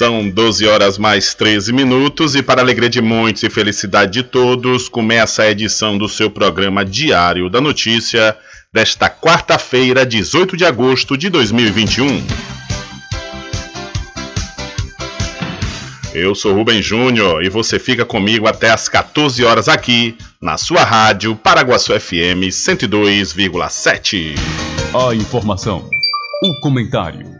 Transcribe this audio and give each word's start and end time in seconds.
São 0.00 0.30
12 0.30 0.66
horas 0.66 0.96
mais 0.96 1.34
13 1.34 1.74
minutos 1.74 2.34
e 2.34 2.42
para 2.42 2.62
alegria 2.62 2.88
de 2.88 3.02
muitos 3.02 3.42
e 3.42 3.50
felicidade 3.50 4.12
de 4.12 4.22
todos, 4.22 4.88
começa 4.88 5.42
a 5.42 5.50
edição 5.50 5.98
do 5.98 6.08
seu 6.08 6.30
programa 6.30 6.86
Diário 6.86 7.50
da 7.50 7.60
Notícia 7.60 8.34
desta 8.72 9.10
quarta-feira, 9.10 10.06
18 10.06 10.56
de 10.56 10.64
agosto 10.64 11.18
de 11.18 11.28
2021. 11.28 12.24
Eu 16.14 16.34
sou 16.34 16.54
Rubem 16.54 16.80
Júnior 16.80 17.44
e 17.44 17.50
você 17.50 17.78
fica 17.78 18.06
comigo 18.06 18.48
até 18.48 18.70
às 18.70 18.88
14 18.88 19.44
horas 19.44 19.68
aqui 19.68 20.16
na 20.40 20.56
sua 20.56 20.82
rádio 20.82 21.36
Paraguaçu 21.36 21.92
FM 21.92 22.48
102,7. 22.48 24.34
A 24.94 25.14
informação, 25.14 25.86
o 26.42 26.58
comentário 26.62 27.39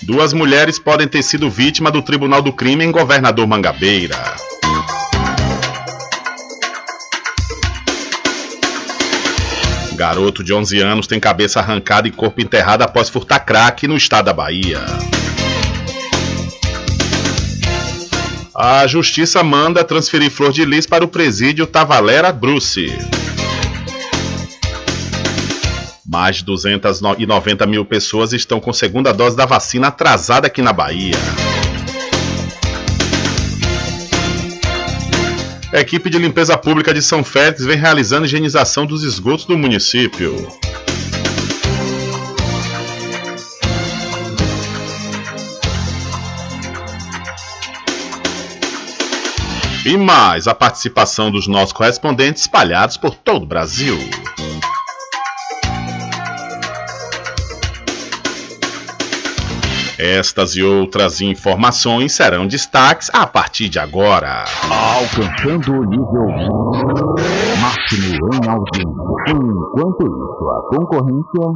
Duas 0.00 0.32
mulheres 0.32 0.78
podem 0.78 1.06
ter 1.06 1.22
sido 1.22 1.50
vítima 1.50 1.90
do 1.90 2.00
Tribunal 2.00 2.40
do 2.40 2.50
Crime 2.50 2.82
em 2.82 2.90
Governador 2.90 3.46
Mangabeira. 3.46 4.16
Garoto 9.98 10.44
de 10.44 10.54
11 10.54 10.78
anos 10.78 11.06
tem 11.08 11.18
cabeça 11.18 11.58
arrancada 11.58 12.06
e 12.06 12.12
corpo 12.12 12.40
enterrado 12.40 12.82
após 12.82 13.08
furtar 13.08 13.40
crack 13.40 13.88
no 13.88 13.96
estado 13.96 14.26
da 14.26 14.32
Bahia. 14.32 14.78
A 18.54 18.86
justiça 18.86 19.42
manda 19.42 19.82
transferir 19.82 20.30
Flor 20.30 20.52
de 20.52 20.64
Lis 20.64 20.86
para 20.86 21.04
o 21.04 21.08
presídio 21.08 21.66
Tavalera 21.66 22.30
Bruce. 22.32 22.96
Mais 26.06 26.36
de 26.36 26.44
290 26.44 27.66
mil 27.66 27.84
pessoas 27.84 28.32
estão 28.32 28.60
com 28.60 28.72
segunda 28.72 29.12
dose 29.12 29.36
da 29.36 29.46
vacina 29.46 29.88
atrasada 29.88 30.46
aqui 30.46 30.62
na 30.62 30.72
Bahia. 30.72 31.16
A 35.70 35.80
equipe 35.80 36.08
de 36.08 36.18
limpeza 36.18 36.56
pública 36.56 36.94
de 36.94 37.02
São 37.02 37.22
Félix 37.22 37.62
vem 37.62 37.76
realizando 37.76 38.24
higienização 38.24 38.86
dos 38.86 39.02
esgotos 39.02 39.44
do 39.44 39.58
município. 39.58 40.34
E 49.84 49.96
mais 49.96 50.48
a 50.48 50.54
participação 50.54 51.30
dos 51.30 51.46
nossos 51.46 51.74
correspondentes 51.74 52.42
espalhados 52.42 52.96
por 52.96 53.14
todo 53.14 53.42
o 53.42 53.46
Brasil. 53.46 53.98
Estas 59.98 60.54
e 60.54 60.62
outras 60.62 61.20
informações 61.20 62.12
serão 62.12 62.46
destaques 62.46 63.10
a 63.12 63.26
partir 63.26 63.68
de 63.68 63.80
agora. 63.80 64.44
Alcançando 64.70 65.72
o 65.72 65.84
nível 65.84 66.28
máximo 67.60 68.16
em 68.32 68.48
audiência. 68.48 68.88
Enquanto 69.28 70.06
isso, 70.06 70.50
a 70.50 70.76
concorrência 70.76 71.50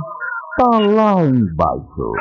está 0.51 0.71
lá 0.91 1.25
embaixo. 1.25 2.13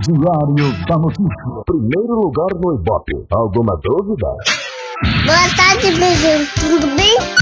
Diário 0.00 0.86
da 0.88 0.96
Notícia. 0.96 1.62
Primeiro 1.66 2.14
lugar 2.22 2.48
no 2.58 2.74
Ibope. 2.74 3.12
Alguma 3.32 3.78
dúvida? 3.82 4.28
Boa 5.26 5.56
tarde, 5.56 5.92
beijinho. 5.98 6.46
Tudo 6.58 6.86
bem? 6.96 7.41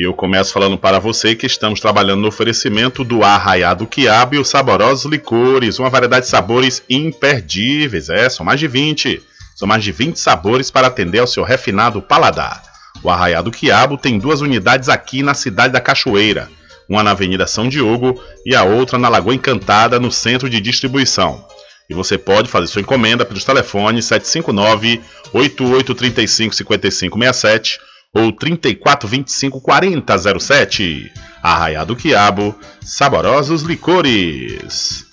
E 0.00 0.06
eu 0.06 0.14
começo 0.14 0.50
falando 0.50 0.78
para 0.78 0.98
você 0.98 1.34
que 1.34 1.44
estamos 1.44 1.78
trabalhando 1.78 2.22
no 2.22 2.28
oferecimento 2.28 3.04
do 3.04 3.22
Arraiado 3.22 3.86
Quiabo 3.86 4.34
e 4.34 4.38
os 4.38 4.48
saborosos 4.48 5.04
licores, 5.04 5.78
uma 5.78 5.90
variedade 5.90 6.24
de 6.24 6.30
sabores 6.30 6.82
imperdíveis. 6.88 8.08
É, 8.08 8.26
são 8.30 8.46
mais 8.46 8.58
de 8.58 8.66
20. 8.66 9.22
São 9.54 9.68
mais 9.68 9.84
de 9.84 9.92
20 9.92 10.18
sabores 10.18 10.70
para 10.70 10.86
atender 10.86 11.18
ao 11.18 11.26
seu 11.26 11.44
refinado 11.44 12.00
paladar. 12.00 12.62
O 13.02 13.10
Arraiado 13.10 13.50
Quiabo 13.50 13.98
tem 13.98 14.18
duas 14.18 14.40
unidades 14.40 14.88
aqui 14.88 15.22
na 15.22 15.34
cidade 15.34 15.74
da 15.74 15.82
Cachoeira, 15.82 16.48
uma 16.88 17.02
na 17.02 17.10
Avenida 17.10 17.46
São 17.46 17.68
Diogo 17.68 18.18
e 18.46 18.54
a 18.54 18.64
outra 18.64 18.96
na 18.96 19.10
Lagoa 19.10 19.34
Encantada, 19.34 20.00
no 20.00 20.10
centro 20.10 20.48
de 20.48 20.62
distribuição. 20.62 21.44
E 21.90 21.92
você 21.92 22.16
pode 22.16 22.48
fazer 22.48 22.68
sua 22.68 22.80
encomenda 22.80 23.26
pelos 23.26 23.44
telefones 23.44 24.06
759 24.06 25.02
8835 25.34 26.54
5567 26.54 27.89
ou 28.14 28.32
3425 28.32 29.60
4007. 29.60 31.12
Arraiá 31.42 31.84
do 31.84 31.96
Quiabo, 31.96 32.54
saborosos 32.82 33.62
licores. 33.62 35.06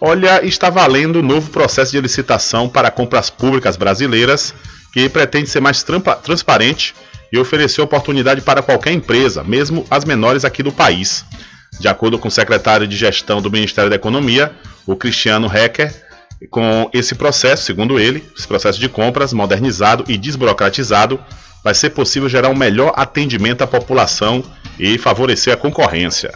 Olha, 0.00 0.44
está 0.44 0.68
valendo 0.68 1.20
o 1.20 1.22
novo 1.22 1.50
processo 1.50 1.92
de 1.92 2.00
licitação 2.00 2.68
para 2.68 2.90
compras 2.90 3.30
públicas 3.30 3.76
brasileiras, 3.76 4.52
que 4.92 5.08
pretende 5.08 5.48
ser 5.48 5.60
mais 5.60 5.84
transparente 6.22 6.94
e 7.32 7.38
oferecer 7.38 7.80
oportunidade 7.80 8.42
para 8.42 8.62
qualquer 8.62 8.92
empresa, 8.92 9.44
mesmo 9.44 9.86
as 9.88 10.04
menores 10.04 10.44
aqui 10.44 10.62
do 10.62 10.72
país. 10.72 11.24
De 11.78 11.88
acordo 11.88 12.18
com 12.18 12.28
o 12.28 12.30
secretário 12.30 12.86
de 12.86 12.96
Gestão 12.96 13.40
do 13.40 13.50
Ministério 13.50 13.88
da 13.88 13.96
Economia, 13.96 14.52
o 14.86 14.96
Cristiano 14.96 15.46
Hecker, 15.46 15.94
com 16.50 16.90
esse 16.92 17.14
processo, 17.14 17.64
segundo 17.64 17.98
ele, 17.98 18.22
esse 18.36 18.46
processo 18.46 18.78
de 18.78 18.88
compras 18.88 19.32
modernizado 19.32 20.04
e 20.08 20.18
desburocratizado, 20.18 21.18
vai 21.62 21.74
ser 21.74 21.90
possível 21.90 22.28
gerar 22.28 22.48
um 22.48 22.56
melhor 22.56 22.92
atendimento 22.96 23.62
à 23.62 23.66
população 23.66 24.42
e 24.78 24.98
favorecer 24.98 25.54
a 25.54 25.56
concorrência. 25.56 26.32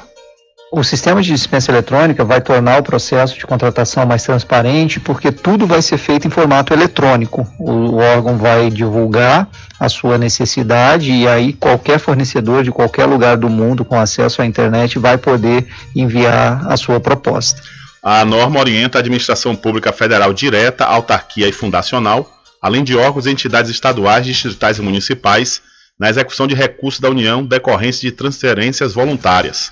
O 0.73 0.83
sistema 0.83 1.23
de 1.23 1.29
dispensa 1.31 1.71
eletrônica 1.71 2.25
vai 2.25 2.41
tornar 2.41 2.81
o 2.81 2.83
processo 2.83 3.39
de 3.39 3.47
contratação 3.47 4.05
mais 4.05 4.25
transparente, 4.25 4.99
porque 4.99 5.31
tudo 5.31 5.65
vai 5.65 5.81
ser 5.81 5.97
feito 5.97 6.27
em 6.27 6.31
formato 6.31 6.73
eletrônico. 6.73 7.47
O 7.59 7.97
órgão 7.97 8.37
vai 8.37 8.69
divulgar 8.69 9.49
a 9.79 9.89
sua 9.89 10.19
necessidade 10.19 11.13
e 11.13 11.27
aí 11.29 11.53
qualquer 11.53 12.01
fornecedor 12.01 12.65
de 12.65 12.73
qualquer 12.73 13.07
lugar 13.07 13.37
do 13.37 13.49
mundo 13.49 13.85
com 13.85 13.99
acesso 13.99 14.43
à 14.43 14.47
internet 14.47 14.99
vai 14.99 15.17
poder 15.17 15.67
enviar 15.95 16.67
a 16.67 16.77
sua 16.77 16.99
proposta. 16.99 17.63
A 18.03 18.25
norma 18.25 18.59
orienta 18.59 18.99
a 18.99 19.01
administração 19.01 19.55
pública 19.55 19.93
federal 19.93 20.35
direta, 20.35 20.85
autarquia 20.85 21.49
e 21.49 21.53
fundacional 21.53 22.36
além 22.67 22.83
de 22.83 22.97
órgãos 22.97 23.27
e 23.27 23.31
entidades 23.31 23.71
estaduais, 23.71 24.27
distritais 24.27 24.79
e 24.79 24.83
municipais, 24.83 25.63
na 25.97 26.11
execução 26.11 26.49
de 26.49 26.55
recursos 26.57 27.01
da 27.01 27.09
União 27.09 27.45
decorrentes 27.45 28.01
de 28.01 28.11
transferências 28.11 28.93
voluntárias. 28.93 29.71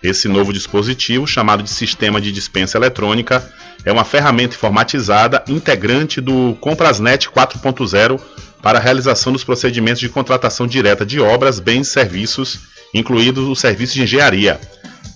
Esse 0.00 0.28
novo 0.28 0.52
dispositivo, 0.52 1.26
chamado 1.26 1.64
de 1.64 1.70
Sistema 1.70 2.20
de 2.20 2.30
Dispensa 2.30 2.78
Eletrônica, 2.78 3.44
é 3.84 3.90
uma 3.90 4.04
ferramenta 4.04 4.54
informatizada 4.54 5.42
integrante 5.48 6.20
do 6.20 6.56
Comprasnet 6.60 7.28
4.0 7.28 8.20
para 8.62 8.78
a 8.78 8.80
realização 8.80 9.32
dos 9.32 9.42
procedimentos 9.42 9.98
de 9.98 10.08
contratação 10.08 10.68
direta 10.68 11.04
de 11.04 11.18
obras, 11.18 11.58
bens 11.58 11.88
e 11.88 11.90
serviços, 11.90 12.60
incluídos 12.94 13.48
o 13.48 13.56
serviço 13.56 13.94
de 13.94 14.04
engenharia. 14.04 14.60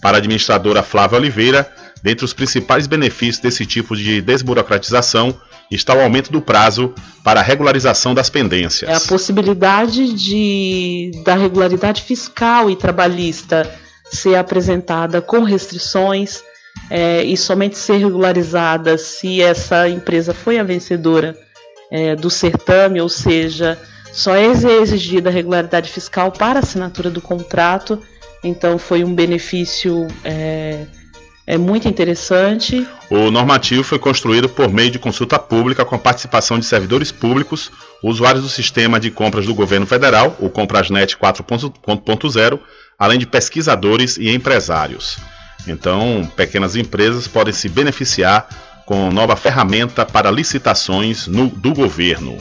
Para 0.03 0.17
a 0.17 0.19
administradora 0.19 0.83
Flávia 0.83 1.19
Oliveira, 1.19 1.71
dentre 2.03 2.25
os 2.25 2.33
principais 2.33 2.87
benefícios 2.87 3.39
desse 3.39 3.67
tipo 3.67 3.97
de 3.97 4.21
desburocratização 4.21 5.37
está 5.71 5.95
o 5.95 6.01
aumento 6.01 6.33
do 6.33 6.41
prazo 6.41 6.93
para 7.23 7.41
a 7.41 7.43
regularização 7.43 8.15
das 8.15 8.29
pendências. 8.29 8.91
É 8.91 8.95
a 8.95 9.01
possibilidade 9.01 10.13
de, 10.15 11.13
da 11.25 11.35
regularidade 11.35 12.03
fiscal 12.03 12.69
e 12.69 12.77
trabalhista 12.77 13.71
ser 14.11 14.35
apresentada 14.35 15.23
com 15.23 15.43
restrições 15.45 16.43
é, 16.91 17.23
e 17.23 17.37
somente 17.37 17.79
ser 17.79 17.99
regularizada 17.99 18.99
se 18.99 19.41
essa 19.41 19.89
empresa 19.89 20.35
foi 20.35 20.59
a 20.59 20.65
vencedora 20.65 21.37
é, 21.91 22.17
do 22.17 22.29
certame, 22.29 23.01
ou 23.01 23.09
seja, 23.09 23.79
só 24.13 24.35
é 24.35 24.47
exigida 24.47 25.31
regularidade 25.31 25.91
fiscal 25.91 26.33
para 26.33 26.59
assinatura 26.59 27.11
do 27.11 27.21
contrato. 27.21 28.01
Então 28.43 28.79
foi 28.79 29.05
um 29.05 29.15
benefício 29.15 30.09
é, 30.25 30.87
é 31.47 31.59
muito 31.59 31.89
interessante. 31.89 32.87
O 33.11 33.31
normativo 33.31 33.83
foi 33.83 33.99
construído 33.99 34.49
por 34.49 34.73
meio 34.73 34.91
de 34.91 34.99
consulta 34.99 35.39
pública 35.39 35.85
com 35.85 35.95
a 35.95 35.99
participação 35.99 36.59
de 36.59 36.67
servidores 36.67 37.11
públicos, 37.11 37.71
usuários 38.03 38.43
do 38.43 38.49
sistema 38.49 39.01
de 39.01 39.11
compras 39.11 39.47
do 39.47 39.55
governo 39.55 39.87
federal, 39.87 40.37
o 40.39 40.49
Comprasnet 40.49 41.17
4.0, 41.17 42.61
além 42.99 43.19
de 43.19 43.27
pesquisadores 43.27 44.17
e 44.17 44.31
empresários. 44.31 45.19
Então, 45.67 46.31
pequenas 46.37 46.77
empresas 46.77 47.27
podem 47.27 47.53
se 47.53 47.69
beneficiar 47.69 48.49
com 48.87 49.11
nova 49.11 49.37
ferramenta 49.37 50.05
para 50.07 50.31
licitações 50.31 51.27
no, 51.27 51.49
do 51.49 51.73
governo. 51.73 52.39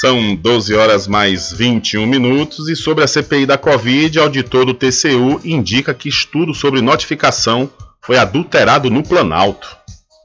São 0.00 0.34
12 0.34 0.74
horas 0.74 1.08
mais 1.08 1.52
21 1.52 2.06
minutos 2.06 2.68
e 2.68 2.76
sobre 2.76 3.02
a 3.02 3.06
CPI 3.06 3.46
da 3.46 3.58
Covid, 3.58 4.18
auditor 4.18 4.64
do 4.64 4.74
TCU 4.74 5.40
indica 5.44 5.94
que 5.94 6.08
estudo 6.08 6.54
sobre 6.54 6.80
notificação 6.80 7.70
foi 8.00 8.18
adulterado 8.18 8.90
no 8.90 9.02
Planalto. 9.02 9.77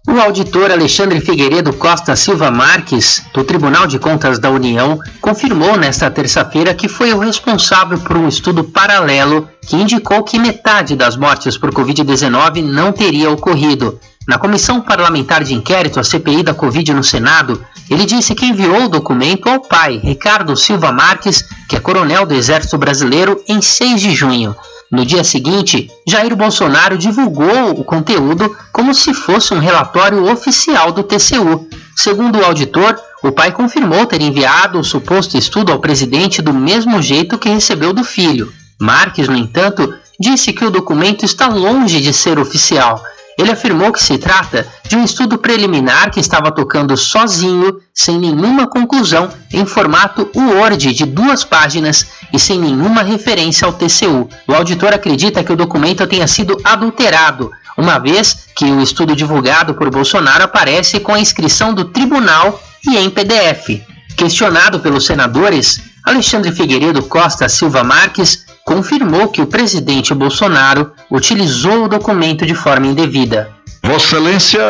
O 0.05 0.19
auditor 0.19 0.69
Alexandre 0.69 1.21
Figueiredo 1.21 1.71
Costa 1.71 2.13
Silva 2.13 2.51
Marques, 2.51 3.23
do 3.33 3.41
Tribunal 3.45 3.87
de 3.87 3.97
Contas 3.97 4.37
da 4.37 4.51
União, 4.51 4.99
confirmou 5.21 5.77
nesta 5.77 6.11
terça-feira 6.11 6.73
que 6.73 6.89
foi 6.89 7.13
o 7.13 7.19
responsável 7.19 7.97
por 7.97 8.17
um 8.17 8.27
estudo 8.27 8.65
paralelo 8.65 9.47
que 9.61 9.77
indicou 9.77 10.21
que 10.21 10.37
metade 10.37 10.97
das 10.97 11.15
mortes 11.15 11.57
por 11.57 11.71
Covid-19 11.71 12.61
não 12.61 12.91
teria 12.91 13.31
ocorrido. 13.31 13.97
Na 14.27 14.37
Comissão 14.37 14.81
Parlamentar 14.81 15.41
de 15.41 15.53
Inquérito, 15.53 16.01
a 16.01 16.03
CPI 16.03 16.43
da 16.43 16.53
Covid 16.53 16.93
no 16.93 17.03
Senado, 17.03 17.65
ele 17.89 18.05
disse 18.05 18.35
que 18.35 18.45
enviou 18.45 18.83
o 18.83 18.89
documento 18.89 19.47
ao 19.47 19.61
pai, 19.61 20.01
Ricardo 20.03 20.55
Silva 20.57 20.91
Marques, 20.91 21.45
que 21.69 21.77
é 21.77 21.79
coronel 21.79 22.25
do 22.25 22.33
Exército 22.33 22.77
Brasileiro, 22.77 23.41
em 23.47 23.61
6 23.61 24.01
de 24.01 24.13
junho. 24.13 24.53
No 24.93 25.03
dia 25.03 25.23
seguinte, 25.23 25.89
Jair 26.07 26.35
Bolsonaro 26.35 26.95
divulgou 26.99 27.71
o 27.71 27.83
conteúdo 27.83 28.55
como 28.71 28.93
se 28.93 29.11
fosse 29.11 29.51
um 29.51 29.57
relatório 29.57 30.31
oficial 30.31 30.91
do 30.91 31.01
TCU. 31.01 31.67
Segundo 31.95 32.37
o 32.37 32.45
auditor, 32.45 32.99
o 33.23 33.31
pai 33.31 33.51
confirmou 33.51 34.05
ter 34.05 34.21
enviado 34.21 34.77
o 34.77 34.83
suposto 34.83 35.35
estudo 35.35 35.71
ao 35.71 35.79
presidente 35.79 36.43
do 36.43 36.53
mesmo 36.53 37.01
jeito 37.01 37.39
que 37.39 37.49
recebeu 37.49 37.91
do 37.91 38.03
filho. 38.03 38.53
Marques, 38.79 39.27
no 39.27 39.35
entanto, 39.35 39.91
disse 40.19 40.53
que 40.53 40.63
o 40.63 40.69
documento 40.69 41.25
está 41.25 41.47
longe 41.47 41.99
de 41.99 42.13
ser 42.13 42.37
oficial 42.37 43.01
ele 43.37 43.51
afirmou 43.51 43.91
que 43.91 44.01
se 44.01 44.17
trata 44.17 44.67
de 44.87 44.95
um 44.95 45.03
estudo 45.03 45.37
preliminar 45.37 46.11
que 46.11 46.19
estava 46.19 46.51
tocando 46.51 46.95
sozinho, 46.95 47.79
sem 47.93 48.17
nenhuma 48.17 48.67
conclusão, 48.67 49.29
em 49.51 49.65
formato 49.65 50.29
Word 50.35 50.93
de 50.93 51.05
duas 51.05 51.43
páginas 51.43 52.07
e 52.31 52.39
sem 52.39 52.59
nenhuma 52.59 53.01
referência 53.01 53.65
ao 53.65 53.73
TCU. 53.73 54.29
O 54.47 54.53
auditor 54.53 54.93
acredita 54.93 55.43
que 55.43 55.51
o 55.51 55.55
documento 55.55 56.05
tenha 56.07 56.27
sido 56.27 56.57
adulterado, 56.63 57.51
uma 57.77 57.97
vez 57.99 58.47
que 58.55 58.65
o 58.65 58.81
estudo 58.81 59.15
divulgado 59.15 59.73
por 59.73 59.89
Bolsonaro 59.89 60.43
aparece 60.43 60.99
com 60.99 61.13
a 61.13 61.19
inscrição 61.19 61.73
do 61.73 61.85
tribunal 61.85 62.61
e 62.87 62.97
em 62.97 63.09
PDF. 63.09 63.81
Questionado 64.15 64.79
pelos 64.79 65.05
senadores, 65.05 65.81
Alexandre 66.05 66.51
Figueiredo 66.51 67.01
Costa 67.03 67.47
Silva 67.49 67.83
Marques 67.83 68.42
confirmou 68.65 69.27
que 69.27 69.41
o 69.41 69.47
presidente 69.47 70.13
Bolsonaro 70.13 70.91
utilizou 71.11 71.85
o 71.85 71.87
documento 71.87 72.45
de 72.45 72.55
forma 72.55 72.87
indevida. 72.87 73.49
Vossa 73.83 74.15
Excelência 74.15 74.61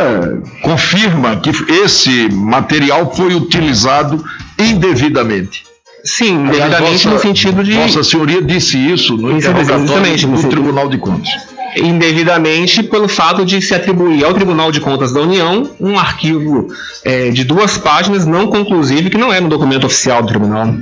confirma 0.63 1.35
que 1.35 1.51
esse 1.71 2.29
material 2.31 3.13
foi 3.13 3.35
utilizado 3.35 4.23
indevidamente. 4.57 5.63
Sim, 6.03 6.33
indevidamente 6.33 7.07
no 7.07 7.19
sentido 7.19 7.63
de. 7.63 7.73
Vossa 7.73 8.03
Senhoria 8.03 8.41
disse 8.41 8.77
isso 8.77 9.15
no 9.15 9.31
interrogatório 9.31 10.27
do 10.27 10.49
Tribunal 10.49 10.89
de 10.89 10.97
Contas. 10.97 11.29
Indevidamente 11.77 12.83
pelo 12.83 13.07
fato 13.07 13.45
de 13.45 13.61
se 13.61 13.73
atribuir 13.73 14.23
ao 14.23 14.33
Tribunal 14.33 14.71
de 14.71 14.81
Contas 14.81 15.13
da 15.13 15.21
União 15.21 15.69
um 15.79 15.97
arquivo 15.97 16.67
é, 17.03 17.29
de 17.29 17.43
duas 17.43 17.77
páginas 17.77 18.25
não 18.25 18.47
conclusivo 18.47 19.09
que 19.09 19.17
não 19.17 19.31
é 19.31 19.39
no 19.39 19.47
documento 19.47 19.85
oficial 19.85 20.21
do 20.21 20.27
Tribunal. 20.27 20.75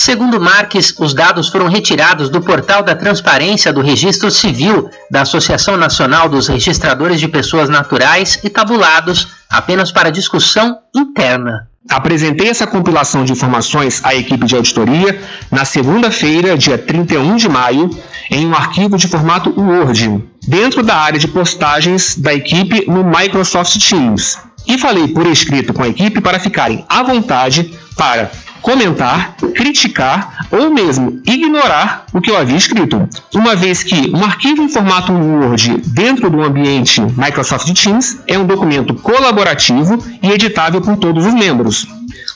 Segundo 0.00 0.40
Marques, 0.40 0.94
os 0.96 1.12
dados 1.12 1.48
foram 1.48 1.66
retirados 1.66 2.30
do 2.30 2.40
portal 2.40 2.84
da 2.84 2.94
transparência 2.94 3.72
do 3.72 3.80
Registro 3.80 4.30
Civil 4.30 4.88
da 5.10 5.22
Associação 5.22 5.76
Nacional 5.76 6.28
dos 6.28 6.46
Registradores 6.46 7.18
de 7.18 7.26
Pessoas 7.26 7.68
Naturais 7.68 8.38
e 8.44 8.48
tabulados 8.48 9.26
apenas 9.50 9.90
para 9.90 10.12
discussão 10.12 10.78
interna. 10.94 11.66
Apresentei 11.90 12.48
essa 12.48 12.64
compilação 12.64 13.24
de 13.24 13.32
informações 13.32 14.00
à 14.04 14.14
equipe 14.14 14.46
de 14.46 14.54
auditoria 14.54 15.20
na 15.50 15.64
segunda-feira, 15.64 16.56
dia 16.56 16.78
31 16.78 17.34
de 17.34 17.48
maio, 17.48 17.90
em 18.30 18.46
um 18.46 18.54
arquivo 18.54 18.96
de 18.96 19.08
formato 19.08 19.52
Word, 19.60 20.22
dentro 20.46 20.84
da 20.84 20.94
área 20.94 21.18
de 21.18 21.26
postagens 21.26 22.14
da 22.16 22.32
equipe 22.32 22.88
no 22.88 23.02
Microsoft 23.02 23.76
Teams. 23.78 24.38
E 24.64 24.78
falei 24.78 25.08
por 25.08 25.26
escrito 25.26 25.72
com 25.72 25.82
a 25.82 25.88
equipe 25.88 26.20
para 26.20 26.38
ficarem 26.38 26.84
à 26.88 27.02
vontade 27.02 27.76
para 27.96 28.30
comentar, 28.60 29.34
criticar 29.54 30.46
ou 30.50 30.70
mesmo 30.70 31.20
ignorar 31.26 32.06
o 32.12 32.20
que 32.20 32.30
eu 32.30 32.36
havia 32.36 32.56
escrito, 32.56 33.08
uma 33.34 33.54
vez 33.54 33.82
que 33.82 34.10
um 34.14 34.24
arquivo 34.24 34.62
em 34.62 34.68
formato 34.68 35.12
Word 35.12 35.82
dentro 35.86 36.30
do 36.30 36.42
ambiente 36.42 37.00
Microsoft 37.00 37.72
Teams 37.72 38.20
é 38.26 38.38
um 38.38 38.46
documento 38.46 38.94
colaborativo 38.94 40.02
e 40.22 40.30
editável 40.30 40.80
por 40.80 40.96
todos 40.96 41.26
os 41.26 41.34
membros. 41.34 41.86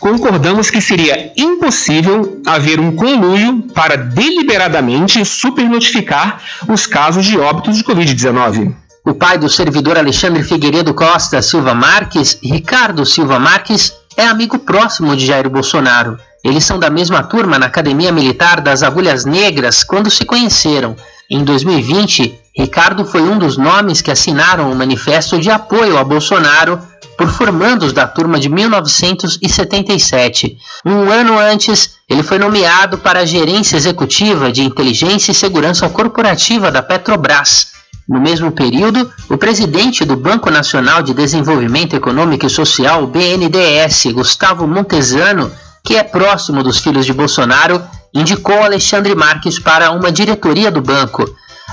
Concordamos 0.01 0.69
que 0.69 0.81
seria 0.81 1.33
impossível 1.37 2.43
haver 2.45 2.81
um 2.81 2.97
conluio 2.97 3.63
para 3.75 3.97
deliberadamente 3.97 5.25
supernotificar 5.25 6.41
os 6.69 6.87
casos 6.87 7.25
de 7.25 7.39
óbitos 7.39 7.77
de 7.77 7.85
Covid-19. 7.85 8.75
O 9.05 9.15
pai 9.15 9.37
do 9.37 9.49
servidor 9.49 9.99
Alexandre 9.99 10.45
Figueiredo 10.45 10.95
Costa 10.95 11.43
Silva 11.43 11.75
Marques, 11.75 12.39
Ricardo 12.43 13.05
Silva 13.05 13.39
Marques, 13.39 13.93
é 14.17 14.25
amigo 14.25 14.59
próximo 14.59 15.17
de 15.17 15.27
Jair 15.27 15.49
Bolsonaro. 15.49 16.19
Eles 16.45 16.65
são 16.65 16.79
da 16.79 16.91
mesma 16.91 17.23
turma 17.23 17.59
na 17.59 17.67
Academia 17.67 18.11
Militar 18.11 18.61
das 18.61 18.83
Agulhas 18.83 19.25
Negras 19.25 19.85
quando 19.85 20.11
se 20.11 20.25
conheceram. 20.25 20.97
Em 21.31 21.45
2020, 21.45 22.39
Ricardo 22.57 23.05
foi 23.05 23.23
um 23.23 23.39
dos 23.39 23.57
nomes 23.57 24.03
que 24.03 24.11
assinaram 24.11 24.71
o 24.71 24.77
manifesto 24.77 25.39
de 25.39 25.51
apoio 25.51 25.97
a 25.97 26.05
Bolsonaro 26.05 26.81
por 27.17 27.29
formandos 27.29 27.93
da 27.93 28.07
turma 28.07 28.39
de 28.39 28.49
1977. 28.49 30.57
Um 30.85 31.11
ano 31.11 31.39
antes, 31.39 31.97
ele 32.09 32.23
foi 32.23 32.39
nomeado 32.39 32.99
para 32.99 33.21
a 33.21 33.25
gerência 33.25 33.77
executiva 33.77 34.53
de 34.53 34.63
inteligência 34.63 35.33
e 35.33 35.35
segurança 35.35 35.89
corporativa 35.89 36.71
da 36.71 36.83
Petrobras. 36.83 37.73
No 38.09 38.21
mesmo 38.21 38.51
período, 38.51 39.11
o 39.29 39.39
presidente 39.39 40.05
do 40.05 40.17
Banco 40.17 40.51
Nacional 40.51 41.03
de 41.03 41.15
Desenvolvimento 41.15 41.95
Econômico 41.95 42.47
e 42.47 42.51
Social, 42.51 43.07
BNDES, 43.07 44.13
Gustavo 44.13 44.67
Montesano, 44.67 45.51
que 45.85 45.97
é 45.97 46.03
próximo 46.03 46.63
dos 46.63 46.79
filhos 46.79 47.07
de 47.07 47.13
Bolsonaro, 47.13 47.83
indicou 48.13 48.63
Alexandre 48.63 49.15
Marques 49.15 49.59
para 49.59 49.91
uma 49.91 50.13
diretoria 50.13 50.71
do 50.71 50.83
banco. 50.83 51.25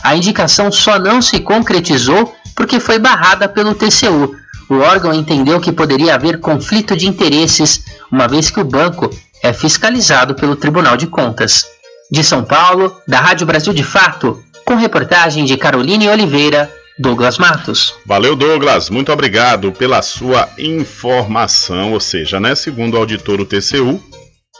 A 0.04 0.16
indicação 0.16 0.72
só 0.72 0.98
não 1.00 1.22
se 1.22 1.40
concretizou 1.40 2.34
porque 2.56 2.80
foi 2.80 3.00
barrada 3.00 3.48
pelo 3.48 3.76
TCU, 3.76 4.36
o 4.70 4.76
órgão 4.76 5.12
entendeu 5.12 5.60
que 5.60 5.72
poderia 5.72 6.14
haver 6.14 6.40
conflito 6.40 6.96
de 6.96 7.08
interesses, 7.08 7.84
uma 8.12 8.28
vez 8.28 8.52
que 8.52 8.60
o 8.60 8.64
banco 8.64 9.10
é 9.42 9.52
fiscalizado 9.52 10.36
pelo 10.36 10.56
Tribunal 10.56 10.96
de 10.96 11.08
Contas. 11.08 11.66
De 12.12 12.24
São 12.24 12.44
Paulo, 12.44 12.96
da 13.08 13.20
Rádio 13.20 13.48
Brasil 13.48 13.74
de 13.74 13.84
Fato, 13.84 14.44
com 14.70 14.76
reportagem 14.76 15.46
de 15.46 15.58
Caroline 15.58 16.08
Oliveira, 16.10 16.72
Douglas 17.00 17.40
Matos. 17.40 17.96
Valeu, 18.06 18.36
Douglas. 18.36 18.88
Muito 18.92 19.12
obrigado 19.12 19.72
pela 19.72 20.00
sua 20.04 20.48
informação. 20.60 21.94
Ou 21.94 22.00
seja, 22.00 22.40
né, 22.40 22.54
segundo 22.54 22.94
o 22.94 22.98
auditor 22.98 23.38
do 23.38 23.46
TCU, 23.48 24.00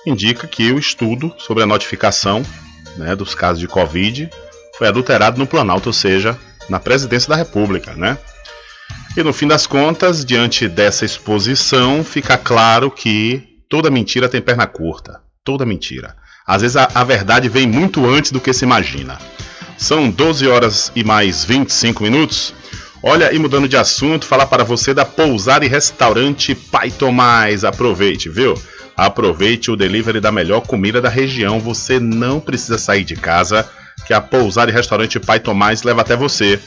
indica 0.08 0.48
que 0.48 0.72
o 0.72 0.80
estudo 0.80 1.32
sobre 1.38 1.62
a 1.62 1.68
notificação 1.68 2.42
né, 2.98 3.16
dos 3.16 3.36
casos 3.36 3.60
de 3.60 3.68
Covid 3.68 4.28
foi 4.80 4.88
adulterado 4.88 5.38
no 5.38 5.46
Planalto, 5.46 5.90
ou 5.90 5.94
seja, 5.94 6.36
na 6.68 6.80
presidência 6.80 7.30
da 7.30 7.36
República, 7.36 7.94
né? 7.94 8.18
E 9.16 9.22
no 9.22 9.32
fim 9.32 9.48
das 9.48 9.68
contas, 9.68 10.26
diante 10.26 10.68
dessa 10.68 11.06
exposição, 11.06 12.04
fica 12.04 12.36
claro 12.36 12.90
que 12.90 13.44
toda 13.70 13.92
mentira 13.92 14.28
tem 14.28 14.42
perna 14.42 14.66
curta. 14.66 15.22
Toda 15.44 15.68
mentira. 15.68 16.16
Às 16.48 16.64
vezes 16.64 16.78
a, 16.78 16.90
a, 16.96 17.04
verdade 17.04 17.48
vem 17.48 17.68
muito 17.68 18.10
antes 18.10 18.32
do 18.32 18.42
que 18.42 18.52
se 18.52 18.66
imagina. 18.66 19.20
São 19.80 20.12
12 20.12 20.46
horas 20.46 20.92
e 20.94 21.06
mais 21.06 21.46
25 21.46 22.04
minutos. 22.04 22.54
Olha, 23.02 23.34
e 23.34 23.40
mudando 23.40 23.66
de 23.66 23.78
assunto, 23.78 24.26
falar 24.26 24.46
para 24.46 24.62
você 24.62 24.94
da 24.94 25.06
pousada 25.06 25.66
e 25.66 25.70
restaurante 25.70 26.54
Pai 26.54 26.92
Tomás. 26.92 27.64
Aproveite, 27.64 28.28
viu? 28.28 28.62
Aproveite 28.96 29.72
o 29.72 29.78
delivery 29.78 30.20
da 30.20 30.34
melhor 30.34 30.62
comida 30.62 31.02
da 31.02 31.08
região. 31.08 31.62
Você 31.62 31.98
não 31.98 32.42
precisa 32.42 32.78
sair 32.78 33.06
de 33.06 33.16
casa, 33.16 33.68
que 34.06 34.14
a 34.14 34.20
pousada 34.20 34.70
e 34.70 34.74
restaurante 34.74 35.18
Pai 35.18 35.40
Tomás 35.40 35.82
leva 35.84 36.02
até 36.02 36.14
você. 36.14 36.60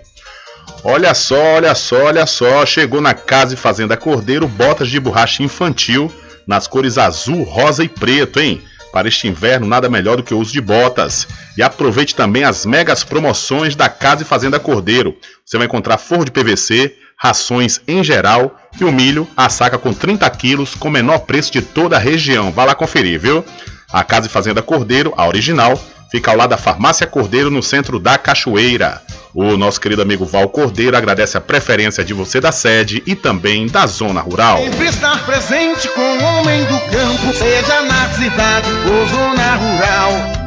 Olha 0.84 1.14
só, 1.14 1.56
olha 1.56 1.76
só, 1.76 2.06
olha 2.06 2.26
só, 2.26 2.66
chegou 2.66 3.02
na 3.02 3.14
Casa 3.14 3.56
e 3.56 3.58
Fazenda 3.58 3.98
Cordeiro 3.98 4.48
botas 4.48 4.90
de 4.90 5.00
borracha 5.00 5.44
infantil 5.44 6.12
nas 6.48 6.66
cores 6.66 6.98
azul, 6.98 7.44
rosa 7.44 7.84
e 7.84 7.90
preto, 7.90 8.40
hein? 8.40 8.62
Para 8.94 9.10
este 9.10 9.28
inverno, 9.28 9.68
nada 9.68 9.90
melhor 9.90 10.16
do 10.16 10.24
que 10.24 10.34
o 10.34 10.40
uso 10.40 10.54
de 10.54 10.62
botas. 10.62 11.28
E 11.58 11.62
aproveite 11.62 12.16
também 12.16 12.46
as 12.46 12.66
megas 12.66 13.04
promoções 13.04 13.76
da 13.76 13.90
Casa 13.90 14.22
e 14.22 14.26
Fazenda 14.26 14.60
Cordeiro. 14.60 15.18
Você 15.46 15.58
vai 15.58 15.68
encontrar 15.68 15.98
forro 15.98 16.24
de 16.24 16.32
PVC, 16.32 16.96
rações 17.18 17.82
em 17.86 18.02
geral 18.02 18.58
e 18.80 18.86
o 18.86 18.92
milho, 18.92 19.28
a 19.36 19.50
saca 19.50 19.78
com 19.78 19.94
30 19.94 20.30
quilos, 20.32 20.76
com 20.76 20.90
menor 20.90 21.20
preço 21.20 21.52
de 21.52 21.62
toda 21.62 21.96
a 21.96 22.00
região. 22.00 22.52
Vá 22.52 22.66
lá 22.66 22.76
conferir, 22.76 23.20
viu? 23.20 23.44
A 23.92 24.04
Casa 24.04 24.28
e 24.28 24.30
Fazenda 24.30 24.62
Cordeiro, 24.62 25.14
a 25.16 25.28
original, 25.28 25.80
fica 26.12 26.32
ao 26.32 26.38
lado 26.38 26.50
da 26.50 26.58
Farmácia 26.58 27.08
Cordeiro, 27.08 27.50
no 27.50 27.64
centro 27.64 28.00
da 28.00 28.18
Cachoeira. 28.18 29.02
O 29.34 29.56
nosso 29.56 29.80
querido 29.80 30.02
amigo 30.02 30.26
Val 30.26 30.50
Cordeiro 30.50 30.98
agradece 30.98 31.38
a 31.38 31.42
preferência 31.42 32.04
de 32.04 32.14
você 32.14 32.42
da 32.42 32.52
sede 32.52 33.04
e 33.06 33.16
também 33.16 33.68
da 33.68 33.86
zona 33.86 34.22
rural. 34.22 34.58
Sempre 34.64 34.88
estar 34.88 35.26
presente 35.26 35.88
com 35.90 36.02
o 36.02 36.24
homem 36.24 36.66
do 36.66 36.80
campo, 36.92 37.34
seja 37.34 37.82
na 37.84 38.10
cidade 38.10 38.70
ou 38.90 39.08
zona 39.08 39.56
rural 39.56 40.47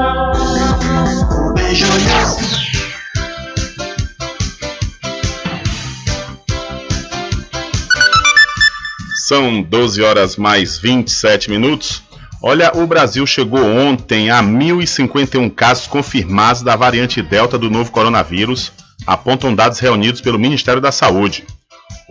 São 9.31 9.61
12 9.61 10.03
horas 10.03 10.35
mais 10.35 10.77
27 10.77 11.49
minutos. 11.49 12.03
Olha, 12.43 12.71
o 12.75 12.85
Brasil 12.85 13.25
chegou 13.25 13.63
ontem 13.63 14.29
a 14.29 14.43
1.051 14.43 15.49
casos 15.53 15.87
confirmados 15.87 16.61
da 16.61 16.75
variante 16.75 17.21
Delta 17.21 17.57
do 17.57 17.69
novo 17.69 17.91
coronavírus, 17.91 18.73
apontam 19.07 19.55
dados 19.55 19.79
reunidos 19.79 20.19
pelo 20.19 20.39
Ministério 20.39 20.81
da 20.81 20.91
Saúde. 20.91 21.45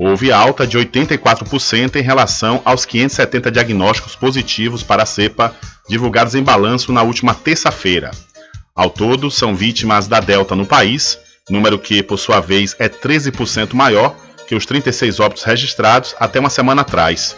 Houve 0.03 0.33
alta 0.33 0.67
de 0.67 0.79
84% 0.79 1.97
em 1.97 2.03
relação 2.03 2.63
aos 2.65 2.87
570 2.87 3.51
diagnósticos 3.51 4.17
positivos 4.17 4.83
para 4.83 5.03
a 5.03 5.07
cepa 5.07 5.55
divulgados 5.91 6.35
em 6.35 6.43
balanço 6.43 6.91
na 6.91 7.03
última 7.03 7.35
terça-feira. 7.35 8.11
Ao 8.75 8.89
todo, 8.89 9.31
são 9.31 9.55
vítimas 9.55 10.09
da 10.09 10.19
Delta 10.19 10.57
no 10.57 10.65
país, 10.65 11.19
número 11.51 11.79
que, 11.79 12.03
por 12.03 12.17
sua 12.17 12.41
vez, 12.41 12.75
é 12.79 12.89
13% 12.89 13.75
maior 13.75 14.17
que 14.49 14.55
os 14.55 14.65
36 14.65 15.21
óbitos 15.21 15.45
registrados 15.45 16.15
até 16.19 16.41
uma 16.41 16.49
semana 16.49 16.81
atrás. 16.81 17.37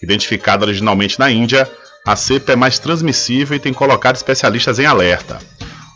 Identificada 0.00 0.64
originalmente 0.64 1.18
na 1.18 1.28
Índia, 1.28 1.68
a 2.06 2.14
cepa 2.14 2.52
é 2.52 2.56
mais 2.56 2.78
transmissível 2.78 3.56
e 3.56 3.60
tem 3.60 3.72
colocado 3.72 4.14
especialistas 4.14 4.78
em 4.78 4.86
alerta. 4.86 5.40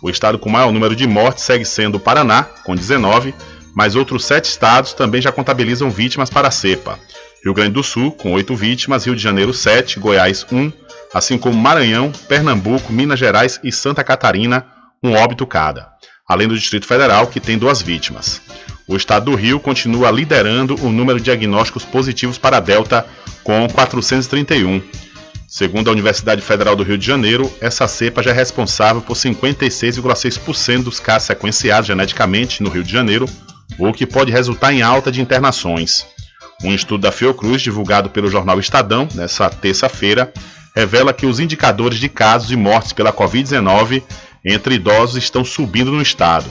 O 0.03 0.11
estado 0.11 0.41
com 0.41 0.51
maior 0.51 0.73
número 0.73 0.97
de 0.97 1.07
mortes 1.07 1.45
segue 1.45 1.65
sendo 1.65 1.99
o 1.99 2.01
Paraná, 2.01 2.49
com 2.65 2.75
19, 2.75 3.33
mas 3.75 3.95
outros 3.95 4.25
sete 4.25 4.47
estados 4.47 4.93
também 4.93 5.21
já 5.21 5.33
contabilizam 5.33 5.91
vítimas 5.91 6.31
para 6.31 6.49
a 6.49 6.51
cepa. 6.51 6.99
Rio 7.43 7.55
Grande 7.55 7.73
do 7.73 7.83
Sul, 7.83 8.13
com 8.13 8.33
oito 8.33 8.55
vítimas, 8.55 9.07
Rio 9.07 9.17
de 9.17 9.23
Janeiro, 9.23 9.55
sete, 9.55 9.99
Goiás, 9.99 10.47
um, 10.53 10.71
assim 11.13 11.39
como 11.39 11.59
Maranhão, 11.59 12.13
Pernambuco, 12.29 12.93
Minas 12.93 13.19
Gerais 13.19 13.59
e 13.65 13.73
Santa 13.73 14.05
Catarina, 14.05 14.67
um 15.03 15.15
óbito 15.15 15.47
cada, 15.47 15.89
além 16.29 16.47
do 16.47 16.59
Distrito 16.59 16.87
Federal, 16.87 17.27
que 17.27 17.41
tem 17.41 17.57
duas 17.57 17.81
vítimas. 17.81 18.43
O 18.87 18.97
estado 18.97 19.31
do 19.31 19.37
Rio 19.37 19.61
continua 19.61 20.11
liderando 20.11 20.75
o 20.85 20.91
número 20.91 21.19
de 21.19 21.25
diagnósticos 21.25 21.85
positivos 21.85 22.37
para 22.37 22.59
a 22.59 22.61
Delta, 22.61 23.07
com 23.43 23.69
431. 23.69 24.83
Segundo 25.47 25.89
a 25.89 25.93
Universidade 25.93 26.43
Federal 26.43 26.77
do 26.77 26.83
Rio 26.83 26.99
de 26.99 27.07
Janeiro, 27.07 27.51
essa 27.61 27.89
cepa 27.89 28.23
já 28.23 28.31
é 28.31 28.35
responsável 28.35 29.01
por 29.01 29.17
56,6% 29.17 30.83
dos 30.83 31.01
casos 31.01 31.27
sequenciados 31.27 31.87
geneticamente 31.87 32.63
no 32.63 32.69
Rio 32.69 32.85
de 32.85 32.93
Janeiro, 32.93 33.27
o 33.79 33.93
que 33.93 34.07
pode 34.07 34.31
resultar 34.31 34.73
em 34.73 34.83
alta 34.83 35.11
de 35.11 35.21
internações. 35.21 36.07
Um 36.63 36.75
estudo 36.75 37.03
da 37.03 37.13
Fiocruz, 37.13 37.63
divulgado 37.63 38.11
pelo 38.11 38.31
jornal 38.31 38.61
Estadão 38.61 39.09
nessa 39.15 39.49
terça-feira, 39.49 40.33
revela 40.75 41.13
que 41.13 41.27
os 41.27 41.41
indicadores 41.41 41.99
de 41.99 42.09
casos 42.09 42.51
e 42.51 42.57
mortes 42.57 42.93
pela 42.93 43.13
Covid-19 43.13 44.03
entre 44.45 44.75
idosos 44.75 45.17
estão 45.17 45.45
subindo 45.45 45.91
no 45.91 46.03
estado. 46.03 46.47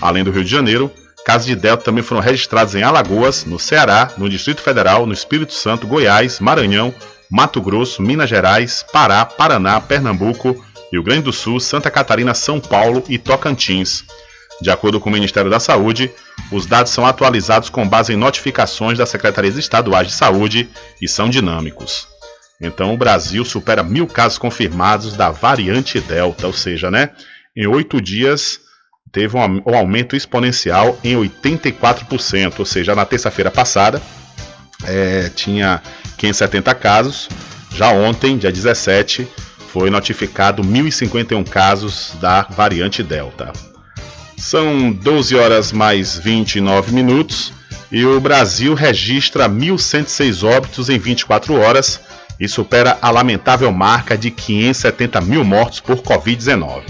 Além 0.00 0.24
do 0.24 0.30
Rio 0.30 0.44
de 0.44 0.50
Janeiro, 0.50 0.90
casos 1.24 1.46
de 1.46 1.56
Delta 1.56 1.84
também 1.84 2.02
foram 2.02 2.20
registrados 2.20 2.74
em 2.74 2.82
Alagoas, 2.82 3.44
no 3.44 3.58
Ceará, 3.58 4.10
no 4.16 4.28
Distrito 4.28 4.62
Federal, 4.62 5.06
no 5.06 5.12
Espírito 5.12 5.52
Santo, 5.52 5.86
Goiás, 5.86 6.40
Maranhão, 6.40 6.94
Mato 7.30 7.60
Grosso, 7.60 8.02
Minas 8.02 8.28
Gerais, 8.28 8.84
Pará, 8.92 9.24
Paraná, 9.24 9.80
Pernambuco, 9.80 10.64
Rio 10.92 11.02
Grande 11.02 11.22
do 11.22 11.32
Sul, 11.32 11.60
Santa 11.60 11.90
Catarina, 11.90 12.34
São 12.34 12.58
Paulo 12.58 13.04
e 13.08 13.18
Tocantins. 13.18 14.04
De 14.60 14.70
acordo 14.70 15.00
com 15.00 15.08
o 15.08 15.12
Ministério 15.12 15.50
da 15.50 15.58
Saúde, 15.58 16.10
os 16.52 16.66
dados 16.66 16.92
são 16.92 17.06
atualizados 17.06 17.70
com 17.70 17.88
base 17.88 18.12
em 18.12 18.16
notificações 18.16 18.98
das 18.98 19.08
secretarias 19.08 19.56
estaduais 19.56 20.08
de 20.08 20.14
saúde 20.14 20.68
e 21.00 21.08
são 21.08 21.28
dinâmicos. 21.28 22.06
Então 22.60 22.92
o 22.92 22.96
Brasil 22.96 23.44
supera 23.44 23.82
mil 23.82 24.06
casos 24.06 24.36
confirmados 24.36 25.16
da 25.16 25.30
variante 25.30 25.98
Delta, 25.98 26.46
ou 26.46 26.52
seja, 26.52 26.90
né? 26.90 27.10
Em 27.56 27.66
oito 27.66 28.00
dias 28.00 28.60
teve 29.10 29.36
um, 29.36 29.62
um 29.66 29.74
aumento 29.74 30.14
exponencial 30.14 30.98
em 31.02 31.16
84%, 31.16 32.58
ou 32.58 32.66
seja, 32.66 32.94
na 32.94 33.06
terça-feira 33.06 33.50
passada 33.50 34.00
é, 34.84 35.30
tinha 35.30 35.82
570 36.18 36.74
casos, 36.74 37.28
já 37.72 37.90
ontem, 37.90 38.36
dia 38.36 38.52
17, 38.52 39.26
foi 39.72 39.90
notificado 39.90 40.62
1.051 40.62 41.48
casos 41.48 42.12
da 42.20 42.42
variante 42.42 43.02
Delta. 43.02 43.52
São 44.40 44.90
12 44.90 45.36
horas 45.36 45.70
mais 45.70 46.18
29 46.18 46.92
minutos 46.92 47.52
e 47.92 48.06
o 48.06 48.18
Brasil 48.18 48.72
registra 48.72 49.46
1.106 49.50 50.42
óbitos 50.42 50.88
em 50.88 50.98
24 50.98 51.54
horas 51.54 52.00
e 52.40 52.48
supera 52.48 52.98
a 53.02 53.10
lamentável 53.10 53.70
marca 53.70 54.16
de 54.16 54.30
570 54.30 55.20
mil 55.20 55.44
mortos 55.44 55.80
por 55.80 55.98
Covid-19. 55.98 56.84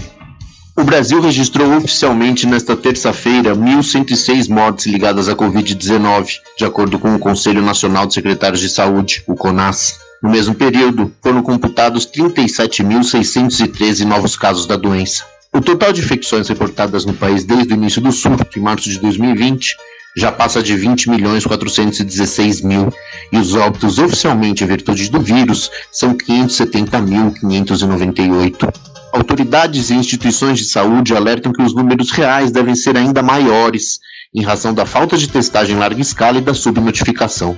O 0.77 0.83
Brasil 0.85 1.19
registrou 1.19 1.75
oficialmente 1.75 2.47
nesta 2.47 2.75
terça-feira 2.77 3.53
1.106 3.53 4.49
mortes 4.49 4.85
ligadas 4.85 5.27
à 5.27 5.35
Covid-19, 5.35 6.29
de 6.57 6.63
acordo 6.63 6.97
com 6.97 7.13
o 7.13 7.19
Conselho 7.19 7.61
Nacional 7.61 8.07
de 8.07 8.13
Secretários 8.13 8.61
de 8.61 8.69
Saúde, 8.69 9.23
o 9.27 9.35
CONAS. 9.35 9.99
No 10.23 10.29
mesmo 10.29 10.55
período, 10.55 11.11
foram 11.21 11.43
computados 11.43 12.07
37.613 12.07 14.05
novos 14.05 14.37
casos 14.37 14.65
da 14.65 14.77
doença. 14.77 15.25
O 15.53 15.59
total 15.59 15.91
de 15.91 15.99
infecções 15.99 16.47
reportadas 16.47 17.03
no 17.03 17.13
país 17.13 17.43
desde 17.43 17.73
o 17.73 17.75
início 17.75 18.01
do 18.01 18.09
surto, 18.09 18.57
em 18.57 18.61
março 18.61 18.89
de 18.89 18.97
2020, 18.99 19.75
já 20.15 20.31
passa 20.31 20.63
de 20.63 20.77
20 20.77 21.09
milhões 21.09 21.45
416 21.45 22.61
mil 22.61 22.87
e 23.33 23.37
os 23.37 23.53
óbitos 23.53 23.99
oficialmente 23.99 24.63
em 24.63 24.67
virtude 24.67 25.11
do 25.11 25.19
vírus 25.19 25.69
são 25.91 26.13
570.598. 26.13 28.73
Autoridades 29.11 29.89
e 29.89 29.93
instituições 29.93 30.57
de 30.57 30.63
saúde 30.63 31.13
alertam 31.13 31.51
que 31.51 31.61
os 31.61 31.75
números 31.75 32.11
reais 32.11 32.49
devem 32.49 32.75
ser 32.75 32.95
ainda 32.95 33.21
maiores 33.21 33.99
em 34.33 34.41
razão 34.41 34.73
da 34.73 34.85
falta 34.85 35.17
de 35.17 35.27
testagem 35.27 35.75
em 35.75 35.79
larga 35.79 35.99
escala 35.99 36.37
e 36.37 36.41
da 36.41 36.53
subnotificação. 36.53 37.57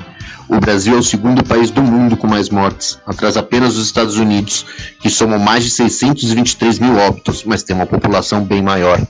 O 0.50 0.60
Brasil 0.60 0.96
é 0.96 0.98
o 0.98 1.04
segundo 1.04 1.44
país 1.44 1.72
do 1.72 1.82
mundo 1.82 2.18
com 2.18 2.28
mais 2.28 2.50
mortes, 2.50 3.00
atrás 3.06 3.38
apenas 3.38 3.76
dos 3.76 3.86
Estados 3.86 4.18
Unidos, 4.18 4.66
que 5.00 5.10
somam 5.10 5.40
mais 5.40 5.64
de 5.64 5.70
623 5.70 6.80
mil 6.80 6.98
óbitos, 6.98 7.44
mas 7.44 7.64
tem 7.64 7.76
uma 7.76 7.86
população 7.86 8.44
bem 8.44 8.62
maior. 8.62 9.02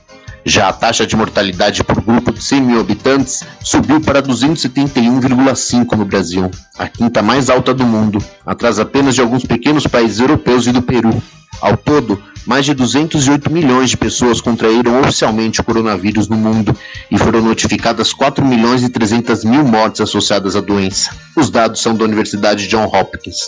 Já 0.46 0.68
a 0.68 0.72
taxa 0.72 1.06
de 1.06 1.16
mortalidade 1.16 1.82
por 1.82 2.02
grupo 2.02 2.30
de 2.30 2.42
100 2.42 2.60
mil 2.60 2.80
habitantes 2.80 3.42
subiu 3.62 3.98
para 4.00 4.22
271,5 4.22 5.96
no 5.96 6.04
Brasil, 6.04 6.50
a 6.78 6.86
quinta 6.86 7.22
mais 7.22 7.48
alta 7.48 7.72
do 7.72 7.86
mundo, 7.86 8.22
atrás 8.44 8.78
apenas 8.78 9.14
de 9.14 9.22
alguns 9.22 9.44
pequenos 9.44 9.86
países 9.86 10.20
europeus 10.20 10.66
e 10.66 10.72
do 10.72 10.82
Peru. 10.82 11.22
Ao 11.62 11.76
todo, 11.78 12.22
mais 12.44 12.66
de 12.66 12.74
208 12.74 13.50
milhões 13.50 13.88
de 13.88 13.96
pessoas 13.96 14.40
contraíram 14.40 15.00
oficialmente 15.00 15.62
o 15.62 15.64
coronavírus 15.64 16.28
no 16.28 16.36
mundo 16.36 16.76
e 17.10 17.16
foram 17.16 17.40
notificadas 17.40 18.12
4 18.12 18.44
milhões 18.44 18.82
e 18.82 18.90
300 18.90 19.44
mil 19.44 19.64
mortes 19.64 20.02
associadas 20.02 20.56
à 20.56 20.60
doença. 20.60 21.10
Os 21.34 21.48
dados 21.48 21.80
são 21.80 21.96
da 21.96 22.04
Universidade 22.04 22.68
John 22.68 22.84
Hopkins. 22.84 23.38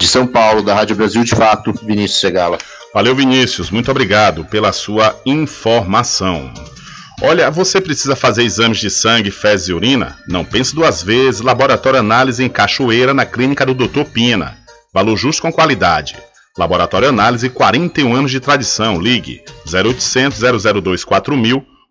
De 0.00 0.06
São 0.06 0.26
Paulo, 0.26 0.62
da 0.62 0.74
Rádio 0.74 0.96
Brasil 0.96 1.22
de 1.22 1.34
Fato, 1.34 1.72
Vinícius 1.84 2.20
Segala. 2.20 2.58
Valeu, 2.92 3.14
Vinícius. 3.14 3.70
Muito 3.70 3.90
obrigado 3.90 4.44
pela 4.44 4.72
sua 4.72 5.18
informação. 5.24 6.52
Olha, 7.22 7.50
você 7.50 7.80
precisa 7.80 8.16
fazer 8.16 8.42
exames 8.42 8.78
de 8.78 8.90
sangue, 8.90 9.30
fezes 9.30 9.68
e 9.68 9.72
urina? 9.72 10.18
Não 10.26 10.44
pense 10.44 10.74
duas 10.74 11.02
vezes. 11.02 11.40
Laboratório 11.40 12.00
Análise 12.00 12.42
em 12.42 12.48
Cachoeira, 12.48 13.14
na 13.14 13.24
clínica 13.24 13.64
do 13.64 13.74
Dr. 13.74 14.04
Pina. 14.12 14.58
Valor 14.92 15.16
justo 15.16 15.42
com 15.42 15.52
qualidade. 15.52 16.16
Laboratório 16.58 17.08
Análise, 17.08 17.48
41 17.48 18.12
anos 18.14 18.30
de 18.30 18.40
tradição. 18.40 19.00
Ligue 19.00 19.40
0800 19.72 20.40
002 20.82 21.04
4000 21.04 21.64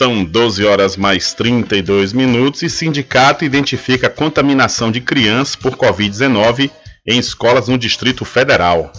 São 0.00 0.24
12 0.24 0.64
horas 0.64 0.96
mais 0.96 1.34
32 1.34 2.14
minutos 2.14 2.62
e 2.62 2.70
sindicato 2.70 3.44
identifica 3.44 4.08
contaminação 4.08 4.90
de 4.90 4.98
crianças 4.98 5.54
por 5.54 5.76
Covid-19 5.76 6.70
em 7.06 7.18
escolas 7.18 7.68
no 7.68 7.76
Distrito 7.76 8.24
Federal. 8.24 8.90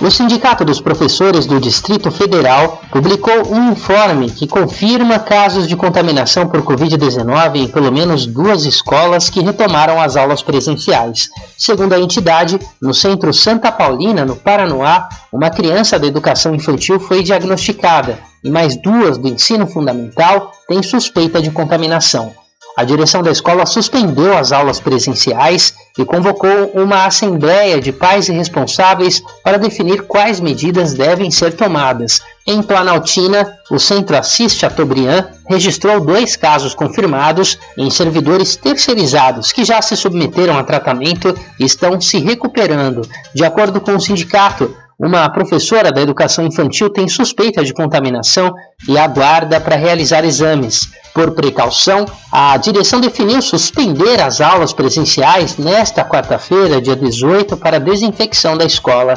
O 0.00 0.08
Sindicato 0.08 0.64
dos 0.64 0.80
Professores 0.80 1.46
do 1.46 1.58
Distrito 1.58 2.12
Federal 2.12 2.80
publicou 2.92 3.52
um 3.52 3.72
informe 3.72 4.30
que 4.30 4.46
confirma 4.46 5.18
casos 5.18 5.66
de 5.66 5.74
contaminação 5.74 6.46
por 6.46 6.62
Covid-19 6.62 7.56
em 7.56 7.66
pelo 7.66 7.90
menos 7.90 8.26
duas 8.26 8.64
escolas 8.64 9.28
que 9.28 9.40
retomaram 9.40 10.00
as 10.00 10.14
aulas 10.14 10.44
presenciais. 10.44 11.28
Segundo 11.58 11.92
a 11.92 11.98
entidade, 11.98 12.56
no 12.80 12.94
centro 12.94 13.34
Santa 13.34 13.72
Paulina, 13.72 14.24
no 14.24 14.36
Paranoá, 14.36 15.08
uma 15.32 15.50
criança 15.50 15.98
da 15.98 16.06
educação 16.06 16.54
infantil 16.54 17.00
foi 17.00 17.24
diagnosticada 17.24 18.29
e 18.42 18.50
mais 18.50 18.76
duas 18.76 19.18
do 19.18 19.28
ensino 19.28 19.66
fundamental 19.66 20.52
têm 20.68 20.82
suspeita 20.82 21.40
de 21.40 21.50
contaminação. 21.50 22.32
A 22.76 22.84
direção 22.84 23.22
da 23.22 23.30
escola 23.30 23.66
suspendeu 23.66 24.36
as 24.36 24.52
aulas 24.52 24.80
presenciais 24.80 25.74
e 25.98 26.04
convocou 26.04 26.70
uma 26.74 27.04
assembleia 27.04 27.80
de 27.80 27.92
pais 27.92 28.28
e 28.28 28.32
responsáveis 28.32 29.22
para 29.42 29.58
definir 29.58 30.02
quais 30.06 30.40
medidas 30.40 30.94
devem 30.94 31.30
ser 31.30 31.52
tomadas. 31.54 32.22
Em 32.46 32.62
Planaltina, 32.62 33.54
o 33.70 33.78
Centro 33.78 34.16
Assis 34.16 34.54
Chateaubriand 34.54 35.28
registrou 35.48 36.00
dois 36.00 36.36
casos 36.36 36.74
confirmados 36.74 37.58
em 37.76 37.90
servidores 37.90 38.56
terceirizados 38.56 39.52
que 39.52 39.64
já 39.64 39.82
se 39.82 39.96
submeteram 39.96 40.56
a 40.56 40.64
tratamento 40.64 41.36
e 41.58 41.64
estão 41.64 42.00
se 42.00 42.18
recuperando. 42.18 43.02
De 43.34 43.44
acordo 43.44 43.80
com 43.80 43.94
o 43.94 44.00
sindicato, 44.00 44.74
uma 45.00 45.26
professora 45.30 45.90
da 45.90 46.02
educação 46.02 46.44
infantil 46.44 46.90
tem 46.90 47.08
suspeita 47.08 47.64
de 47.64 47.72
contaminação 47.72 48.52
e 48.86 48.98
aguarda 48.98 49.58
para 49.58 49.74
realizar 49.74 50.26
exames. 50.26 50.90
Por 51.14 51.30
precaução, 51.30 52.04
a 52.30 52.54
direção 52.58 53.00
definiu 53.00 53.40
suspender 53.40 54.20
as 54.20 54.42
aulas 54.42 54.74
presenciais 54.74 55.56
nesta 55.56 56.04
quarta-feira, 56.04 56.82
dia 56.82 56.94
18, 56.94 57.56
para 57.56 57.80
desinfecção 57.80 58.58
da 58.58 58.66
escola. 58.66 59.14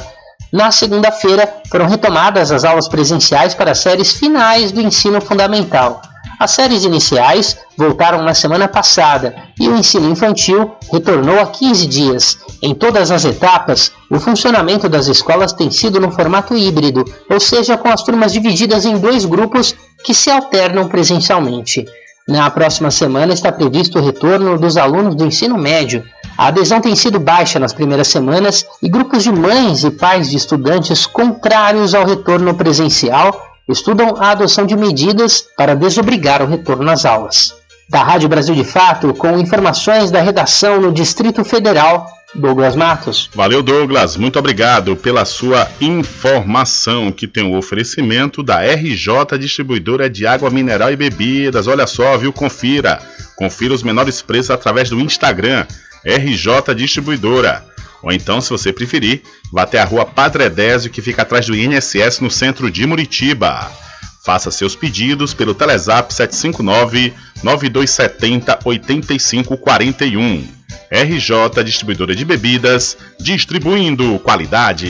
Na 0.53 0.69
segunda-feira, 0.69 1.51
foram 1.67 1.87
retomadas 1.87 2.51
as 2.51 2.63
aulas 2.63 2.87
presenciais 2.87 3.55
para 3.55 3.71
as 3.71 3.79
séries 3.79 4.11
finais 4.11 4.71
do 4.71 4.79
ensino 4.79 5.19
fundamental. 5.19 5.99
As 6.39 6.51
séries 6.51 6.83
iniciais 6.83 7.57
voltaram 7.75 8.21
na 8.21 8.35
semana 8.35 8.67
passada 8.67 9.33
e 9.59 9.67
o 9.67 9.75
ensino 9.75 10.07
infantil 10.07 10.71
retornou 10.91 11.39
há 11.39 11.47
15 11.47 11.87
dias. 11.87 12.37
Em 12.61 12.75
todas 12.75 13.09
as 13.09 13.25
etapas, 13.25 13.91
o 14.11 14.19
funcionamento 14.19 14.87
das 14.87 15.07
escolas 15.07 15.53
tem 15.53 15.71
sido 15.71 15.99
no 15.99 16.11
formato 16.11 16.55
híbrido, 16.55 17.03
ou 17.31 17.39
seja, 17.39 17.75
com 17.75 17.89
as 17.89 18.03
turmas 18.03 18.31
divididas 18.31 18.85
em 18.85 18.95
dois 18.99 19.25
grupos 19.25 19.73
que 20.03 20.13
se 20.13 20.29
alternam 20.29 20.87
presencialmente. 20.87 21.83
Na 22.27 22.47
próxima 22.51 22.91
semana 22.91 23.33
está 23.33 23.51
previsto 23.51 23.97
o 23.97 24.05
retorno 24.05 24.59
dos 24.59 24.77
alunos 24.77 25.15
do 25.15 25.25
ensino 25.25 25.57
médio. 25.57 26.03
A 26.37 26.47
adesão 26.47 26.81
tem 26.81 26.95
sido 26.95 27.19
baixa 27.19 27.59
nas 27.59 27.73
primeiras 27.73 28.07
semanas 28.07 28.65
e 28.81 28.89
grupos 28.89 29.23
de 29.23 29.31
mães 29.31 29.83
e 29.83 29.91
pais 29.91 30.29
de 30.31 30.37
estudantes 30.37 31.05
contrários 31.05 31.93
ao 31.93 32.05
retorno 32.05 32.53
presencial 32.55 33.53
estudam 33.67 34.15
a 34.17 34.31
adoção 34.31 34.65
de 34.65 34.75
medidas 34.75 35.45
para 35.55 35.75
desobrigar 35.75 36.41
o 36.41 36.47
retorno 36.47 36.89
às 36.89 37.05
aulas. 37.05 37.55
Da 37.89 38.03
Rádio 38.03 38.27
Brasil 38.27 38.55
de 38.55 38.63
Fato, 38.63 39.13
com 39.13 39.37
informações 39.37 40.09
da 40.09 40.21
redação 40.21 40.81
no 40.81 40.91
Distrito 40.91 41.43
Federal, 41.45 42.07
Douglas 42.33 42.75
Matos. 42.75 43.29
Valeu, 43.35 43.61
Douglas. 43.61 44.17
Muito 44.17 44.39
obrigado 44.39 44.95
pela 44.95 45.23
sua 45.23 45.69
informação, 45.79 47.11
que 47.11 47.27
tem 47.27 47.43
o 47.43 47.55
oferecimento 47.55 48.41
da 48.41 48.61
RJ 48.61 49.37
Distribuidora 49.39 50.09
de 50.09 50.25
Água 50.25 50.49
Mineral 50.49 50.91
e 50.91 50.95
Bebidas. 50.95 51.67
Olha 51.67 51.85
só, 51.85 52.17
viu? 52.17 52.33
Confira. 52.33 52.99
Confira 53.35 53.73
os 53.73 53.83
menores 53.83 54.21
preços 54.21 54.49
através 54.49 54.89
do 54.89 54.99
Instagram, 54.99 55.65
RJ 56.05 56.75
Distribuidora. 56.75 57.65
Ou 58.01 58.11
então, 58.11 58.41
se 58.41 58.49
você 58.49 58.73
preferir, 58.73 59.23
vá 59.51 59.63
até 59.63 59.79
a 59.79 59.85
rua 59.85 60.05
Padre 60.05 60.49
Désio, 60.49 60.91
que 60.91 61.01
fica 61.01 61.21
atrás 61.21 61.45
do 61.45 61.55
INSS 61.55 62.19
no 62.19 62.29
centro 62.29 62.69
de 62.69 62.85
Muritiba. 62.85 63.71
Faça 64.25 64.51
seus 64.51 64.75
pedidos 64.75 65.33
pelo 65.33 65.53
Telezap 65.53 66.13
759 66.13 67.13
9270 67.43 68.59
8541. 68.63 70.47
RJ 70.91 71.63
Distribuidora 71.63 72.15
de 72.15 72.23
Bebidas, 72.23 72.97
distribuindo 73.19 74.19
qualidade. 74.19 74.89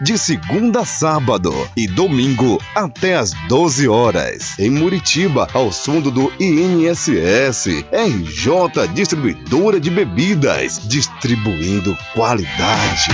de 0.00 0.16
segunda 0.16 0.80
a 0.80 0.84
sábado 0.84 1.52
e 1.76 1.86
domingo 1.86 2.58
até 2.74 3.16
às 3.16 3.32
12 3.48 3.88
horas. 3.88 4.58
Em 4.58 4.70
Muritiba, 4.70 5.48
ao 5.52 5.70
fundo 5.70 6.10
do 6.10 6.32
INSS, 6.40 7.84
RJ 7.92 8.88
Distribuidora 8.94 9.78
de 9.78 9.90
Bebidas, 9.90 10.80
distribuindo 10.88 11.96
qualidade. 12.14 13.10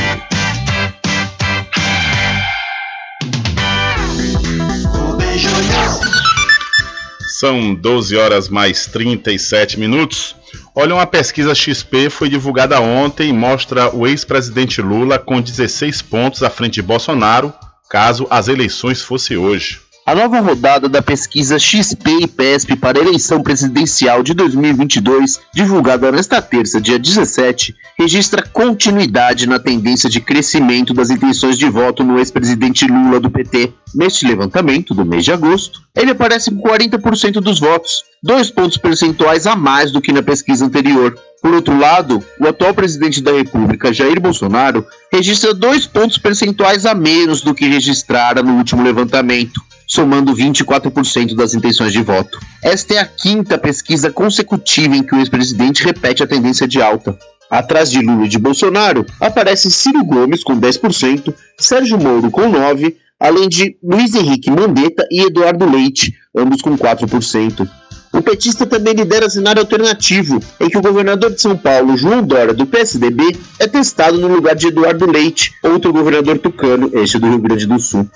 São 7.39 7.75
12 7.75 8.17
horas 8.17 8.49
mais 8.49 8.87
37 8.87 9.79
minutos. 9.79 10.37
Olha, 10.77 10.93
uma 10.93 11.07
pesquisa 11.07 11.55
XP 11.55 12.11
foi 12.11 12.29
divulgada 12.29 12.81
ontem 12.81 13.31
e 13.31 13.33
mostra 13.33 13.95
o 13.95 14.09
ex-presidente 14.09 14.83
Lula 14.83 15.21
com 15.21 15.41
16 15.41 16.03
pontos 16.03 16.43
à 16.43 16.51
frente 16.51 16.75
de 16.75 16.83
Bolsonaro, 16.83 17.55
caso 17.89 18.27
as 18.29 18.49
eleições 18.49 19.01
fossem 19.01 19.37
hoje. 19.37 19.85
A 20.05 20.17
nova 20.17 20.39
rodada 20.41 20.87
da 20.87 21.01
pesquisa 21.01 21.59
XP 21.59 22.11
e 22.23 22.27
PESP 22.27 22.77
para 22.77 22.99
a 22.99 23.03
eleição 23.03 23.41
presidencial 23.41 24.23
de 24.23 24.35
2022, 24.35 25.41
divulgada 25.55 26.13
nesta 26.13 26.43
terça, 26.43 26.81
dia 26.81 26.99
17, 26.99 27.75
registra 27.97 28.43
continuidade 28.43 29.49
na 29.49 29.59
tendência 29.59 30.11
de 30.11 30.21
crescimento 30.21 30.93
das 30.93 31.09
intenções 31.09 31.57
de 31.57 31.71
voto 31.71 32.03
no 32.05 32.19
ex-presidente 32.19 32.85
Lula 32.87 33.19
do 33.19 33.31
PT. 33.31 33.73
Neste 33.95 34.27
levantamento 34.27 34.93
do 34.93 35.07
mês 35.07 35.25
de 35.25 35.33
agosto, 35.33 35.81
ele 35.97 36.11
aparece 36.11 36.51
com 36.51 36.61
40% 36.61 37.35
dos 37.35 37.59
votos, 37.59 38.03
dois 38.25 38.51
pontos 38.51 38.79
percentuais 38.79 39.47
a 39.47 39.55
mais 39.55 39.93
do 39.93 40.01
que 40.01 40.11
na 40.11 40.23
pesquisa 40.23 40.65
anterior. 40.65 41.15
Por 41.43 41.53
outro 41.53 41.79
lado, 41.79 42.25
o 42.41 42.49
atual 42.49 42.73
presidente 42.73 43.21
da 43.21 43.31
República, 43.33 43.93
Jair 43.93 44.19
Bolsonaro, 44.19 44.87
registra 45.13 45.53
dois 45.53 45.87
pontos 45.87 46.17
percentuais 46.17 46.87
a 46.87 46.95
menos 46.95 47.43
do 47.43 47.55
que 47.55 47.69
registrara 47.69 48.43
no 48.43 48.57
último 48.57 48.83
levantamento 48.83 49.61
somando 49.87 50.35
24% 50.35 51.35
das 51.35 51.53
intenções 51.53 51.93
de 51.93 52.01
voto. 52.01 52.41
Esta 52.63 52.95
é 52.95 52.99
a 53.01 53.05
quinta 53.05 53.59
pesquisa 53.59 54.11
consecutiva 54.11 54.97
em 54.97 55.03
que 55.03 55.15
o 55.15 55.19
ex-presidente 55.19 55.85
repete 55.85 56.23
a 56.23 56.27
tendência 56.27 56.67
de 56.67 56.81
alta. 56.81 57.19
Atrás 57.51 57.91
de 57.91 58.01
Lula 58.01 58.25
e 58.25 58.29
de 58.29 58.39
Bolsonaro, 58.39 59.05
aparece 59.21 59.71
Ciro 59.71 60.03
Gomes 60.03 60.43
com 60.43 60.59
10%, 60.59 61.35
Sérgio 61.61 61.99
Moro 61.99 62.31
com 62.31 62.51
9%, 62.51 62.95
além 63.21 63.47
de 63.47 63.77
Luiz 63.83 64.15
Henrique 64.15 64.51
Mandetta 64.51 65.07
e 65.11 65.27
Eduardo 65.27 65.71
Leite, 65.71 66.15
ambos 66.35 66.63
com 66.63 66.77
4%. 66.77 67.69
O 68.15 68.23
petista 68.23 68.65
também 68.65 68.95
lidera 68.95 69.29
cenário 69.29 69.61
alternativo, 69.61 70.41
em 70.61 70.71
que 70.71 70.79
o 70.79 70.81
governador 70.81 71.33
de 71.33 71.41
São 71.41 71.57
Paulo, 71.57 71.97
João 71.97 72.23
Dória, 72.23 72.55
do 72.55 72.65
PSDB, 72.65 73.37
é 73.59 73.67
testado 73.67 74.21
no 74.21 74.29
lugar 74.29 74.55
de 74.55 74.69
Eduardo 74.69 75.11
Leite, 75.11 75.53
outro 75.65 75.93
governador 75.93 76.39
tucano, 76.39 76.93
este 76.95 77.19
do 77.19 77.27
Rio 77.27 77.41
Grande 77.41 77.67
do 77.67 77.77
Sul. 77.81 78.09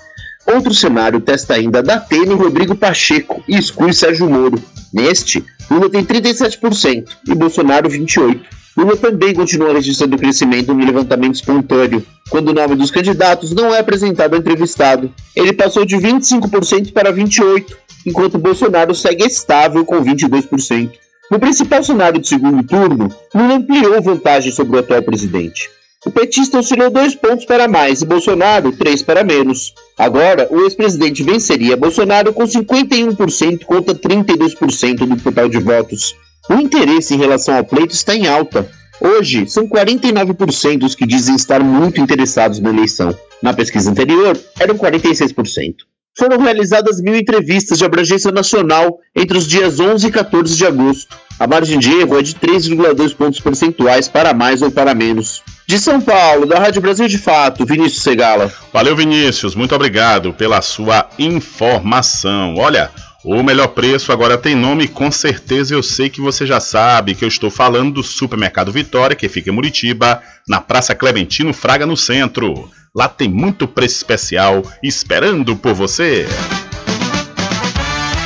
Outro 0.47 0.73
cenário 0.73 1.19
testa 1.19 1.55
ainda 1.55 1.83
Datena 1.83 2.31
e 2.31 2.35
Rodrigo 2.35 2.75
Pacheco 2.75 3.43
e 3.45 3.57
exclui 3.57 3.91
Sérgio 3.91 4.29
Moro. 4.29 4.57
Neste, 4.93 5.43
Lula 5.69 5.89
tem 5.89 6.05
37% 6.05 7.05
e 7.27 7.35
Bolsonaro 7.35 7.89
28%. 7.89 8.39
Lula 8.79 8.95
também 8.95 9.33
continua 9.33 9.73
registrando 9.73 10.17
crescimento 10.17 10.73
no 10.73 10.85
levantamento 10.85 11.35
espontâneo, 11.35 12.01
quando 12.29 12.47
o 12.47 12.53
nome 12.53 12.77
dos 12.77 12.89
candidatos 12.89 13.51
não 13.51 13.75
é 13.75 13.79
apresentado 13.79 14.33
ao 14.33 14.39
entrevistado. 14.39 15.13
Ele 15.35 15.51
passou 15.51 15.83
de 15.83 15.97
25% 15.97 16.93
para 16.93 17.11
28%, 17.11 17.75
enquanto 18.07 18.37
Bolsonaro 18.37 18.95
segue 18.95 19.25
estável 19.25 19.83
com 19.83 20.01
22%. 20.01 20.91
No 21.29 21.37
principal 21.37 21.83
cenário 21.83 22.21
do 22.21 22.25
segundo 22.25 22.63
turno, 22.63 23.13
Lula 23.35 23.55
ampliou 23.55 24.01
vantagem 24.01 24.53
sobre 24.53 24.77
o 24.77 24.79
atual 24.79 25.03
presidente. 25.03 25.69
O 26.05 26.09
petista 26.09 26.59
oscilou 26.59 26.89
dois 26.89 27.13
pontos 27.13 27.43
para 27.43 27.67
mais 27.67 28.01
e 28.01 28.05
Bolsonaro 28.05 28.71
três 28.71 29.01
para 29.01 29.25
menos. 29.25 29.73
Agora, 29.97 30.47
o 30.49 30.61
ex-presidente 30.61 31.21
venceria 31.21 31.75
Bolsonaro 31.75 32.31
com 32.31 32.45
51% 32.45 33.65
contra 33.65 33.93
32% 33.93 35.05
do 35.05 35.17
total 35.17 35.49
de 35.49 35.59
votos. 35.59 36.15
O 36.49 36.55
interesse 36.55 37.13
em 37.13 37.17
relação 37.17 37.55
ao 37.55 37.63
pleito 37.63 37.93
está 37.93 38.15
em 38.15 38.27
alta. 38.27 38.67
Hoje, 38.99 39.47
são 39.47 39.67
49% 39.67 40.83
os 40.83 40.95
que 40.95 41.05
dizem 41.05 41.35
estar 41.35 41.63
muito 41.63 42.01
interessados 42.01 42.59
na 42.59 42.69
eleição. 42.69 43.15
Na 43.41 43.53
pesquisa 43.53 43.91
anterior, 43.91 44.37
eram 44.59 44.75
46%. 44.75 45.75
Foram 46.17 46.39
realizadas 46.39 46.99
mil 46.99 47.15
entrevistas 47.15 47.77
de 47.77 47.85
abrangência 47.85 48.31
nacional 48.31 48.97
entre 49.15 49.37
os 49.37 49.47
dias 49.47 49.79
11 49.79 50.07
e 50.07 50.11
14 50.11 50.57
de 50.57 50.65
agosto. 50.65 51.15
A 51.39 51.47
margem 51.47 51.79
de 51.79 51.89
erro 51.91 52.19
é 52.19 52.21
de 52.21 52.33
3,2 52.33 53.15
pontos 53.15 53.39
percentuais 53.39 54.09
para 54.09 54.33
mais 54.33 54.61
ou 54.61 54.69
para 54.69 54.93
menos. 54.93 55.41
De 55.65 55.79
São 55.79 56.01
Paulo, 56.01 56.45
da 56.45 56.59
Rádio 56.59 56.81
Brasil 56.81 57.07
de 57.07 57.17
Fato, 57.17 57.65
Vinícius 57.65 58.03
Segala. 58.03 58.51
Valeu, 58.73 58.95
Vinícius. 58.95 59.55
Muito 59.55 59.73
obrigado 59.73 60.33
pela 60.33 60.61
sua 60.61 61.07
informação. 61.17 62.55
Olha, 62.57 62.91
o 63.23 63.43
melhor 63.43 63.67
preço 63.69 64.11
agora 64.11 64.37
tem 64.37 64.55
nome, 64.55 64.87
com 64.87 65.11
certeza 65.11 65.73
eu 65.73 65.83
sei 65.83 66.09
que 66.09 66.21
você 66.21 66.45
já 66.45 66.59
sabe 66.59 67.15
que 67.15 67.23
eu 67.23 67.27
estou 67.27 67.51
falando 67.51 67.95
do 67.95 68.03
Supermercado 68.03 68.71
Vitória, 68.71 69.15
que 69.15 69.27
fica 69.27 69.49
em 69.49 69.53
Muritiba, 69.53 70.21
na 70.47 70.61
Praça 70.61 70.95
Clementino 70.95 71.53
Fraga, 71.53 71.85
no 71.85 71.97
centro. 71.97 72.69
Lá 72.95 73.09
tem 73.09 73.29
muito 73.29 73.67
preço 73.67 73.97
especial 73.97 74.63
esperando 74.81 75.55
por 75.55 75.73
você. 75.73 76.25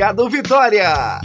Mercado 0.00 0.30
Vitória. 0.30 1.20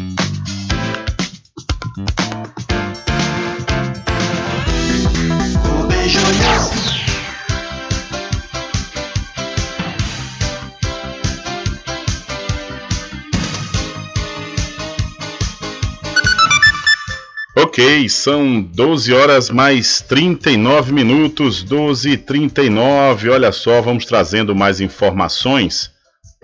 Ok, 17.56 18.10
são 18.10 18.62
12 18.62 19.14
horas 19.14 19.50
mais 19.50 20.02
39 20.02 20.92
minutos, 20.92 21.64
12 21.64 22.10
e 22.10 22.18
39. 22.18 23.30
Olha 23.30 23.54
só, 23.54 23.82
vamos 23.82 24.06
trazendo 24.06 24.54
mais 24.54 24.82
informações 24.82 25.95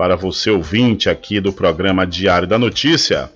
para 0.01 0.15
você 0.15 0.49
ouvinte 0.49 1.11
aqui 1.11 1.39
do 1.39 1.53
programa 1.53 2.07
Diário 2.07 2.47
da 2.47 2.57
Notícia. 2.57 3.29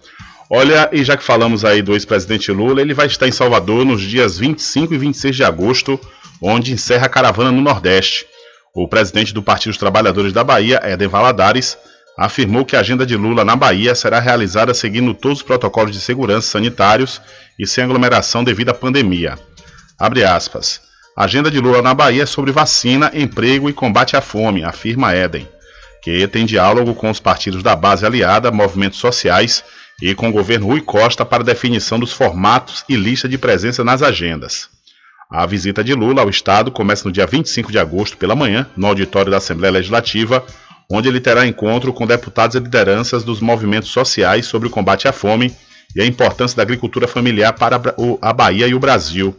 Olha, 0.49 0.89
e 0.91 1.03
já 1.03 1.15
que 1.15 1.23
falamos 1.23 1.63
aí 1.63 1.79
do 1.79 1.93
ex-presidente 1.93 2.51
Lula, 2.51 2.81
ele 2.81 2.91
vai 2.91 3.05
estar 3.05 3.27
em 3.27 3.31
Salvador 3.31 3.85
nos 3.85 4.01
dias 4.01 4.39
25 4.39 4.91
e 4.91 4.97
26 4.97 5.35
de 5.35 5.43
agosto, 5.43 5.99
onde 6.41 6.73
encerra 6.73 7.05
a 7.05 7.09
caravana 7.09 7.51
no 7.51 7.61
Nordeste. 7.61 8.25
O 8.73 8.87
presidente 8.87 9.31
do 9.31 9.43
Partido 9.43 9.73
dos 9.73 9.77
Trabalhadores 9.77 10.33
da 10.33 10.43
Bahia, 10.43 10.79
Éden 10.81 11.07
Valadares, 11.07 11.77
afirmou 12.17 12.65
que 12.65 12.75
a 12.75 12.79
agenda 12.79 13.05
de 13.05 13.15
Lula 13.15 13.45
na 13.45 13.55
Bahia 13.55 13.93
será 13.93 14.19
realizada 14.19 14.73
seguindo 14.73 15.13
todos 15.13 15.37
os 15.37 15.43
protocolos 15.43 15.91
de 15.91 16.01
segurança 16.01 16.47
sanitários 16.47 17.21
e 17.59 17.67
sem 17.67 17.83
aglomeração 17.83 18.43
devido 18.43 18.69
à 18.69 18.73
pandemia. 18.73 19.37
Abre 19.99 20.23
aspas. 20.23 20.81
A 21.15 21.25
agenda 21.25 21.51
de 21.51 21.59
Lula 21.59 21.83
na 21.83 21.93
Bahia 21.93 22.23
é 22.23 22.25
sobre 22.25 22.51
vacina, 22.51 23.11
emprego 23.13 23.69
e 23.69 23.73
combate 23.73 24.17
à 24.17 24.21
fome, 24.21 24.63
afirma 24.63 25.13
Éden, 25.13 25.47
que 26.05 26.27
tem 26.27 26.45
diálogo 26.45 26.93
com 26.93 27.09
os 27.09 27.19
partidos 27.19 27.63
da 27.63 27.75
base 27.75 28.05
aliada, 28.05 28.51
movimentos 28.51 28.99
sociais 28.99 29.63
e 29.99 30.13
com 30.13 30.29
o 30.29 30.31
governo 30.31 30.67
Rui 30.67 30.79
Costa 30.79 31.25
para 31.25 31.43
definição 31.43 31.97
dos 31.97 32.13
formatos 32.13 32.85
e 32.87 32.95
lista 32.95 33.27
de 33.27 33.39
presença 33.39 33.83
nas 33.83 34.03
agendas. 34.03 34.69
A 35.31 35.47
visita 35.47 35.83
de 35.83 35.95
Lula 35.95 36.21
ao 36.21 36.29
Estado 36.29 36.69
começa 36.69 37.05
no 37.05 37.11
dia 37.11 37.25
25 37.25 37.71
de 37.71 37.79
agosto 37.79 38.17
pela 38.17 38.35
manhã, 38.35 38.69
no 38.77 38.85
auditório 38.85 39.31
da 39.31 39.37
Assembleia 39.37 39.71
Legislativa, 39.71 40.45
onde 40.87 41.09
ele 41.09 41.19
terá 41.19 41.47
encontro 41.47 41.91
com 41.91 42.05
deputados 42.05 42.55
e 42.55 42.59
lideranças 42.59 43.23
dos 43.23 43.39
movimentos 43.39 43.89
sociais 43.89 44.45
sobre 44.45 44.67
o 44.67 44.71
combate 44.71 45.07
à 45.07 45.11
fome 45.11 45.55
e 45.95 46.01
a 46.03 46.05
importância 46.05 46.55
da 46.55 46.61
agricultura 46.61 47.07
familiar 47.07 47.53
para 47.53 47.81
a 48.21 48.31
Bahia 48.31 48.67
e 48.67 48.75
o 48.75 48.79
Brasil. 48.79 49.35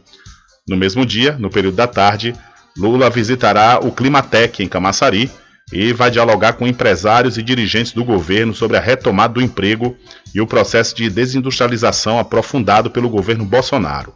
No 0.68 0.76
mesmo 0.76 1.06
dia, 1.06 1.36
no 1.38 1.48
período 1.48 1.76
da 1.76 1.86
tarde, 1.86 2.34
Lula 2.76 3.08
visitará 3.08 3.78
o 3.80 3.92
Climatec 3.92 4.64
em 4.64 4.68
Camaçari 4.68 5.30
e 5.72 5.92
vai 5.92 6.10
dialogar 6.10 6.52
com 6.52 6.66
empresários 6.66 7.36
e 7.36 7.42
dirigentes 7.42 7.92
do 7.92 8.04
governo 8.04 8.54
sobre 8.54 8.76
a 8.76 8.80
retomada 8.80 9.34
do 9.34 9.42
emprego 9.42 9.96
e 10.34 10.40
o 10.40 10.46
processo 10.46 10.94
de 10.94 11.10
desindustrialização 11.10 12.18
aprofundado 12.18 12.90
pelo 12.90 13.08
governo 13.08 13.44
Bolsonaro. 13.44 14.14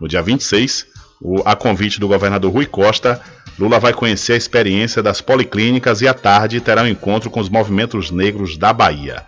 No 0.00 0.06
dia 0.06 0.22
26, 0.22 0.86
a 1.44 1.56
convite 1.56 1.98
do 1.98 2.06
governador 2.06 2.52
Rui 2.52 2.66
Costa, 2.66 3.20
Lula 3.58 3.80
vai 3.80 3.92
conhecer 3.92 4.34
a 4.34 4.36
experiência 4.36 5.02
das 5.02 5.20
policlínicas 5.20 6.00
e 6.00 6.08
à 6.08 6.14
tarde 6.14 6.60
terá 6.60 6.82
um 6.82 6.88
encontro 6.88 7.30
com 7.30 7.40
os 7.40 7.48
movimentos 7.48 8.10
negros 8.10 8.56
da 8.56 8.72
Bahia. 8.72 9.22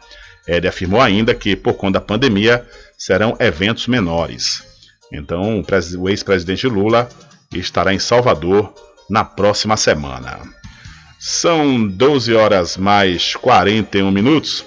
Ele 0.46 0.68
afirmou 0.68 1.00
ainda 1.00 1.35
que, 1.35 1.57
por 1.57 1.74
conta 1.74 1.98
da 1.98 2.05
pandemia, 2.05 2.64
serão 2.96 3.37
eventos 3.40 3.88
menores. 3.88 4.62
Então, 5.12 5.64
o 5.98 6.09
ex-presidente 6.09 6.68
Lula 6.68 7.09
estará 7.52 7.92
em 7.92 7.98
Salvador 7.98 8.72
na 9.09 9.24
próxima 9.24 9.76
semana. 9.76 10.40
São 11.18 11.87
12 11.87 12.35
horas 12.35 12.76
mais 12.76 13.35
41 13.35 14.11
minutos. 14.11 14.64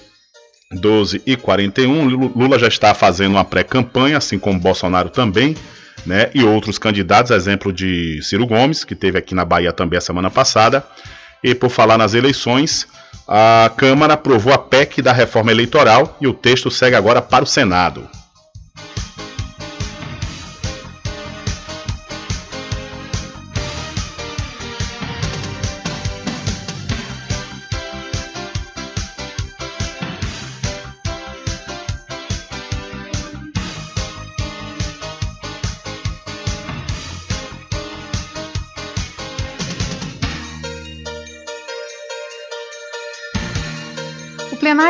12 0.72 1.22
e 1.26 1.36
41. 1.36 2.08
Lula 2.36 2.60
já 2.60 2.68
está 2.68 2.94
fazendo 2.94 3.32
uma 3.32 3.46
pré-campanha, 3.46 4.18
assim 4.18 4.38
como 4.38 4.60
Bolsonaro 4.60 5.10
também, 5.10 5.56
né? 6.06 6.30
E 6.34 6.44
outros 6.44 6.78
candidatos, 6.78 7.32
exemplo 7.32 7.74
de 7.74 8.22
Ciro 8.22 8.46
Gomes, 8.46 8.84
que 8.84 8.96
teve 8.96 9.18
aqui 9.18 9.34
na 9.34 9.44
Bahia 9.44 9.74
também 9.74 9.98
a 9.98 10.02
semana 10.02 10.30
passada. 10.30 10.86
E 11.44 11.56
por 11.56 11.70
falar 11.70 11.98
nas 11.98 12.14
eleições, 12.14 12.88
a 13.28 13.72
Câmara 13.76 14.14
aprovou 14.14 14.54
a 14.54 14.58
PEC 14.58 15.02
da 15.02 15.14
reforma 15.14 15.52
eleitoral 15.52 16.18
e 16.22 16.28
o 16.28 16.34
texto 16.34 16.70
segue 16.70 16.96
agora 16.96 17.22
para 17.22 17.44
o 17.44 17.48
Senado. 17.48 18.08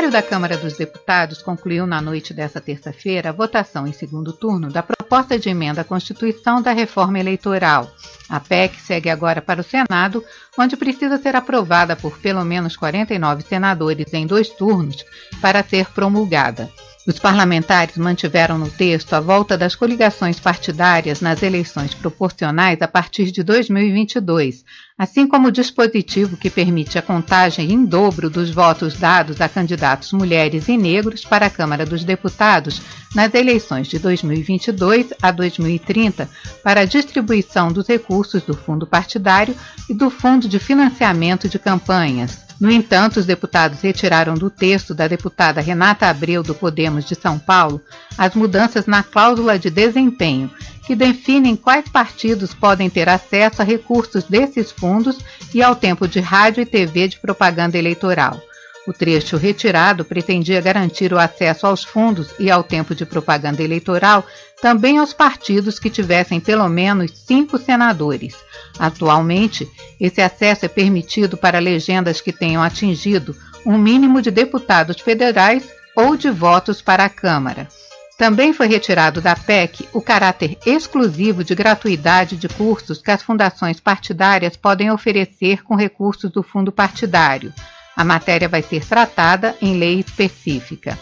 Plenário 0.10 0.12
da 0.12 0.22
Câmara 0.22 0.58
dos 0.58 0.76
Deputados 0.76 1.42
concluiu 1.42 1.86
na 1.86 2.02
noite 2.02 2.34
desta 2.34 2.60
terça-feira 2.60 3.30
a 3.30 3.34
votação 3.34 3.88
em 3.88 3.94
segundo 3.94 4.34
turno 4.34 4.70
da 4.70 4.82
proposta 4.82 5.38
de 5.38 5.50
emenda 5.50 5.82
à 5.82 5.84
Constituição 5.84 6.62
da 6.62 6.72
reforma 6.72 7.20
eleitoral. 7.20 7.92
A 8.28 8.40
PEC 8.40 8.80
segue 8.82 9.10
agora 9.10 9.42
para 9.42 9.62
o 9.62 9.64
Senado, 9.64 10.24
onde 10.58 10.76
precisa 10.76 11.18
ser 11.18 11.36
aprovada 11.36 11.96
por 11.96 12.18
pelo 12.18 12.44
menos 12.44 12.76
49 12.76 13.44
senadores 13.44 14.14
em 14.14 14.26
dois 14.26 14.50
turnos 14.50 15.06
para 15.42 15.64
ser 15.64 15.88
promulgada. 15.92 16.70
Os 17.08 17.18
parlamentares 17.18 17.98
mantiveram 17.98 18.58
no 18.58 18.70
texto 18.70 19.14
a 19.14 19.20
volta 19.20 19.58
das 19.58 19.76
coligações 19.76 20.40
partidárias 20.40 21.22
nas 21.22 21.42
eleições 21.42 21.94
proporcionais 21.94 22.82
a 22.82 22.88
partir 22.88 23.32
de 23.32 23.42
2022, 23.42 24.64
assim 25.00 25.26
como 25.26 25.48
o 25.48 25.52
dispositivo 25.52 26.36
que 26.36 26.50
permite 26.50 27.00
a 27.00 27.02
contagem 27.02 27.72
em 27.72 27.86
dobro 27.86 28.30
dos 28.30 28.52
votos 28.52 28.96
dados 28.96 29.40
a 29.40 29.48
candidatos 29.48 30.12
mulheres 30.12 30.68
e 30.68 30.76
negros 30.76 31.24
para 31.24 31.46
a 31.46 31.50
Câmara 31.50 31.86
dos 31.86 32.04
Deputados 32.04 32.82
nas 33.16 33.34
eleições 33.34 33.88
de 33.88 33.98
2022 33.98 35.14
a 35.22 35.32
2030 35.32 36.30
para 36.62 36.82
a 36.82 36.86
distribuição 36.86 37.72
dos 37.72 37.88
recursos 37.88 38.44
do 38.44 38.54
fundo 38.54 38.86
partidário 38.86 39.56
e 39.90 39.94
do 39.94 40.10
fundo 40.10 40.50
de 40.50 40.60
financiamento 40.60 41.48
de 41.48 41.58
campanhas. 41.58 42.50
No 42.60 42.70
entanto, 42.70 43.22
os 43.22 43.26
deputados 43.26 43.80
retiraram 43.80 44.34
do 44.34 44.50
texto 44.50 44.94
da 44.94 45.08
deputada 45.08 45.62
Renata 45.62 46.08
Abreu 46.08 46.44
do 46.44 46.54
Podemos 46.54 47.06
de 47.06 47.16
São 47.16 47.40
Paulo 47.40 47.82
as 48.18 48.36
mudanças 48.36 48.86
na 48.86 49.02
cláusula 49.02 49.58
de 49.58 49.70
desempenho, 49.70 50.52
que 50.90 50.96
definem 50.96 51.56
quais 51.56 51.88
partidos 51.88 52.52
podem 52.52 52.90
ter 52.90 53.08
acesso 53.08 53.62
a 53.62 53.64
recursos 53.64 54.24
desses 54.24 54.72
fundos 54.72 55.20
e 55.54 55.62
ao 55.62 55.76
tempo 55.76 56.08
de 56.08 56.20
rádio 56.20 56.64
e 56.64 56.66
TV 56.66 57.08
de 57.08 57.20
propaganda 57.20 57.78
eleitoral. 57.78 58.42
O 58.88 58.92
trecho 58.92 59.38
retirado 59.38 60.04
pretendia 60.04 60.60
garantir 60.60 61.14
o 61.14 61.20
acesso 61.20 61.68
aos 61.68 61.84
fundos 61.84 62.34
e 62.40 62.50
ao 62.50 62.64
tempo 62.64 62.96
de 62.96 63.06
propaganda 63.06 63.62
eleitoral 63.62 64.26
também 64.64 64.98
aos 64.98 65.14
partidos 65.14 65.78
que 65.78 65.92
tivessem 65.92 66.40
pelo 66.40 66.68
menos 66.68 67.12
cinco 67.14 67.60
senadores. 67.60 68.36
Atualmente, 68.80 69.70
esse 70.02 70.24
acesso 70.24 70.66
é 70.66 70.68
permitido 70.68 71.38
para 71.38 71.60
legendas 71.60 72.20
que 72.20 72.34
tenham 72.34 72.64
atingido 72.64 73.38
um 73.64 73.78
mínimo 73.78 74.24
de 74.24 74.32
deputados 74.32 75.00
federais 75.00 75.70
ou 75.96 76.18
de 76.18 76.32
votos 76.32 76.82
para 76.82 77.06
a 77.06 77.10
Câmara. 77.10 77.68
Também 78.20 78.52
foi 78.52 78.68
retirado 78.68 79.22
da 79.22 79.34
PEC 79.34 79.88
o 79.94 80.02
caráter 80.02 80.58
exclusivo 80.66 81.42
de 81.42 81.56
gratuidade 81.56 82.36
de 82.36 82.50
cursos 82.50 83.02
que 83.02 83.12
as 83.12 83.24
fundações 83.24 83.80
partidárias 83.80 84.58
podem 84.58 84.92
oferecer 84.92 85.64
com 85.64 85.74
recursos 85.74 86.30
do 86.30 86.44
fundo 86.44 86.70
partidário. 86.70 87.54
A 87.96 88.04
matéria 88.04 88.50
vai 88.50 88.62
ser 88.62 88.86
tratada 88.86 89.56
em 89.62 89.78
lei 89.78 90.02
específica. 90.02 91.00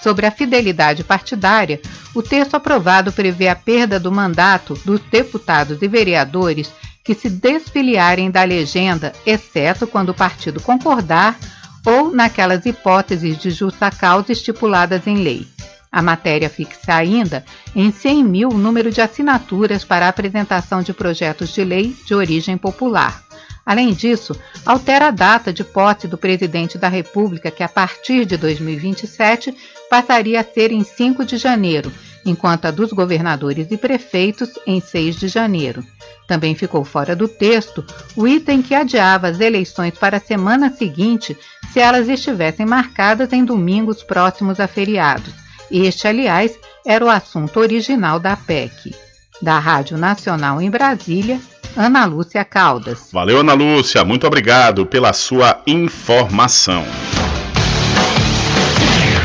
Sobre 0.00 0.24
a 0.24 0.30
fidelidade 0.30 1.02
partidária, 1.02 1.80
o 2.14 2.22
texto 2.22 2.54
aprovado 2.54 3.12
prevê 3.12 3.48
a 3.48 3.56
perda 3.56 3.98
do 3.98 4.12
mandato 4.12 4.74
dos 4.84 5.00
deputados 5.10 5.82
e 5.82 5.88
vereadores 5.88 6.72
que 7.02 7.12
se 7.12 7.28
desfiliarem 7.28 8.30
da 8.30 8.44
legenda, 8.44 9.12
exceto 9.26 9.84
quando 9.84 10.10
o 10.10 10.14
partido 10.14 10.60
concordar 10.60 11.36
ou 11.84 12.12
naquelas 12.14 12.64
hipóteses 12.64 13.36
de 13.36 13.50
justa 13.50 13.90
causa 13.90 14.30
estipuladas 14.30 15.08
em 15.08 15.16
lei. 15.16 15.44
A 15.92 16.00
matéria 16.00 16.48
fixa 16.48 16.94
ainda 16.94 17.44
em 17.76 17.92
100 17.92 18.24
mil 18.24 18.48
o 18.48 18.56
número 18.56 18.90
de 18.90 19.02
assinaturas 19.02 19.84
para 19.84 20.06
a 20.06 20.08
apresentação 20.08 20.80
de 20.82 20.94
projetos 20.94 21.52
de 21.52 21.62
lei 21.62 21.94
de 22.06 22.14
origem 22.14 22.56
popular. 22.56 23.22
Além 23.64 23.92
disso, 23.92 24.34
altera 24.64 25.08
a 25.08 25.10
data 25.10 25.52
de 25.52 25.62
posse 25.62 26.08
do 26.08 26.16
presidente 26.16 26.78
da 26.78 26.88
República, 26.88 27.50
que 27.50 27.62
a 27.62 27.68
partir 27.68 28.24
de 28.24 28.38
2027 28.38 29.54
passaria 29.90 30.40
a 30.40 30.44
ser 30.44 30.72
em 30.72 30.82
5 30.82 31.26
de 31.26 31.36
janeiro, 31.36 31.92
enquanto 32.24 32.64
a 32.64 32.70
dos 32.70 32.90
governadores 32.90 33.70
e 33.70 33.76
prefeitos 33.76 34.50
em 34.66 34.80
6 34.80 35.16
de 35.16 35.28
janeiro. 35.28 35.84
Também 36.26 36.54
ficou 36.54 36.84
fora 36.84 37.14
do 37.14 37.28
texto 37.28 37.84
o 38.16 38.26
item 38.26 38.62
que 38.62 38.74
adiava 38.74 39.28
as 39.28 39.40
eleições 39.40 39.92
para 39.92 40.16
a 40.16 40.20
semana 40.20 40.70
seguinte 40.70 41.36
se 41.70 41.80
elas 41.80 42.08
estivessem 42.08 42.64
marcadas 42.64 43.32
em 43.32 43.44
domingos 43.44 44.02
próximos 44.02 44.58
a 44.58 44.66
feriados. 44.66 45.41
Este, 45.72 46.06
aliás, 46.06 46.52
era 46.84 47.02
o 47.02 47.08
assunto 47.08 47.58
original 47.58 48.20
da 48.20 48.36
PEC. 48.36 48.94
Da 49.40 49.58
Rádio 49.58 49.96
Nacional 49.96 50.60
em 50.60 50.70
Brasília, 50.70 51.40
Ana 51.74 52.04
Lúcia 52.04 52.44
Caldas. 52.44 53.08
Valeu, 53.10 53.40
Ana 53.40 53.54
Lúcia. 53.54 54.04
Muito 54.04 54.26
obrigado 54.26 54.84
pela 54.84 55.12
sua 55.12 55.62
informação. 55.66 56.84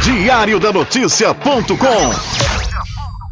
Diário 0.01 0.59
da 0.59 0.71
Notícia.com 0.71 2.66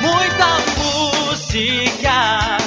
Muita 0.00 0.58
música, 0.76 2.58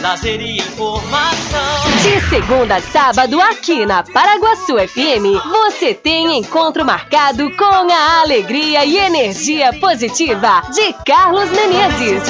lazer 0.00 0.40
e 0.40 0.58
informação. 0.58 1.60
De 2.02 2.20
segunda 2.28 2.76
a 2.76 2.82
sábado, 2.82 3.40
aqui 3.40 3.86
na 3.86 4.02
Paraguaçu 4.02 4.76
FM, 4.76 5.42
você 5.50 5.94
tem 5.94 6.38
encontro 6.38 6.84
marcado 6.84 7.50
com 7.56 7.64
a 7.64 8.20
alegria 8.20 8.84
e 8.84 8.98
energia 8.98 9.72
positiva 9.80 10.62
de 10.74 10.92
Carlos 11.06 11.50
Menezes. 11.50 12.22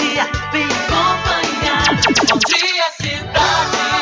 Bom 2.28 2.38
dia, 2.38 2.84
cidade. 3.00 4.01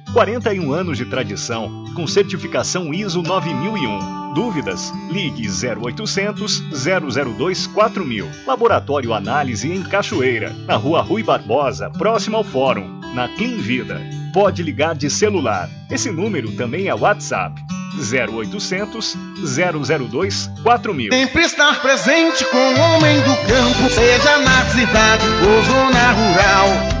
41 0.13 0.73
anos 0.73 0.97
de 0.97 1.05
tradição, 1.05 1.85
com 1.95 2.05
certificação 2.05 2.93
ISO 2.93 3.21
9001. 3.21 4.33
Dúvidas? 4.33 4.93
Ligue 5.09 5.47
0800 5.47 6.63
002 7.37 7.67
4000. 7.67 8.27
Laboratório 8.45 9.13
Análise 9.13 9.71
em 9.71 9.81
Cachoeira, 9.83 10.53
na 10.67 10.75
Rua 10.75 11.01
Rui 11.01 11.23
Barbosa, 11.23 11.89
próximo 11.89 12.37
ao 12.37 12.43
Fórum, 12.43 12.99
na 13.13 13.29
Clean 13.29 13.57
Vida. 13.57 14.01
Pode 14.33 14.61
ligar 14.61 14.95
de 14.95 15.09
celular. 15.09 15.69
Esse 15.89 16.11
número 16.11 16.51
também 16.53 16.87
é 16.87 16.95
WhatsApp. 16.95 17.61
0800 17.97 19.17
002 20.09 20.49
4000. 20.63 21.11
Sempre 21.11 21.41
estar 21.43 21.81
presente 21.81 22.45
com 22.45 22.57
o 22.57 22.79
homem 22.79 23.17
do 23.21 23.35
campo, 23.47 23.89
seja 23.89 24.37
na 24.39 24.65
cidade 24.65 25.25
ou 25.25 25.63
zona 25.63 26.11
rural. 26.11 27.00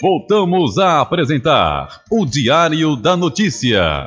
Voltamos 0.00 0.78
a 0.78 1.00
apresentar 1.00 2.02
o 2.10 2.26
Diário 2.26 2.96
da 2.96 3.16
Notícia. 3.16 4.06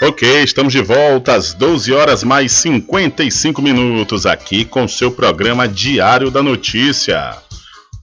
Ok, 0.00 0.42
estamos 0.42 0.72
de 0.72 0.80
volta 0.80 1.34
às 1.34 1.54
12 1.54 1.92
horas 1.92 2.22
mais 2.22 2.52
55 2.52 3.60
minutos 3.60 4.26
aqui 4.26 4.64
com 4.64 4.86
seu 4.86 5.10
programa 5.10 5.66
Diário 5.66 6.30
da 6.30 6.42
Notícia. 6.42 7.36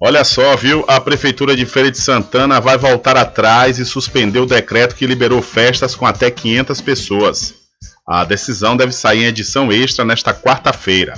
Olha 0.01 0.23
só, 0.23 0.57
viu? 0.57 0.83
A 0.87 0.99
Prefeitura 0.99 1.55
de 1.55 1.65
Feira 1.65 1.89
de 1.89 1.97
Santana 1.97 2.59
vai 2.59 2.77
voltar 2.77 3.15
atrás 3.15 3.79
e 3.79 3.85
suspender 3.85 4.39
o 4.39 4.45
decreto 4.45 4.95
que 4.95 5.07
liberou 5.07 5.41
festas 5.41 5.95
com 5.95 6.05
até 6.05 6.29
500 6.29 6.81
pessoas. 6.81 7.64
A 8.07 8.23
decisão 8.23 8.77
deve 8.77 8.91
sair 8.91 9.23
em 9.23 9.27
edição 9.27 9.71
extra 9.71 10.05
nesta 10.05 10.31
quarta-feira. 10.31 11.15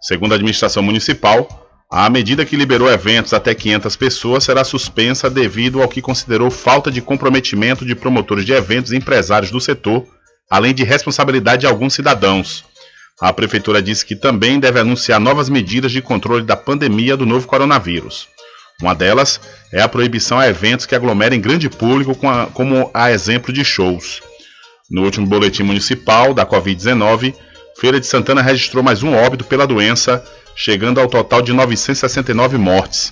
Segundo 0.00 0.32
a 0.32 0.36
administração 0.36 0.82
municipal, 0.82 1.46
a 1.90 2.08
medida 2.08 2.46
que 2.46 2.56
liberou 2.56 2.90
eventos 2.90 3.34
até 3.34 3.54
500 3.54 3.96
pessoas 3.96 4.44
será 4.44 4.64
suspensa 4.64 5.28
devido 5.28 5.82
ao 5.82 5.88
que 5.88 6.00
considerou 6.00 6.50
falta 6.50 6.90
de 6.90 7.02
comprometimento 7.02 7.84
de 7.84 7.94
promotores 7.94 8.46
de 8.46 8.52
eventos 8.52 8.92
e 8.92 8.96
empresários 8.96 9.50
do 9.50 9.60
setor, 9.60 10.06
além 10.50 10.72
de 10.72 10.84
responsabilidade 10.84 11.60
de 11.60 11.66
alguns 11.66 11.92
cidadãos. 11.92 12.64
A 13.20 13.30
prefeitura 13.30 13.82
disse 13.82 14.06
que 14.06 14.16
também 14.16 14.58
deve 14.58 14.80
anunciar 14.80 15.20
novas 15.20 15.50
medidas 15.50 15.92
de 15.92 16.00
controle 16.00 16.44
da 16.44 16.56
pandemia 16.56 17.14
do 17.14 17.26
novo 17.26 17.46
coronavírus. 17.46 18.26
Uma 18.80 18.94
delas 18.94 19.38
é 19.70 19.82
a 19.82 19.88
proibição 19.88 20.38
a 20.38 20.48
eventos 20.48 20.86
que 20.86 20.94
aglomerem 20.94 21.42
grande 21.42 21.68
público, 21.68 22.16
como 22.54 22.90
a 22.94 23.12
exemplo 23.12 23.52
de 23.52 23.62
shows. 23.62 24.22
No 24.92 25.02
último 25.04 25.26
boletim 25.26 25.62
municipal 25.62 26.34
da 26.34 26.44
Covid-19, 26.44 27.34
Feira 27.80 27.98
de 27.98 28.06
Santana 28.06 28.42
registrou 28.42 28.84
mais 28.84 29.02
um 29.02 29.14
óbito 29.14 29.42
pela 29.42 29.66
doença 29.66 30.22
chegando 30.54 31.00
ao 31.00 31.08
total 31.08 31.40
de 31.40 31.50
969 31.50 32.58
mortes. 32.58 33.10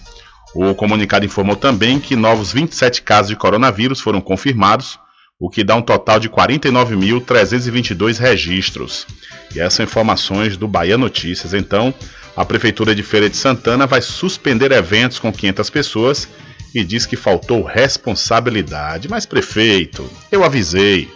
O 0.55 0.75
comunicado 0.75 1.25
informou 1.25 1.57
também 1.57 1.99
que 1.99 2.15
novos 2.15 2.53
27 2.53 3.01
casos 3.01 3.31
de 3.31 3.37
coronavírus 3.37 3.99
foram 3.99 4.21
confirmados, 4.21 4.99
o 5.39 5.49
que 5.49 5.65
dá 5.65 5.75
um 5.75 5.81
total 5.81 6.21
de 6.21 6.29
49.322 6.29 8.19
registros. 8.19 9.07
E 9.55 9.61
essas 9.61 9.81
informações 9.81 10.59
do 10.59 10.69
Bahia 10.69 10.99
Notícias. 10.99 11.55
Então, 11.55 11.95
a 12.37 12.45
Prefeitura 12.45 12.95
de 12.95 13.03
Feira 13.03 13.31
de 13.31 13.39
Santana 13.39 13.87
vai 13.87 14.03
suspender 14.03 14.71
eventos 14.71 15.19
com 15.19 15.33
500 15.33 15.71
pessoas 15.71 16.29
e 16.75 16.85
diz 16.85 17.07
que 17.07 17.17
faltou 17.17 17.63
responsabilidade. 17.63 19.09
Mas, 19.09 19.25
prefeito, 19.25 20.07
eu 20.31 20.45
avisei. 20.45 21.09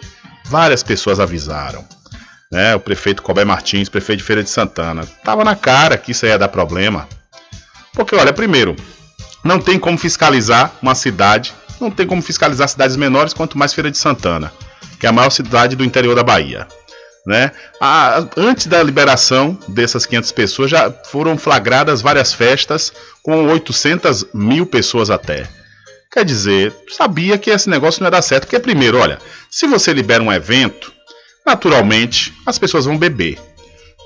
Várias 0.45 0.83
pessoas 0.83 1.19
avisaram 1.19 1.85
né, 2.51 2.75
o 2.75 2.79
prefeito 2.79 3.21
Cobé 3.21 3.43
Martins, 3.43 3.89
prefeito 3.89 4.19
de 4.19 4.25
Feira 4.25 4.43
de 4.43 4.49
Santana. 4.49 5.05
Tava 5.23 5.43
na 5.43 5.55
cara 5.55 5.97
que 5.97 6.11
isso 6.11 6.25
ia 6.25 6.37
dar 6.37 6.47
problema. 6.47 7.07
Porque, 7.93 8.15
olha, 8.15 8.33
primeiro, 8.33 8.75
não 9.43 9.59
tem 9.59 9.79
como 9.79 9.97
fiscalizar 9.97 10.71
uma 10.81 10.95
cidade, 10.95 11.53
não 11.79 11.89
tem 11.91 12.05
como 12.05 12.21
fiscalizar 12.21 12.67
cidades 12.67 12.95
menores, 12.95 13.33
quanto 13.33 13.57
mais 13.57 13.73
Feira 13.73 13.91
de 13.91 13.97
Santana, 13.97 14.51
que 14.99 15.05
é 15.05 15.09
a 15.09 15.13
maior 15.13 15.29
cidade 15.29 15.75
do 15.75 15.83
interior 15.83 16.15
da 16.15 16.23
Bahia. 16.23 16.67
Né? 17.25 17.51
A, 17.81 18.23
antes 18.37 18.67
da 18.67 18.83
liberação 18.83 19.57
dessas 19.67 20.05
500 20.05 20.31
pessoas, 20.31 20.71
já 20.71 20.91
foram 20.91 21.37
flagradas 21.37 22.01
várias 22.01 22.31
festas 22.33 22.93
com 23.23 23.47
800 23.47 24.27
mil 24.33 24.65
pessoas 24.65 25.09
até. 25.09 25.47
Quer 26.11 26.23
dizer, 26.23 26.73
sabia 26.89 27.37
que 27.37 27.49
esse 27.49 27.69
negócio 27.69 28.01
não 28.01 28.07
ia 28.07 28.11
dar 28.11 28.21
certo. 28.21 28.43
Porque, 28.43 28.59
primeiro, 28.59 28.97
olha, 28.97 29.19
se 29.49 29.67
você 29.67 29.91
libera 29.91 30.23
um 30.23 30.31
evento, 30.31 30.93
Naturalmente, 31.45 32.33
as 32.45 32.57
pessoas 32.57 32.85
vão 32.85 32.97
beber. 32.97 33.37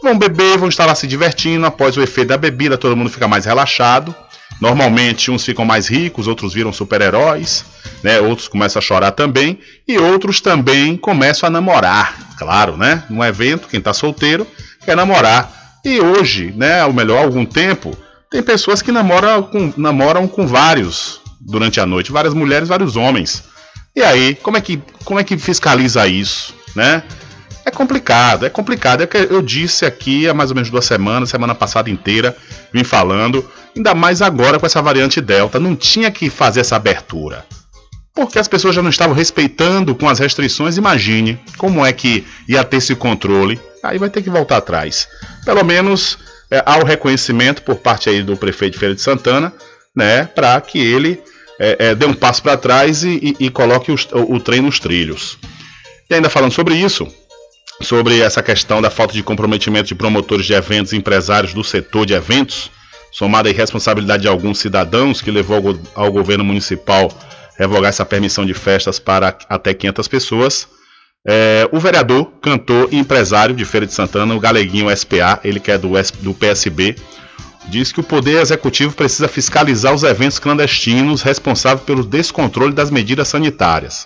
Vão 0.03 0.17
beber, 0.17 0.57
vão 0.57 0.67
estar 0.67 0.85
lá 0.85 0.93
se 0.93 1.07
divertindo. 1.07 1.65
Após 1.65 1.95
o 1.95 2.01
efeito 2.01 2.27
da 2.27 2.37
bebida, 2.37 2.77
todo 2.77 2.97
mundo 2.97 3.09
fica 3.09 3.27
mais 3.27 3.45
relaxado. 3.45 4.13
Normalmente, 4.59 5.31
uns 5.31 5.45
ficam 5.45 5.63
mais 5.63 5.87
ricos, 5.87 6.27
outros 6.27 6.53
viram 6.53 6.73
super-heróis, 6.73 7.63
né? 8.03 8.19
outros 8.19 8.49
começam 8.49 8.79
a 8.79 8.83
chorar 8.83 9.11
também, 9.11 9.57
e 9.87 9.97
outros 9.97 10.41
também 10.41 10.97
começam 10.97 11.47
a 11.47 11.49
namorar. 11.49 12.35
Claro, 12.37 12.75
né? 12.75 13.03
Num 13.09 13.23
evento, 13.23 13.69
quem 13.69 13.77
está 13.77 13.93
solteiro 13.93 14.45
quer 14.83 14.97
namorar. 14.97 15.79
E 15.85 16.01
hoje, 16.01 16.53
né, 16.57 16.83
ou 16.83 16.91
melhor, 16.91 17.19
há 17.19 17.21
algum 17.21 17.45
tempo, 17.45 17.97
tem 18.29 18.43
pessoas 18.43 18.81
que 18.81 18.91
namoram 18.91 19.43
com, 19.43 19.73
namoram 19.77 20.27
com 20.27 20.45
vários 20.45 21.21
durante 21.49 21.79
a 21.79 21.85
noite, 21.85 22.11
várias 22.11 22.33
mulheres, 22.33 22.69
vários 22.69 22.95
homens. 22.95 23.43
E 23.95 24.01
aí, 24.01 24.35
como 24.35 24.55
é 24.55 24.61
que, 24.61 24.81
como 25.03 25.19
é 25.19 25.23
que 25.23 25.37
fiscaliza 25.37 26.07
isso, 26.07 26.53
né? 26.75 27.03
É 27.65 27.71
complicado, 27.71 28.45
é 28.45 28.49
complicado. 28.49 29.03
É 29.03 29.07
que 29.07 29.17
eu 29.17 29.41
disse 29.41 29.85
aqui 29.85 30.27
há 30.27 30.33
mais 30.33 30.49
ou 30.49 30.55
menos 30.55 30.69
duas 30.69 30.85
semanas, 30.85 31.29
semana 31.29 31.53
passada 31.53 31.89
inteira, 31.89 32.35
vim 32.73 32.83
falando, 32.83 33.47
ainda 33.75 33.93
mais 33.93 34.21
agora 34.21 34.59
com 34.59 34.65
essa 34.65 34.81
variante 34.81 35.19
Delta. 35.19 35.59
Não 35.59 35.75
tinha 35.75 36.09
que 36.09 36.29
fazer 36.29 36.61
essa 36.61 36.75
abertura. 36.75 37.45
Porque 38.13 38.39
as 38.39 38.47
pessoas 38.47 38.75
já 38.75 38.81
não 38.81 38.89
estavam 38.89 39.15
respeitando 39.15 39.93
com 39.95 40.09
as 40.09 40.19
restrições. 40.19 40.77
Imagine 40.77 41.39
como 41.57 41.85
é 41.85 41.93
que 41.93 42.25
ia 42.47 42.63
ter 42.63 42.77
esse 42.77 42.95
controle. 42.95 43.59
Aí 43.83 43.97
vai 43.97 44.09
ter 44.09 44.21
que 44.21 44.29
voltar 44.29 44.57
atrás. 44.57 45.07
Pelo 45.45 45.63
menos 45.63 46.17
é, 46.51 46.63
há 46.65 46.77
o 46.79 46.83
reconhecimento 46.83 47.61
por 47.61 47.75
parte 47.75 48.09
aí 48.09 48.23
do 48.23 48.35
prefeito 48.35 48.73
de 48.73 48.79
Feira 48.79 48.95
de 48.95 49.01
Santana, 49.01 49.53
né, 49.95 50.25
para 50.25 50.59
que 50.59 50.79
ele 50.79 51.21
é, 51.59 51.89
é, 51.89 51.95
dê 51.95 52.05
um 52.05 52.13
passo 52.13 52.41
para 52.41 52.55
trás 52.55 53.03
e, 53.03 53.35
e, 53.39 53.45
e 53.45 53.49
coloque 53.49 53.91
os, 53.91 54.07
o, 54.13 54.35
o 54.35 54.39
trem 54.39 54.61
nos 54.61 54.79
trilhos. 54.79 55.37
E 56.09 56.15
ainda 56.15 56.29
falando 56.29 56.53
sobre 56.53 56.75
isso, 56.75 57.07
sobre 57.81 58.19
essa 58.19 58.41
questão 58.41 58.81
da 58.81 58.89
falta 58.89 59.13
de 59.13 59.21
comprometimento 59.21 59.87
de 59.87 59.95
promotores 59.95 60.45
de 60.45 60.53
eventos 60.53 60.93
e 60.93 60.97
empresários 60.97 61.53
do 61.53 61.63
setor 61.63 62.05
de 62.05 62.13
eventos, 62.13 62.71
somada 63.11 63.49
à 63.49 63.51
irresponsabilidade 63.51 64.23
de 64.23 64.27
alguns 64.27 64.59
cidadãos 64.59 65.21
que 65.21 65.31
levou 65.31 65.79
ao, 65.93 66.11
governo 66.11 66.43
municipal 66.43 67.11
revogar 67.57 67.89
essa 67.89 68.05
permissão 68.05 68.45
de 68.45 68.53
festas 68.53 68.97
para 68.97 69.37
até 69.49 69.73
500 69.73 70.07
pessoas. 70.07 70.67
É, 71.27 71.67
o 71.71 71.79
vereador, 71.79 72.31
cantor 72.41 72.87
e 72.91 72.97
empresário 72.97 73.53
de 73.53 73.65
Feira 73.65 73.85
de 73.85 73.93
Santana, 73.93 74.33
o 74.33 74.39
Galeguinho 74.39 74.95
SPA, 74.95 75.39
ele 75.43 75.59
que 75.59 75.69
é 75.69 75.77
do, 75.77 75.89
do 76.21 76.33
PSB, 76.33 76.95
diz 77.67 77.91
que 77.91 77.99
o 77.99 78.03
Poder 78.03 78.41
Executivo 78.41 78.93
precisa 78.93 79.27
fiscalizar 79.27 79.93
os 79.93 80.03
eventos 80.03 80.39
clandestinos 80.39 81.21
responsáveis 81.21 81.85
pelo 81.85 82.03
descontrole 82.03 82.73
das 82.73 82.89
medidas 82.89 83.27
sanitárias. 83.27 84.05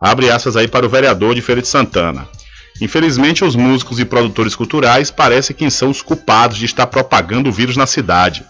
Abre 0.00 0.30
aspas 0.30 0.56
aí 0.56 0.68
para 0.68 0.86
o 0.86 0.88
vereador 0.88 1.34
de 1.34 1.42
Feira 1.42 1.62
de 1.62 1.68
Santana. 1.68 2.28
Infelizmente, 2.80 3.44
os 3.44 3.56
músicos 3.56 3.98
e 3.98 4.04
produtores 4.04 4.54
culturais 4.54 5.10
parecem 5.10 5.56
quem 5.56 5.70
são 5.70 5.88
os 5.88 6.02
culpados 6.02 6.58
de 6.58 6.66
estar 6.66 6.86
propagando 6.86 7.48
o 7.48 7.52
vírus 7.52 7.76
na 7.76 7.86
cidade. 7.86 8.44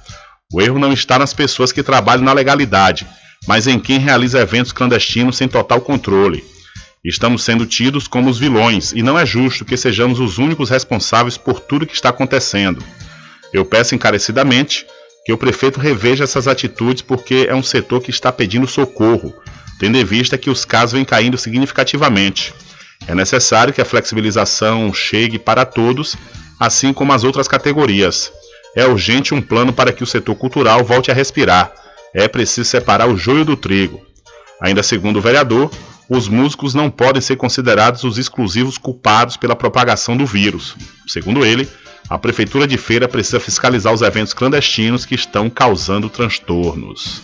O 0.52 0.60
erro 0.60 0.78
não 0.78 0.92
está 0.92 1.18
nas 1.18 1.32
pessoas 1.32 1.70
que 1.70 1.82
trabalham 1.82 2.24
na 2.24 2.32
legalidade, 2.32 3.06
mas 3.46 3.66
em 3.66 3.78
quem 3.78 3.98
realiza 3.98 4.40
eventos 4.40 4.72
clandestinos 4.72 5.36
sem 5.36 5.46
total 5.46 5.80
controle. 5.80 6.44
Estamos 7.04 7.44
sendo 7.44 7.64
tidos 7.66 8.08
como 8.08 8.28
os 8.28 8.38
vilões 8.38 8.92
e 8.92 9.00
não 9.00 9.16
é 9.16 9.24
justo 9.24 9.64
que 9.64 9.76
sejamos 9.76 10.18
os 10.18 10.38
únicos 10.38 10.70
responsáveis 10.70 11.36
por 11.36 11.60
tudo 11.60 11.86
que 11.86 11.94
está 11.94 12.08
acontecendo. 12.08 12.82
Eu 13.52 13.64
peço 13.64 13.94
encarecidamente 13.94 14.86
que 15.24 15.32
o 15.32 15.38
prefeito 15.38 15.80
reveja 15.80 16.24
essas 16.24 16.46
atitudes 16.46 17.02
porque 17.02 17.46
é 17.48 17.54
um 17.54 17.62
setor 17.62 18.00
que 18.00 18.10
está 18.10 18.30
pedindo 18.30 18.66
socorro, 18.66 19.34
tendo 19.78 19.98
em 19.98 20.04
vista 20.04 20.38
que 20.38 20.50
os 20.50 20.64
casos 20.64 20.92
vêm 20.92 21.04
caindo 21.04 21.36
significativamente. 21.36 22.54
É 23.06 23.14
necessário 23.14 23.72
que 23.72 23.80
a 23.80 23.84
flexibilização 23.84 24.92
chegue 24.92 25.38
para 25.38 25.64
todos, 25.64 26.16
assim 26.58 26.92
como 26.92 27.12
as 27.12 27.24
outras 27.24 27.48
categorias. 27.48 28.32
É 28.74 28.86
urgente 28.86 29.34
um 29.34 29.42
plano 29.42 29.72
para 29.72 29.92
que 29.92 30.02
o 30.02 30.06
setor 30.06 30.34
cultural 30.34 30.84
volte 30.84 31.10
a 31.10 31.14
respirar. 31.14 31.72
É 32.14 32.28
preciso 32.28 32.68
separar 32.68 33.08
o 33.08 33.16
joio 33.16 33.44
do 33.44 33.56
trigo. 33.56 34.00
Ainda 34.60 34.82
segundo 34.82 35.18
o 35.18 35.22
vereador, 35.22 35.70
os 36.08 36.28
músicos 36.28 36.72
não 36.72 36.90
podem 36.90 37.20
ser 37.20 37.36
considerados 37.36 38.04
os 38.04 38.16
exclusivos 38.16 38.78
culpados 38.78 39.36
pela 39.36 39.56
propagação 39.56 40.16
do 40.16 40.24
vírus. 40.24 40.76
Segundo 41.06 41.44
ele, 41.44 41.68
a 42.08 42.18
prefeitura 42.18 42.66
de 42.66 42.76
Feira 42.78 43.08
precisa 43.08 43.40
fiscalizar 43.40 43.92
os 43.92 44.02
eventos 44.02 44.32
clandestinos 44.32 45.04
que 45.04 45.14
estão 45.14 45.50
causando 45.50 46.08
transtornos. 46.08 47.20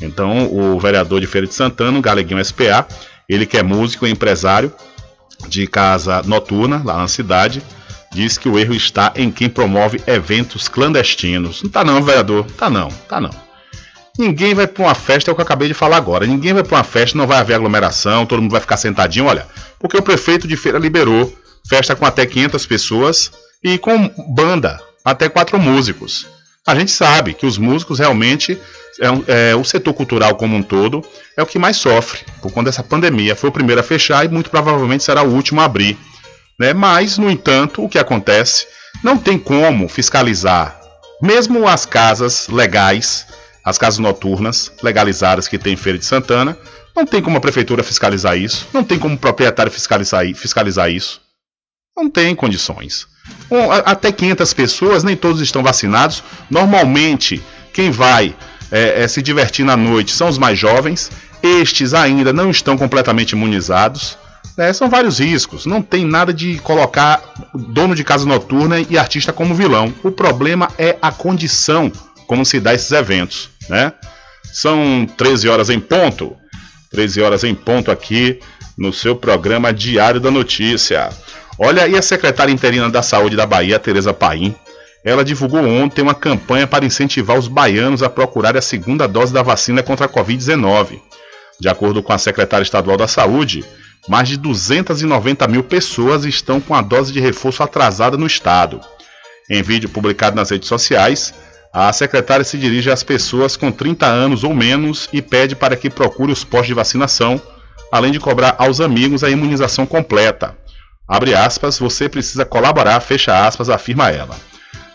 Então, 0.00 0.52
o 0.52 0.78
vereador 0.80 1.20
de 1.20 1.26
Feira 1.26 1.46
de 1.46 1.54
Santana, 1.54 1.98
o 1.98 2.02
Galeguinho 2.02 2.42
SPA, 2.44 2.86
ele 3.28 3.46
que 3.46 3.58
é 3.58 3.62
músico 3.62 4.06
e 4.06 4.10
empresário, 4.10 4.72
de 5.48 5.66
casa 5.66 6.22
noturna, 6.22 6.80
lá 6.84 6.96
na 6.96 7.08
cidade, 7.08 7.62
diz 8.12 8.38
que 8.38 8.48
o 8.48 8.58
erro 8.58 8.74
está 8.74 9.12
em 9.16 9.30
quem 9.30 9.48
promove 9.48 10.00
eventos 10.06 10.68
clandestinos. 10.68 11.62
Não 11.62 11.70
tá 11.70 11.84
não, 11.84 12.02
vereador. 12.02 12.46
Tá 12.52 12.70
não, 12.70 12.88
tá 12.88 13.20
não. 13.20 13.30
Ninguém 14.18 14.54
vai 14.54 14.66
para 14.66 14.82
uma 14.82 14.94
festa, 14.94 15.30
é 15.30 15.32
o 15.32 15.34
que 15.34 15.42
eu 15.42 15.44
acabei 15.44 15.68
de 15.68 15.74
falar 15.74 15.98
agora. 15.98 16.26
Ninguém 16.26 16.54
vai 16.54 16.62
para 16.64 16.78
uma 16.78 16.84
festa, 16.84 17.18
não 17.18 17.26
vai 17.26 17.38
haver 17.38 17.54
aglomeração, 17.54 18.24
todo 18.24 18.40
mundo 18.40 18.52
vai 18.52 18.62
ficar 18.62 18.78
sentadinho, 18.78 19.26
olha. 19.26 19.46
Porque 19.78 19.96
o 19.96 20.02
prefeito 20.02 20.48
de 20.48 20.56
feira 20.56 20.78
liberou 20.78 21.36
festa 21.68 21.94
com 21.94 22.06
até 22.06 22.24
500 22.24 22.64
pessoas 22.64 23.32
e 23.66 23.78
com 23.78 24.08
banda, 24.28 24.80
até 25.04 25.28
quatro 25.28 25.58
músicos. 25.58 26.28
A 26.64 26.72
gente 26.76 26.92
sabe 26.92 27.34
que 27.34 27.44
os 27.44 27.58
músicos 27.58 27.98
realmente 27.98 28.56
é, 29.00 29.50
é, 29.50 29.56
o 29.56 29.64
setor 29.64 29.92
cultural 29.92 30.36
como 30.36 30.54
um 30.54 30.62
todo 30.62 31.04
é 31.36 31.42
o 31.42 31.46
que 31.46 31.58
mais 31.58 31.76
sofre 31.76 32.20
por 32.40 32.52
conta 32.52 32.70
dessa 32.70 32.84
pandemia. 32.84 33.34
Foi 33.34 33.50
o 33.50 33.52
primeiro 33.52 33.80
a 33.80 33.84
fechar 33.84 34.24
e 34.24 34.28
muito 34.28 34.50
provavelmente 34.50 35.02
será 35.02 35.24
o 35.24 35.34
último 35.34 35.60
a 35.60 35.64
abrir. 35.64 35.98
Né? 36.56 36.72
Mas, 36.72 37.18
no 37.18 37.28
entanto, 37.28 37.82
o 37.82 37.88
que 37.88 37.98
acontece? 37.98 38.68
Não 39.02 39.18
tem 39.18 39.36
como 39.36 39.88
fiscalizar 39.88 40.80
Mesmo 41.20 41.66
as 41.66 41.84
casas 41.84 42.46
legais, 42.46 43.26
as 43.64 43.78
casas 43.78 43.98
noturnas 43.98 44.70
legalizadas 44.80 45.48
que 45.48 45.58
tem 45.58 45.74
Feira 45.74 45.98
de 45.98 46.04
Santana, 46.04 46.56
não 46.94 47.04
tem 47.04 47.20
como 47.20 47.36
a 47.36 47.40
prefeitura 47.40 47.82
fiscalizar 47.82 48.38
isso, 48.38 48.68
não 48.72 48.84
tem 48.84 48.96
como 48.96 49.16
o 49.16 49.18
proprietário 49.18 49.72
fiscalizar, 49.72 50.24
fiscalizar 50.36 50.88
isso. 50.88 51.20
Não 51.96 52.08
tem 52.08 52.32
condições. 52.32 53.08
Bom, 53.48 53.70
até 53.70 54.10
500 54.10 54.52
pessoas, 54.54 55.04
nem 55.04 55.16
todos 55.16 55.40
estão 55.40 55.62
vacinados. 55.62 56.22
Normalmente, 56.50 57.42
quem 57.72 57.90
vai 57.90 58.34
é, 58.70 59.02
é, 59.02 59.08
se 59.08 59.22
divertir 59.22 59.64
na 59.64 59.76
noite 59.76 60.12
são 60.12 60.28
os 60.28 60.38
mais 60.38 60.58
jovens. 60.58 61.10
Estes 61.42 61.94
ainda 61.94 62.32
não 62.32 62.50
estão 62.50 62.76
completamente 62.76 63.32
imunizados. 63.32 64.18
É, 64.58 64.72
são 64.72 64.88
vários 64.88 65.20
riscos. 65.20 65.66
Não 65.66 65.82
tem 65.82 66.04
nada 66.04 66.32
de 66.32 66.58
colocar 66.58 67.22
dono 67.54 67.94
de 67.94 68.02
casa 68.02 68.26
noturna 68.26 68.80
e 68.80 68.98
artista 68.98 69.32
como 69.32 69.54
vilão. 69.54 69.92
O 70.02 70.10
problema 70.10 70.68
é 70.78 70.96
a 71.00 71.12
condição 71.12 71.92
como 72.26 72.44
se 72.44 72.58
dá 72.58 72.74
esses 72.74 72.90
eventos. 72.90 73.50
Né? 73.68 73.92
São 74.52 75.06
13 75.16 75.48
horas 75.48 75.70
em 75.70 75.78
ponto. 75.78 76.34
13 76.90 77.20
horas 77.20 77.44
em 77.44 77.54
ponto 77.54 77.90
aqui 77.90 78.40
no 78.76 78.92
seu 78.92 79.14
programa 79.14 79.72
Diário 79.72 80.20
da 80.20 80.30
Notícia. 80.30 81.10
Olha, 81.58 81.88
e 81.88 81.96
a 81.96 82.02
secretária 82.02 82.52
interina 82.52 82.90
da 82.90 83.02
Saúde 83.02 83.34
da 83.34 83.46
Bahia, 83.46 83.78
Tereza 83.78 84.12
Paim, 84.12 84.54
ela 85.02 85.24
divulgou 85.24 85.64
ontem 85.64 86.02
uma 86.02 86.14
campanha 86.14 86.66
para 86.66 86.84
incentivar 86.84 87.38
os 87.38 87.48
baianos 87.48 88.02
a 88.02 88.10
procurar 88.10 88.56
a 88.56 88.60
segunda 88.60 89.06
dose 89.06 89.32
da 89.32 89.42
vacina 89.42 89.82
contra 89.82 90.06
a 90.06 90.08
Covid-19. 90.08 91.00
De 91.58 91.68
acordo 91.68 92.02
com 92.02 92.12
a 92.12 92.18
secretária 92.18 92.62
estadual 92.62 92.98
da 92.98 93.08
Saúde, 93.08 93.64
mais 94.06 94.28
de 94.28 94.36
290 94.36 95.48
mil 95.48 95.64
pessoas 95.64 96.24
estão 96.24 96.60
com 96.60 96.74
a 96.74 96.82
dose 96.82 97.12
de 97.12 97.20
reforço 97.20 97.62
atrasada 97.62 98.18
no 98.18 98.26
estado. 98.26 98.80
Em 99.48 99.62
vídeo 99.62 99.88
publicado 99.88 100.36
nas 100.36 100.50
redes 100.50 100.68
sociais, 100.68 101.32
a 101.72 101.90
secretária 101.92 102.44
se 102.44 102.58
dirige 102.58 102.90
às 102.90 103.02
pessoas 103.02 103.56
com 103.56 103.72
30 103.72 104.06
anos 104.06 104.44
ou 104.44 104.52
menos 104.52 105.08
e 105.12 105.22
pede 105.22 105.56
para 105.56 105.76
que 105.76 105.88
procure 105.88 106.32
os 106.32 106.44
postos 106.44 106.68
de 106.68 106.74
vacinação, 106.74 107.40
além 107.90 108.12
de 108.12 108.20
cobrar 108.20 108.56
aos 108.58 108.80
amigos 108.80 109.24
a 109.24 109.30
imunização 109.30 109.86
completa. 109.86 110.54
Abre 111.08 111.34
aspas, 111.34 111.78
você 111.78 112.08
precisa 112.08 112.44
colaborar, 112.44 112.98
fecha 113.00 113.46
aspas, 113.46 113.70
afirma 113.70 114.10
ela. 114.10 114.36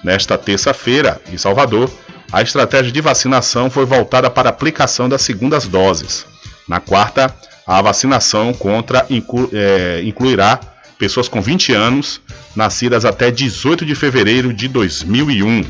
Nesta 0.03 0.37
terça-feira, 0.37 1.21
em 1.31 1.37
Salvador, 1.37 1.89
a 2.31 2.41
estratégia 2.41 2.91
de 2.91 3.01
vacinação 3.01 3.69
foi 3.69 3.85
voltada 3.85 4.29
para 4.29 4.49
a 4.49 4.51
aplicação 4.51 5.07
das 5.07 5.21
segundas 5.21 5.67
doses. 5.67 6.25
Na 6.67 6.79
quarta, 6.79 7.33
a 7.65 7.81
vacinação 7.81 8.53
contra 8.53 9.05
inclu, 9.09 9.49
é, 9.53 10.01
incluirá 10.03 10.59
pessoas 10.97 11.27
com 11.27 11.41
20 11.41 11.73
anos, 11.73 12.21
nascidas 12.55 13.05
até 13.05 13.31
18 13.31 13.85
de 13.85 13.95
fevereiro 13.95 14.53
de 14.53 14.67
2001. 14.67 15.63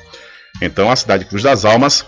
Então, 0.61 0.91
a 0.91 0.95
cidade 0.95 1.23
de 1.23 1.29
Cruz 1.29 1.43
das 1.43 1.65
Almas, 1.65 2.05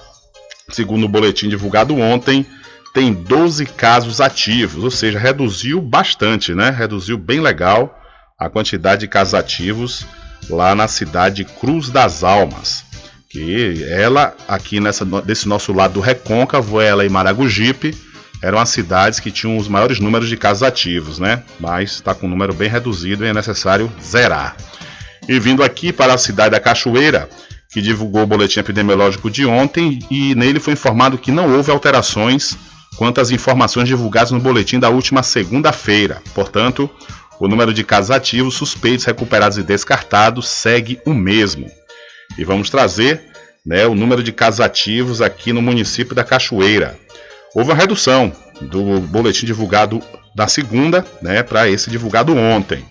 segundo 0.70 1.06
o 1.06 1.10
boletim 1.10 1.48
divulgado 1.48 1.96
ontem, 1.98 2.46
tem 2.94 3.14
12 3.14 3.66
casos 3.66 4.20
ativos, 4.20 4.84
ou 4.84 4.92
seja, 4.92 5.18
reduziu 5.18 5.82
bastante, 5.82 6.54
né? 6.54 6.70
Reduziu 6.70 7.18
bem 7.18 7.40
legal 7.40 7.98
a 8.38 8.50
quantidade 8.50 9.02
de 9.02 9.08
casos 9.08 9.34
ativos 9.34 10.06
lá 10.50 10.76
na 10.76 10.88
cidade 10.88 11.38
de 11.38 11.46
Cruz 11.46 11.90
das 11.90 12.24
Almas. 12.24 12.84
Que 13.30 13.86
ela, 13.90 14.36
aqui 14.46 14.82
nessa, 14.82 15.06
desse 15.06 15.48
nosso 15.48 15.72
lado 15.72 15.94
do 15.94 16.00
Recôncavo, 16.02 16.82
ela 16.82 17.06
e 17.06 17.10
Maragogipe, 17.10 17.96
eram 18.42 18.58
as 18.58 18.70
cidades 18.70 19.20
que 19.20 19.32
tinham 19.32 19.56
os 19.56 19.70
maiores 19.70 20.00
números 20.00 20.28
de 20.28 20.36
casos 20.36 20.64
ativos, 20.64 21.20
né? 21.20 21.44
Mas 21.60 21.92
está 21.92 22.14
com 22.14 22.26
um 22.26 22.30
número 22.30 22.54
bem 22.54 22.68
reduzido 22.68 23.24
e 23.24 23.30
é 23.30 23.34
necessário 23.34 23.90
zerar. 24.02 24.58
E 25.30 25.40
vindo 25.40 25.64
aqui 25.64 25.94
para 25.94 26.14
a 26.14 26.18
cidade 26.18 26.50
da 26.50 26.60
Cachoeira, 26.60 27.30
que 27.72 27.82
divulgou 27.82 28.24
o 28.24 28.28
boletim 28.28 28.60
epidemiológico 28.60 29.30
de 29.30 29.46
ontem, 29.46 30.00
e 30.12 30.36
nele 30.36 30.60
foi 30.60 30.74
informado 30.74 31.18
que 31.18 31.32
não 31.32 31.56
houve 31.56 31.72
alterações 31.72 32.58
quanto 32.98 33.22
às 33.22 33.32
informações 33.32 33.88
divulgadas 33.88 34.32
no 34.32 34.40
boletim 34.40 34.78
da 34.78 34.90
última 34.90 35.24
segunda-feira. 35.24 36.22
Portanto, 36.34 36.90
o 37.40 37.48
número 37.48 37.74
de 37.74 37.84
casos 37.84 38.12
ativos, 38.12 38.56
suspeitos, 38.56 39.06
recuperados 39.06 39.58
e 39.58 39.64
descartados 39.64 40.48
segue 40.50 41.00
o 41.06 41.14
mesmo. 41.14 41.72
E 42.38 42.44
vamos 42.44 42.70
trazer 42.70 43.22
né, 43.66 43.88
o 43.88 43.96
número 43.96 44.22
de 44.22 44.32
casos 44.32 44.60
ativos 44.60 45.22
aqui 45.22 45.54
no 45.54 45.62
município 45.62 46.14
da 46.14 46.24
Cachoeira. 46.24 47.00
Houve 47.56 47.72
uma 47.72 47.76
redução 47.76 48.32
do 48.62 49.00
boletim 49.00 49.46
divulgado 49.46 50.02
da 50.36 50.48
segunda 50.48 51.06
né, 51.22 51.42
para 51.42 51.70
esse 51.70 51.90
divulgado 51.90 52.36
ontem. 52.36 52.86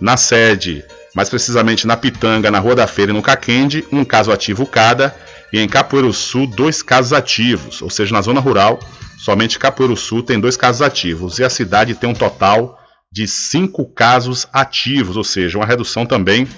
Na 0.00 0.16
sede, 0.16 0.84
mais 1.14 1.28
precisamente 1.28 1.86
na 1.86 1.96
Pitanga, 1.96 2.50
na 2.50 2.58
Rua 2.58 2.74
da 2.74 2.86
Feira 2.86 3.12
e 3.12 3.14
no 3.14 3.22
Caquende, 3.22 3.84
um 3.92 4.04
caso 4.04 4.32
ativo 4.32 4.66
cada, 4.66 5.14
e 5.52 5.58
em 5.58 5.68
Capoeiro 5.68 6.12
Sul, 6.12 6.46
dois 6.46 6.82
casos 6.82 7.12
ativos, 7.12 7.82
ou 7.82 7.90
seja, 7.90 8.12
na 8.12 8.22
zona 8.22 8.40
rural, 8.40 8.78
Somente 9.22 9.56
Capoeiro 9.56 9.96
Sul 9.96 10.20
tem 10.20 10.40
dois 10.40 10.56
casos 10.56 10.82
ativos 10.82 11.38
e 11.38 11.44
a 11.44 11.48
cidade 11.48 11.94
tem 11.94 12.10
um 12.10 12.14
total 12.14 12.76
de 13.12 13.28
cinco 13.28 13.88
casos 13.88 14.48
ativos, 14.52 15.16
ou 15.16 15.22
seja, 15.22 15.56
uma 15.56 15.64
redução 15.64 16.04
também 16.04 16.48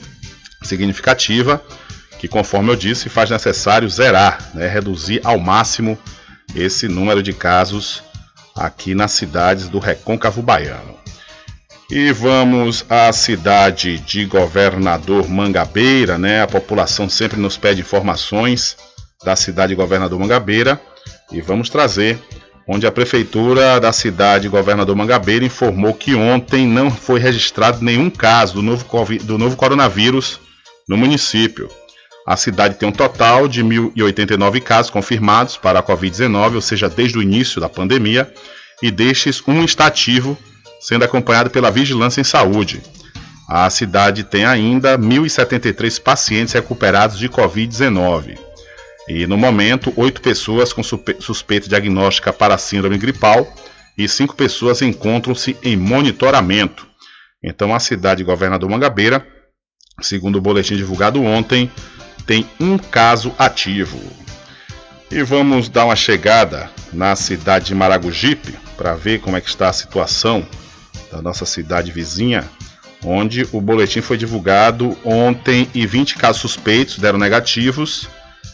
significativa, 0.63 1.63
que, 2.19 2.27
conforme 2.27 2.71
eu 2.71 2.77
disse, 2.77 3.11
faz 3.11 3.29
necessário 3.29 3.87
zerar, 3.91 4.39
né, 4.55 4.67
reduzir 4.67 5.21
ao 5.25 5.39
máximo 5.39 5.99
esse 6.55 6.89
número 6.89 7.23
de 7.23 7.35
casos 7.35 8.03
aqui 8.57 8.95
nas 8.95 9.13
cidades 9.13 9.69
do 9.69 9.79
Recôncavo 9.79 10.41
Baiano. 10.41 10.97
E 11.91 12.13
vamos 12.13 12.85
à 12.89 13.13
cidade 13.13 13.99
de 13.99 14.25
Governador 14.25 15.29
Mangabeira, 15.29 16.17
né? 16.17 16.43
A 16.43 16.47
população 16.47 17.09
sempre 17.09 17.39
nos 17.39 17.59
pede 17.59 17.83
informações 17.83 18.77
da 19.23 19.37
cidade 19.37 19.71
de 19.71 19.75
Governador 19.75 20.19
Mangabeira 20.19 20.81
e 21.31 21.41
vamos 21.41 21.69
trazer 21.69 22.19
onde 22.67 22.87
a 22.87 22.93
prefeitura 22.93 23.79
da 23.79 23.93
cidade 23.93 24.49
Governador 24.49 24.97
Mangabeira 24.97 25.45
informou 25.45 25.93
que 25.93 26.15
ontem 26.15 26.67
não 26.67 26.91
foi 26.91 27.21
registrado 27.21 27.85
nenhum 27.85 28.09
caso 28.09 28.55
do 28.55 28.63
novo, 28.63 28.87
COVID, 28.87 29.23
do 29.25 29.37
novo 29.37 29.55
coronavírus 29.55 30.41
no 30.89 30.97
município. 30.97 31.69
A 32.27 32.37
cidade 32.37 32.77
tem 32.77 32.89
um 32.89 32.93
total 32.93 33.47
de 33.47 33.63
1.089 33.63 34.63
casos 34.63 34.91
confirmados 34.91 35.59
para 35.59 35.81
a 35.81 35.83
Covid-19, 35.83 36.55
ou 36.55 36.61
seja, 36.63 36.89
desde 36.89 37.19
o 37.19 37.23
início 37.23 37.61
da 37.61 37.69
pandemia, 37.69 38.33
e 38.83 38.91
destes, 38.91 39.43
um 39.47 39.63
está 39.63 39.87
ativo, 39.87 40.37
sendo 40.85 41.03
acompanhado 41.03 41.49
pela 41.49 41.71
Vigilância 41.71 42.21
em 42.21 42.25
Saúde. 42.25 42.83
a 43.49 43.69
cidade 43.71 44.23
tem 44.23 44.45
ainda 44.45 44.99
1.073 44.99 46.01
pacientes 46.01 46.53
recuperados 46.53 47.19
de 47.19 47.27
Covid-19. 47.27 48.39
E 49.09 49.27
no 49.27 49.37
momento, 49.39 49.93
oito 49.97 50.21
pessoas 50.21 50.75
com 50.75 50.83
suspeita 50.83 51.69
diagnóstica 51.69 52.33
para 52.35 52.59
síndrome 52.59 52.99
gripal 52.99 53.51
e 53.97 54.07
cinco 54.07 54.35
pessoas 54.35 54.83
encontram-se 54.83 55.57
em 55.63 55.75
monitoramento. 55.75 56.87
Então, 57.43 57.75
a 57.75 57.81
cidade 57.81 58.19
de 58.19 58.25
Governador 58.25 58.69
Mangabeira, 58.69 59.27
segundo 60.03 60.37
o 60.37 60.41
boletim 60.41 60.77
divulgado 60.77 61.23
ontem, 61.23 61.71
tem 62.27 62.47
um 62.61 62.77
caso 62.77 63.35
ativo. 63.39 63.99
E 65.11 65.23
vamos 65.23 65.71
dar 65.71 65.87
uma 65.87 65.97
chegada 65.97 66.71
na 66.93 67.17
cidade 67.17 67.67
de 67.67 67.75
Maragogipe 67.75 68.55
para 68.77 68.95
ver 68.95 69.21
como 69.21 69.37
é 69.37 69.41
que 69.41 69.49
está 69.49 69.69
a 69.69 69.73
situação 69.73 70.47
da 71.11 71.23
nossa 71.23 71.45
cidade 71.45 71.93
vizinha, 71.93 72.49
onde 73.05 73.47
o 73.53 73.61
boletim 73.61 74.01
foi 74.01 74.17
divulgado 74.17 74.97
ontem 75.05 75.69
e 75.75 75.87
20 75.87 76.17
casos 76.17 76.41
suspeitos 76.41 76.99
deram 76.99 77.19
negativos. 77.19 78.09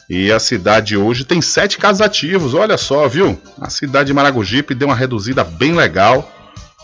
E 0.09 0.33
a 0.33 0.41
cidade 0.41 0.97
hoje 0.97 1.25
tem 1.25 1.41
sete 1.41 1.79
casos 1.79 2.01
ativos, 2.01 2.53
olha 2.53 2.77
só, 2.77 3.07
viu? 3.07 3.41
A 3.61 3.71
cidade 3.71 4.09
de 4.09 4.13
Maragogipe 4.13 4.75
deu 4.75 4.89
uma 4.89 4.95
reduzida 4.95 5.45
bem 5.45 5.73
legal, 5.73 6.29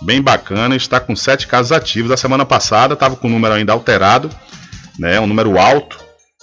bem 0.01 0.23
bacana, 0.23 0.77
está 0.77 1.01
com 1.01 1.17
sete 1.17 1.47
casos 1.49 1.73
ativos. 1.73 2.13
A 2.13 2.17
semana 2.17 2.45
passada 2.45 2.95
estava 2.95 3.17
com 3.17 3.27
o 3.27 3.31
número 3.31 3.55
ainda 3.55 3.73
alterado, 3.73 4.31
né? 4.97 5.19
Um 5.19 5.27
número 5.27 5.59
alto. 5.59 5.99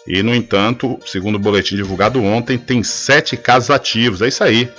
E, 0.05 0.21
no 0.21 0.35
entanto, 0.35 0.99
segundo 1.05 1.35
o 1.35 1.39
boletim 1.39 1.77
divulgado 1.77 2.21
ontem, 2.21 2.57
tem 2.57 2.83
sete 2.83 3.37
casos 3.37 3.69
ativos. 3.69 4.21
É 4.21 4.27
isso 4.27 4.43
aí. 4.43 4.69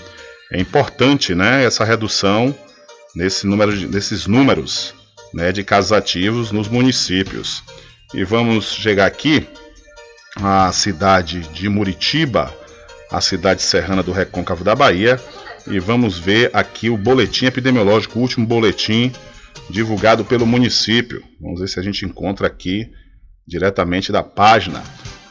É 0.52 0.60
importante, 0.60 1.34
né? 1.34 1.64
Essa 1.64 1.84
redução 1.84 2.54
nesse 3.14 3.46
número 3.46 3.76
de, 3.76 3.86
nesses 3.86 4.26
números 4.26 4.94
né, 5.32 5.52
de 5.52 5.62
casos 5.62 5.92
ativos 5.92 6.52
nos 6.52 6.68
municípios. 6.68 7.62
E 8.12 8.24
vamos 8.24 8.72
chegar 8.72 9.06
aqui 9.06 9.46
à 10.36 10.70
cidade 10.72 11.40
de 11.52 11.68
Muritiba, 11.68 12.54
a 13.10 13.20
cidade 13.20 13.62
serrana 13.62 14.02
do 14.02 14.12
Recôncavo 14.12 14.64
da 14.64 14.74
Bahia, 14.74 15.20
e 15.66 15.78
vamos 15.78 16.18
ver 16.18 16.50
aqui 16.52 16.90
o 16.90 16.96
boletim 16.96 17.46
epidemiológico, 17.46 18.18
o 18.18 18.22
último 18.22 18.46
boletim 18.46 19.12
divulgado 19.70 20.24
pelo 20.24 20.46
município. 20.46 21.22
Vamos 21.40 21.60
ver 21.60 21.68
se 21.68 21.80
a 21.80 21.82
gente 21.82 22.04
encontra 22.04 22.46
aqui 22.46 22.90
diretamente 23.46 24.12
da 24.12 24.22
página. 24.22 24.82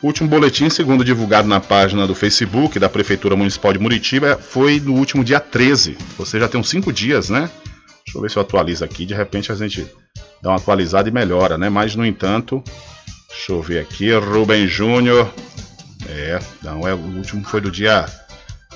O 0.02 0.08
último 0.08 0.28
boletim, 0.28 0.70
segundo 0.70 1.04
divulgado 1.04 1.48
na 1.48 1.62
página 1.62 2.06
do 2.06 2.14
Facebook 2.14 2.78
da 2.78 2.90
Prefeitura 2.90 3.36
Municipal 3.36 3.72
de 3.72 3.80
Muritiba, 3.80 4.38
foi 4.38 4.80
no 4.80 4.96
último 4.96 5.24
dia 5.24 5.40
13. 5.40 5.98
Você 6.18 6.40
já 6.40 6.48
tem 6.48 6.60
uns 6.60 6.70
5 6.70 6.92
dias, 6.92 7.30
né? 7.30 7.50
Deixa 8.06 8.18
eu 8.18 8.22
ver 8.22 8.32
se 8.32 8.38
eu 8.38 8.42
atualizo 8.42 8.84
aqui. 8.84 9.06
De 9.06 9.14
repente 9.14 9.52
a 9.52 9.56
gente 9.56 9.88
dá 10.42 10.50
uma 10.50 10.58
atualizada 10.58 11.08
e 11.08 11.12
melhora, 11.12 11.58
né? 11.58 11.70
Mas, 11.70 11.96
no 11.96 12.06
entanto, 12.06 12.64
deixa 13.30 13.52
eu 13.52 13.62
ver 13.62 13.80
aqui. 13.80 14.12
Rubem 14.12 14.68
Júnior. 14.68 15.34
É, 16.10 16.40
não, 16.62 16.88
é, 16.88 16.94
o 16.94 16.98
último 16.98 17.44
foi 17.44 17.62
do 17.62 17.72
dia 17.72 18.06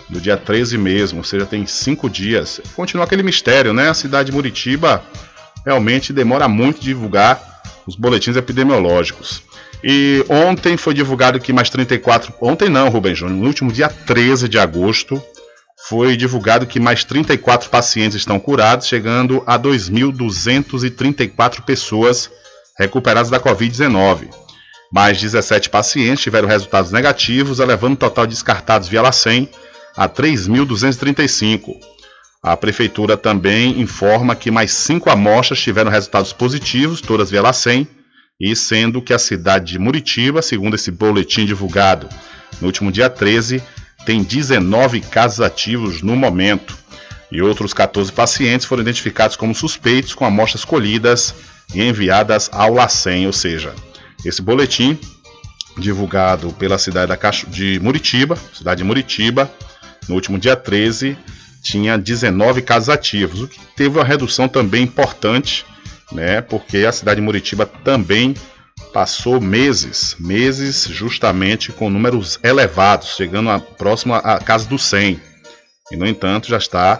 do 0.09 0.21
dia 0.21 0.37
13 0.37 0.77
mesmo, 0.77 1.19
ou 1.19 1.23
seja, 1.23 1.45
tem 1.45 1.65
cinco 1.65 2.09
dias. 2.09 2.61
Continua 2.75 3.05
aquele 3.05 3.23
mistério, 3.23 3.73
né? 3.73 3.89
A 3.89 3.93
cidade 3.93 4.27
de 4.27 4.35
Muritiba 4.35 5.03
realmente 5.65 6.13
demora 6.13 6.47
muito 6.47 6.79
divulgar 6.79 7.61
os 7.85 7.95
boletins 7.95 8.37
epidemiológicos. 8.37 9.41
E 9.83 10.25
ontem 10.29 10.75
foi 10.75 10.93
divulgado 10.93 11.39
que 11.39 11.53
mais 11.53 11.69
34. 11.69 12.33
Ontem 12.41 12.69
não, 12.69 12.89
Rubem 12.89 13.13
Júnior. 13.13 13.37
No 13.37 13.47
último 13.47 13.71
dia 13.71 13.89
13 13.89 14.47
de 14.47 14.57
agosto, 14.57 15.21
foi 15.87 16.17
divulgado 16.17 16.65
que 16.65 16.79
mais 16.79 17.03
34 17.03 17.69
pacientes 17.69 18.17
estão 18.17 18.39
curados, 18.39 18.87
chegando 18.87 19.43
a 19.45 19.59
2.234 19.59 21.61
pessoas 21.61 22.31
recuperadas 22.77 23.29
da 23.29 23.39
Covid-19. 23.39 24.29
Mais 24.91 25.19
17 25.19 25.69
pacientes 25.69 26.23
tiveram 26.23 26.47
resultados 26.47 26.91
negativos, 26.91 27.59
elevando 27.59 27.93
o 27.93 27.97
total 27.97 28.25
de 28.25 28.33
descartados 28.33 28.87
via 28.87 29.01
LACEN 29.01 29.49
a 29.95 30.07
3.235. 30.07 31.75
A 32.41 32.55
prefeitura 32.55 33.17
também 33.17 33.81
informa 33.81 34.35
que 34.35 34.49
mais 34.49 34.71
cinco 34.71 35.09
amostras 35.09 35.59
tiveram 35.59 35.91
resultados 35.91 36.31
positivos, 36.31 37.01
todas 37.01 37.29
via 37.29 37.41
LACEN, 37.41 37.87
e 38.39 38.55
sendo 38.55 39.01
que 39.01 39.13
a 39.13 39.19
cidade 39.19 39.73
de 39.73 39.79
Muritiba, 39.79 40.41
segundo 40.41 40.75
esse 40.75 40.91
boletim 40.91 41.45
divulgado 41.45 42.07
no 42.61 42.67
último 42.67 42.91
dia 42.91 43.09
13, 43.09 43.61
tem 44.05 44.23
19 44.23 45.01
casos 45.01 45.41
ativos 45.41 46.01
no 46.01 46.15
momento. 46.15 46.77
E 47.31 47.41
outros 47.41 47.73
14 47.73 48.11
pacientes 48.11 48.65
foram 48.65 48.81
identificados 48.81 49.35
como 49.35 49.53
suspeitos 49.53 50.13
com 50.13 50.25
amostras 50.25 50.63
colhidas 50.63 51.35
e 51.73 51.81
enviadas 51.81 52.49
ao 52.53 52.73
LACEN, 52.73 53.27
ou 53.27 53.33
seja, 53.33 53.73
esse 54.23 54.41
boletim 54.41 54.97
divulgado 55.77 56.51
pela 56.53 56.77
cidade 56.77 57.11
de 57.49 57.79
Muritiba, 57.81 58.37
cidade 58.53 58.79
de 58.79 58.83
Muritiba, 58.83 59.51
no 60.07 60.15
último 60.15 60.39
dia 60.39 60.55
13, 60.55 61.17
tinha 61.61 61.97
19 61.97 62.61
casos 62.61 62.89
ativos, 62.89 63.41
o 63.41 63.47
que 63.47 63.59
teve 63.75 63.97
uma 63.97 64.05
redução 64.05 64.47
também 64.47 64.83
importante 64.83 65.65
né? 66.11 66.41
Porque 66.41 66.77
a 66.85 66.91
cidade 66.91 67.19
de 67.19 67.25
Muritiba 67.25 67.65
também 67.65 68.33
passou 68.97 69.39
meses, 69.39 70.15
meses 70.19 70.87
justamente 70.89 71.71
com 71.71 71.87
números 71.87 72.39
elevados, 72.41 73.15
chegando 73.15 73.51
a, 73.51 73.59
próximo 73.59 74.15
à 74.15 74.39
casa 74.39 74.67
dos 74.67 74.85
100. 74.85 75.21
E 75.91 75.95
no 75.95 76.07
entanto 76.07 76.47
já 76.47 76.57
está 76.57 76.99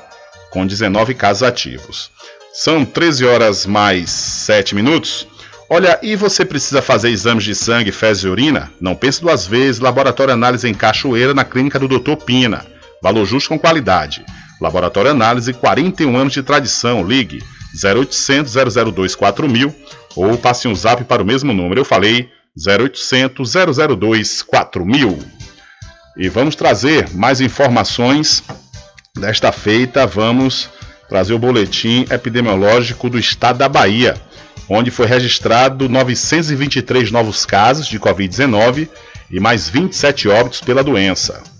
com 0.52 0.64
19 0.64 1.16
casos 1.16 1.42
ativos. 1.42 2.12
São 2.54 2.86
13 2.86 3.26
horas 3.26 3.66
mais 3.66 4.12
7 4.12 4.76
minutos. 4.76 5.28
Olha, 5.68 5.98
e 6.04 6.16
você 6.16 6.46
precisa 6.46 6.84
fazer 6.84 7.10
exames 7.10 7.44
de 7.44 7.56
sangue, 7.56 7.92
fezes 7.92 8.26
e 8.26 8.28
urina? 8.28 8.72
Não 8.80 8.94
pense 8.94 9.20
duas 9.20 9.48
vezes. 9.48 9.82
Laboratório 9.82 10.36
Análise 10.36 10.70
em 10.70 10.76
Cachoeira, 10.76 11.34
na 11.34 11.44
clínica 11.44 11.80
do 11.80 11.88
Dr. 11.88 12.16
Pina. 12.24 12.64
Valor 13.02 13.26
justo 13.26 13.50
com 13.50 13.58
qualidade. 13.58 14.24
Laboratório 14.62 15.10
Análise, 15.10 15.52
41 15.52 16.16
anos 16.16 16.34
de 16.34 16.44
tradição. 16.44 17.04
Ligue 17.04 17.42
0800 17.84 18.54
002 18.94 19.16
4000 19.16 19.76
ou 20.16 20.38
passe 20.38 20.68
um 20.68 20.76
zap 20.76 21.04
para 21.04 21.22
o 21.22 21.26
mesmo 21.26 21.54
número. 21.54 21.82
Eu 21.82 21.86
falei 21.86 22.30
0800 22.58 23.54
002 23.98 24.42
4000. 24.42 25.20
E 26.18 26.30
vamos 26.30 26.56
trazer 26.56 27.10
mais 27.14 27.40
informações 27.42 28.44
desta 29.16 29.52
feita. 29.52 30.08
Vamos 30.08 30.70
trazer 31.08 31.34
o 31.34 31.40
boletim 31.40 32.06
epidemiológico 32.10 33.10
do 33.10 33.20
estado 33.20 33.60
da 33.60 33.70
Bahia, 33.70 34.16
onde 34.68 34.92
foi 34.92 35.06
registrado 35.06 35.88
923 35.88 37.12
novos 37.12 37.46
casos 37.46 37.88
de 37.88 38.00
Covid-19 38.00 38.90
e 39.30 39.40
mais 39.40 39.70
27 39.70 40.28
óbitos 40.28 40.62
pela 40.62 40.84
doença. 40.84 41.57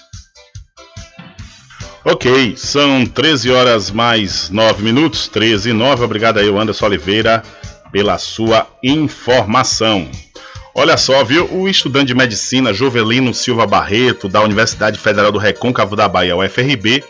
Ok, 2.05 2.55
são 2.59 3.07
13 3.07 3.51
horas 3.51 3.91
mais 3.91 4.51
9 4.51 4.83
minutos, 4.83 5.27
13 5.29 5.71
e 5.71 5.73
9. 5.73 6.05
Obrigado 6.05 6.39
aí, 6.39 6.55
Anderson 6.55 6.85
Oliveira, 6.85 7.43
pela 7.91 8.19
sua 8.19 8.67
informação. 8.83 10.07
Olha 10.75 10.99
só, 10.99 11.25
viu? 11.25 11.51
O 11.51 11.67
estudante 11.67 12.09
de 12.09 12.15
medicina 12.15 12.75
Jovelino 12.75 13.33
Silva 13.33 13.67
Barreto, 13.67 14.29
da 14.29 14.43
Universidade 14.43 14.99
Federal 14.99 15.33
do 15.33 15.39
Recôncavo 15.39 15.97
da 15.97 16.07
Bahia, 16.07 16.37
UFRB, 16.37 17.03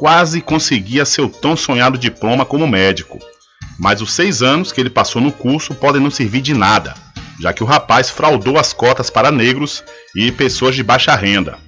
quase 0.00 0.40
conseguia 0.40 1.04
seu 1.04 1.28
tão 1.28 1.54
sonhado 1.54 1.98
diploma 1.98 2.46
como 2.46 2.66
médico. 2.66 3.18
mas 3.78 4.00
os 4.00 4.12
seis 4.14 4.42
anos 4.42 4.72
que 4.72 4.80
ele 4.80 4.88
passou 4.88 5.20
no 5.20 5.30
curso 5.30 5.74
podem 5.74 6.00
não 6.00 6.10
servir 6.10 6.40
de 6.40 6.54
nada, 6.54 6.94
já 7.38 7.52
que 7.52 7.62
o 7.62 7.66
rapaz 7.66 8.08
fraudou 8.08 8.58
as 8.58 8.72
cotas 8.72 9.10
para 9.10 9.30
negros 9.30 9.84
e 10.14 10.32
pessoas 10.32 10.74
de 10.74 10.82
baixa 10.82 11.14
renda. 11.14 11.58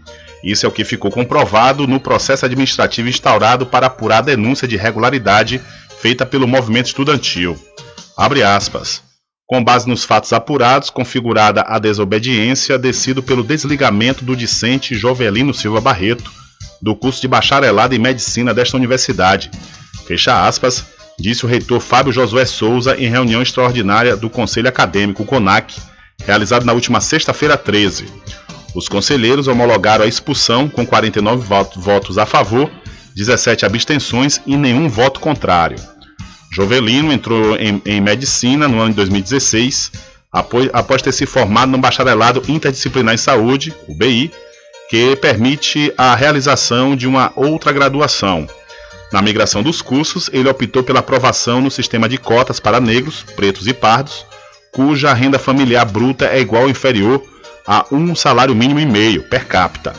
Isso 0.43 0.66
é 0.66 0.68
o 0.68 0.72
que 0.72 0.85
ficou 0.85 1.11
comprovado 1.11 1.87
no 1.87 2.01
processo 2.01 2.45
administrativo 2.45 3.09
instaurado 3.09 3.66
para 3.66 3.87
apurar 3.87 4.18
a 4.18 4.22
denúncia 4.22 4.68
de 4.68 4.74
irregularidade 4.74 5.61
feita 6.01 6.26
pelo 6.26 6.49
movimento 6.49 6.87
estudantil. 6.87 7.59
Abre 8.16 8.43
aspas. 8.43 9.03
Com 9.47 9.62
base 9.62 9.89
nos 9.89 10.05
fatos 10.05 10.33
apurados, 10.33 10.91
configurada 10.91 11.64
a 11.66 11.78
desobediência, 11.78 12.78
decido 12.78 13.22
pelo 13.22 13.45
desligamento 13.45 14.24
do 14.24 14.37
discente 14.37 14.95
Jovelino 14.95 15.55
Silva 15.55 15.80
Barreto, 15.80 16.41
do 16.83 16.97
curso 16.97 17.20
de 17.20 17.28
bacharelado 17.28 17.95
em 17.95 17.99
medicina 17.99 18.53
desta 18.53 18.76
universidade. 18.76 19.51
Fecha 20.05 20.47
aspas, 20.47 20.85
disse 21.18 21.47
o 21.47 21.49
reitor 21.49 21.80
Fábio 21.80 22.12
Josué 22.12 22.45
Souza 22.45 22.97
em 22.97 23.09
reunião 23.09 23.41
extraordinária 23.41 24.16
do 24.16 24.28
Conselho 24.28 24.68
Acadêmico 24.68 25.24
CONAC, 25.24 25.76
realizada 26.26 26.64
na 26.64 26.72
última 26.72 27.01
sexta-feira 27.01 27.57
13. 27.57 28.07
Os 28.74 28.89
conselheiros 28.89 29.47
homologaram 29.47 30.05
a 30.05 30.09
expulsão 30.09 30.68
com 30.68 30.85
49 30.85 31.47
votos 31.76 32.18
a 32.18 32.26
favor, 32.26 32.70
17 33.14 33.64
abstenções 33.64 34.41
e 34.45 34.57
nenhum 34.57 34.89
voto 34.89 35.20
contrário. 35.20 35.76
Jovelino 36.53 37.12
entrou 37.12 37.57
em, 37.57 37.80
em 37.87 38.01
medicina 38.01 38.66
no 38.66 38.80
ano 38.80 38.91
de 38.91 38.97
2016, 38.97 39.93
após, 40.33 40.70
após 40.72 41.03
ter 41.03 41.12
se 41.12 41.26
formado 41.26 41.70
no 41.70 41.78
bacharelado 41.78 42.43
interdisciplinar 42.49 43.14
em 43.14 43.18
saúde, 43.18 43.74
o 43.87 43.95
BI, 43.95 44.30
que 44.93 45.16
permite 45.16 45.90
a 45.97 46.14
realização 46.14 46.95
de 46.95 47.07
uma 47.07 47.32
outra 47.34 47.72
graduação. 47.72 48.47
Na 49.11 49.22
migração 49.22 49.62
dos 49.62 49.80
cursos, 49.80 50.28
ele 50.34 50.51
optou 50.51 50.82
pela 50.82 51.01
aprovação 51.01 51.62
no 51.62 51.70
sistema 51.70 52.07
de 52.07 52.18
cotas 52.18 52.61
para 52.61 52.78
negros, 52.78 53.24
pretos 53.34 53.66
e 53.66 53.72
pardos, 53.72 54.26
cuja 54.70 55.14
renda 55.14 55.38
familiar 55.38 55.86
bruta 55.86 56.26
é 56.26 56.38
igual 56.38 56.64
ou 56.64 56.68
inferior 56.68 57.22
a 57.66 57.86
um 57.90 58.14
salário 58.14 58.55
mínimo 58.55 58.80
e 58.80 58.84
meio 58.84 59.22
per 59.22 59.47
capita. 59.47 59.95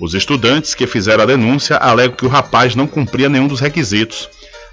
Os 0.00 0.14
estudantes 0.14 0.76
que 0.76 0.86
fizeram 0.86 1.24
a 1.24 1.26
denúncia 1.26 1.76
alegam 1.78 2.14
que 2.14 2.24
o 2.24 2.28
rapaz 2.28 2.76
não 2.76 2.86
cumpria 2.86 3.28
nenhum 3.28 3.48
dos 3.48 3.58
requisitos. 3.58 4.28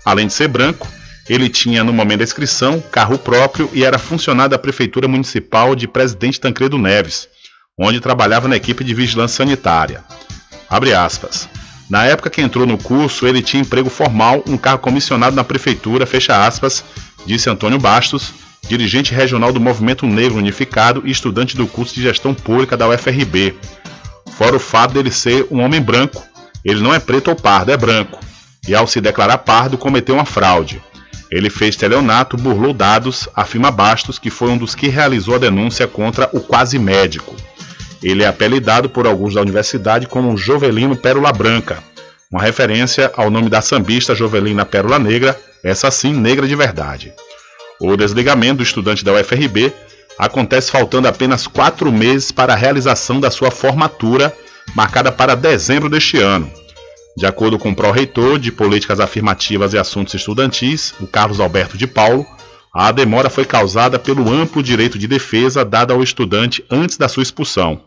Além 0.06 0.28
de 0.28 0.34
ser 0.34 0.50
branco, 0.50 0.88
ele 1.28 1.50
tinha, 1.50 1.84
no 1.84 1.92
momento 1.92 2.20
da 2.20 2.26
inscrição, 2.26 2.80
carro 2.92 3.18
próprio 3.18 3.68
e 3.74 3.84
era 3.84 3.98
funcionário 3.98 4.52
da 4.52 4.60
Prefeitura 4.60 5.08
Municipal 5.08 5.76
de 5.76 5.88
Presidente 5.88 6.40
Tancredo 6.40 6.78
Neves, 6.78 7.28
onde 7.78 8.00
trabalhava 8.00 8.48
na 8.48 8.56
equipe 8.56 8.84
de 8.84 8.94
vigilância 8.94 9.38
sanitária. 9.38 10.04
Abre 10.68 10.94
aspas. 10.94 11.48
Na 11.90 12.06
época 12.06 12.30
que 12.30 12.42
entrou 12.42 12.66
no 12.66 12.78
curso, 12.78 13.28
ele 13.28 13.42
tinha 13.42 13.62
emprego 13.62 13.90
formal, 13.90 14.44
um 14.48 14.58
cargo 14.58 14.84
comissionado 14.84 15.36
na 15.36 15.44
prefeitura, 15.44 16.06
fecha 16.06 16.46
aspas, 16.46 16.84
disse 17.26 17.50
Antônio 17.50 17.80
Bastos, 17.80 18.34
dirigente 18.68 19.14
regional 19.14 19.54
do 19.54 19.60
Movimento 19.60 20.06
Negro 20.06 20.38
Unificado 20.38 21.04
e 21.06 21.12
estudante 21.12 21.56
do 21.56 21.68
curso 21.68 21.94
de 21.94 22.02
Gestão 22.02 22.34
Pública 22.34 22.76
da 22.76 22.90
UFRB. 22.90 23.56
Fora 24.32 24.56
o 24.56 24.60
fato 24.60 24.96
dele 24.96 25.12
ser 25.12 25.48
um 25.50 25.62
homem 25.62 25.82
branco, 25.82 26.22
ele 26.66 26.82
não 26.82 26.94
é 26.94 27.00
preto 27.00 27.30
ou 27.30 27.36
pardo, 27.36 27.72
é 27.72 27.78
branco. 27.78 28.20
E 28.68 28.76
ao 28.76 28.86
se 28.86 29.00
declarar 29.00 29.38
pardo, 29.38 29.78
cometeu 29.78 30.16
uma 30.16 30.26
fraude. 30.26 30.82
Ele 31.30 31.50
fez 31.50 31.76
teleonato, 31.76 32.38
burlou 32.38 32.74
dados, 32.74 33.28
afirma 33.36 33.70
Bastos, 33.70 34.18
que 34.18 34.30
foi 34.30 34.50
um 34.50 34.58
dos 34.58 34.74
que 34.74 34.88
realizou 34.88 35.36
a 35.36 35.40
denúncia 35.40 35.88
contra 35.88 36.30
o 36.32 36.40
quase 36.40 36.80
médico. 36.80 37.36
Ele 38.02 38.24
é 38.24 38.28
apelidado 38.28 38.90
por 38.90 39.06
alguns 39.06 39.34
da 39.34 39.42
universidade 39.42 40.08
como 40.08 40.38
Jovelino 40.38 40.96
Pérola 40.96 41.34
Branca, 41.34 41.84
uma 42.32 42.42
referência 42.42 43.12
ao 43.16 43.30
nome 43.30 43.50
da 43.50 43.62
sambista 43.62 44.14
Jovelina 44.14 44.66
Pérola 44.66 45.00
Negra, 45.00 45.40
essa 45.64 45.90
sim 45.90 46.14
negra 46.14 46.48
de 46.48 46.56
verdade. 46.56 47.14
O 47.80 47.96
desligamento 47.96 48.58
do 48.58 48.64
estudante 48.64 49.04
da 49.04 49.14
UFRB 49.14 49.74
acontece 50.18 50.72
faltando 50.72 51.08
apenas 51.08 51.48
quatro 51.48 51.92
meses 51.92 52.32
para 52.32 52.54
a 52.54 52.56
realização 52.56 53.20
da 53.20 53.30
sua 53.30 53.52
formatura, 53.52 54.34
marcada 54.76 55.12
para 55.12 55.36
dezembro 55.36 55.90
deste 55.90 56.18
ano. 56.18 56.52
De 57.18 57.26
acordo 57.26 57.58
com 57.58 57.72
o 57.72 57.76
pró-reitor 57.76 58.40
de 58.40 58.52
Políticas 58.52 59.00
Afirmativas 59.00 59.74
e 59.74 59.78
Assuntos 59.78 60.14
Estudantis, 60.14 60.94
o 61.00 61.08
Carlos 61.08 61.40
Alberto 61.40 61.78
de 61.78 61.88
Paulo, 61.88 62.26
a 62.74 62.92
demora 62.92 63.30
foi 63.30 63.44
causada 63.44 63.98
pelo 63.98 64.32
amplo 64.32 64.62
direito 64.62 65.00
de 65.00 65.08
defesa 65.08 65.66
dado 65.66 65.92
ao 65.92 66.04
estudante 66.04 66.64
antes 66.70 66.96
da 66.96 67.10
sua 67.10 67.24
expulsão. 67.24 67.82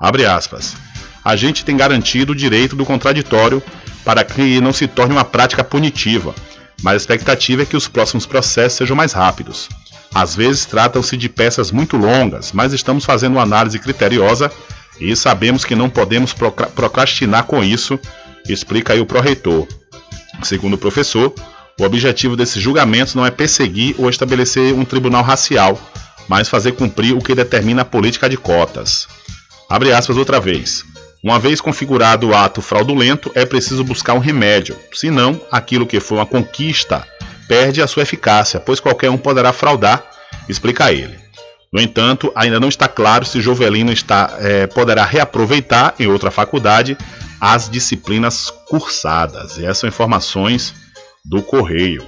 Abre 0.00 0.24
aspas. 0.24 0.76
A 1.24 1.34
gente 1.34 1.64
tem 1.64 1.76
garantido 1.76 2.32
o 2.32 2.36
direito 2.36 2.76
do 2.76 2.86
contraditório 2.86 3.62
para 4.04 4.24
que 4.24 4.60
não 4.60 4.72
se 4.72 4.86
torne 4.86 5.12
uma 5.12 5.24
prática 5.24 5.64
punitiva 5.64 6.34
mas 6.82 6.94
a 6.94 6.96
expectativa 6.96 7.62
é 7.62 7.66
que 7.66 7.76
os 7.76 7.88
próximos 7.88 8.26
processos 8.26 8.78
sejam 8.78 8.96
mais 8.96 9.12
rápidos. 9.12 9.68
Às 10.14 10.34
vezes 10.34 10.64
tratam-se 10.64 11.16
de 11.16 11.28
peças 11.28 11.70
muito 11.70 11.96
longas, 11.96 12.52
mas 12.52 12.72
estamos 12.72 13.04
fazendo 13.04 13.32
uma 13.32 13.42
análise 13.42 13.78
criteriosa 13.78 14.50
e 15.00 15.14
sabemos 15.14 15.64
que 15.64 15.74
não 15.74 15.90
podemos 15.90 16.32
procrastinar 16.32 17.44
com 17.44 17.62
isso, 17.62 17.98
explica 18.52 18.92
aí 18.92 19.00
o 19.00 19.06
pró-reitor. 19.06 19.66
Segundo 20.42 20.74
o 20.74 20.78
professor, 20.78 21.34
o 21.78 21.84
objetivo 21.84 22.36
desses 22.36 22.62
julgamentos 22.62 23.14
não 23.14 23.24
é 23.24 23.30
perseguir 23.30 23.94
ou 23.98 24.10
estabelecer 24.10 24.74
um 24.74 24.84
tribunal 24.84 25.22
racial, 25.22 25.80
mas 26.28 26.48
fazer 26.48 26.72
cumprir 26.72 27.14
o 27.14 27.22
que 27.22 27.34
determina 27.34 27.82
a 27.82 27.84
política 27.84 28.28
de 28.28 28.36
cotas. 28.36 29.06
Abre 29.68 29.92
aspas 29.92 30.16
outra 30.16 30.40
vez. 30.40 30.84
Uma 31.22 31.38
vez 31.38 31.60
configurado 31.60 32.28
o 32.28 32.34
ato 32.34 32.62
fraudulento, 32.62 33.30
é 33.34 33.44
preciso 33.44 33.82
buscar 33.82 34.14
um 34.14 34.18
remédio, 34.18 34.76
senão 34.92 35.40
aquilo 35.50 35.86
que 35.86 36.00
foi 36.00 36.18
uma 36.18 36.26
conquista 36.26 37.06
perde 37.48 37.82
a 37.82 37.86
sua 37.86 38.02
eficácia, 38.02 38.60
pois 38.60 38.78
qualquer 38.78 39.10
um 39.10 39.16
poderá 39.16 39.52
fraudar, 39.52 40.04
explica 40.48 40.92
ele. 40.92 41.18
No 41.72 41.80
entanto, 41.80 42.32
ainda 42.34 42.60
não 42.60 42.68
está 42.68 42.86
claro 42.86 43.24
se 43.24 43.40
Jovelino 43.40 43.92
está, 43.92 44.36
é, 44.38 44.66
poderá 44.66 45.04
reaproveitar 45.04 45.94
em 45.98 46.06
outra 46.06 46.30
faculdade 46.30 46.96
as 47.40 47.68
disciplinas 47.68 48.50
cursadas. 48.68 49.58
E 49.58 49.64
essas 49.64 49.78
são 49.78 49.88
informações 49.88 50.74
do 51.24 51.42
Correio. 51.42 52.06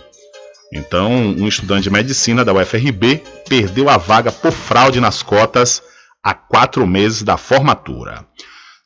Então, 0.72 1.12
um 1.12 1.48
estudante 1.48 1.84
de 1.84 1.90
medicina 1.90 2.44
da 2.44 2.52
UFRB 2.52 3.22
perdeu 3.48 3.88
a 3.88 3.96
vaga 3.96 4.30
por 4.30 4.52
fraude 4.52 5.00
nas 5.00 5.22
cotas 5.22 5.82
há 6.22 6.32
quatro 6.32 6.86
meses 6.86 7.22
da 7.22 7.36
formatura. 7.36 8.24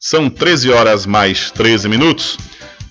São 0.01 0.31
13 0.31 0.71
horas 0.71 1.07
mais 1.07 1.51
13 1.51 1.89
minutos. 1.89 2.39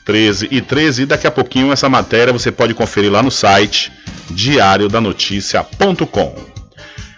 13 0.05 0.49
e 0.51 0.61
13. 0.61 1.03
E 1.03 1.05
daqui 1.05 1.27
a 1.27 1.31
pouquinho 1.31 1.71
essa 1.71 1.89
matéria 1.89 2.33
você 2.33 2.51
pode 2.51 2.73
conferir 2.73 3.11
lá 3.11 3.23
no 3.23 3.31
site 3.31 3.91
diariodanoticia.com. 4.29 6.53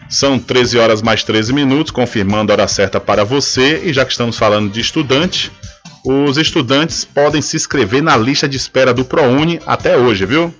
São 0.09 0.37
13 0.37 0.77
horas 0.77 1.01
mais 1.01 1.23
13 1.23 1.51
minutos, 1.51 1.91
confirmando 1.91 2.51
a 2.51 2.55
hora 2.55 2.67
certa 2.67 2.99
para 2.99 3.23
você. 3.23 3.81
E 3.85 3.93
já 3.93 4.05
que 4.05 4.11
estamos 4.11 4.37
falando 4.37 4.71
de 4.71 4.79
estudante, 4.79 5.51
os 6.05 6.37
estudantes 6.37 7.03
podem 7.03 7.41
se 7.41 7.55
inscrever 7.55 8.01
na 8.01 8.15
lista 8.15 8.47
de 8.47 8.55
espera 8.55 8.93
do 8.93 9.03
ProUni 9.03 9.59
até 9.65 9.97
hoje, 9.97 10.25
viu? 10.25 10.53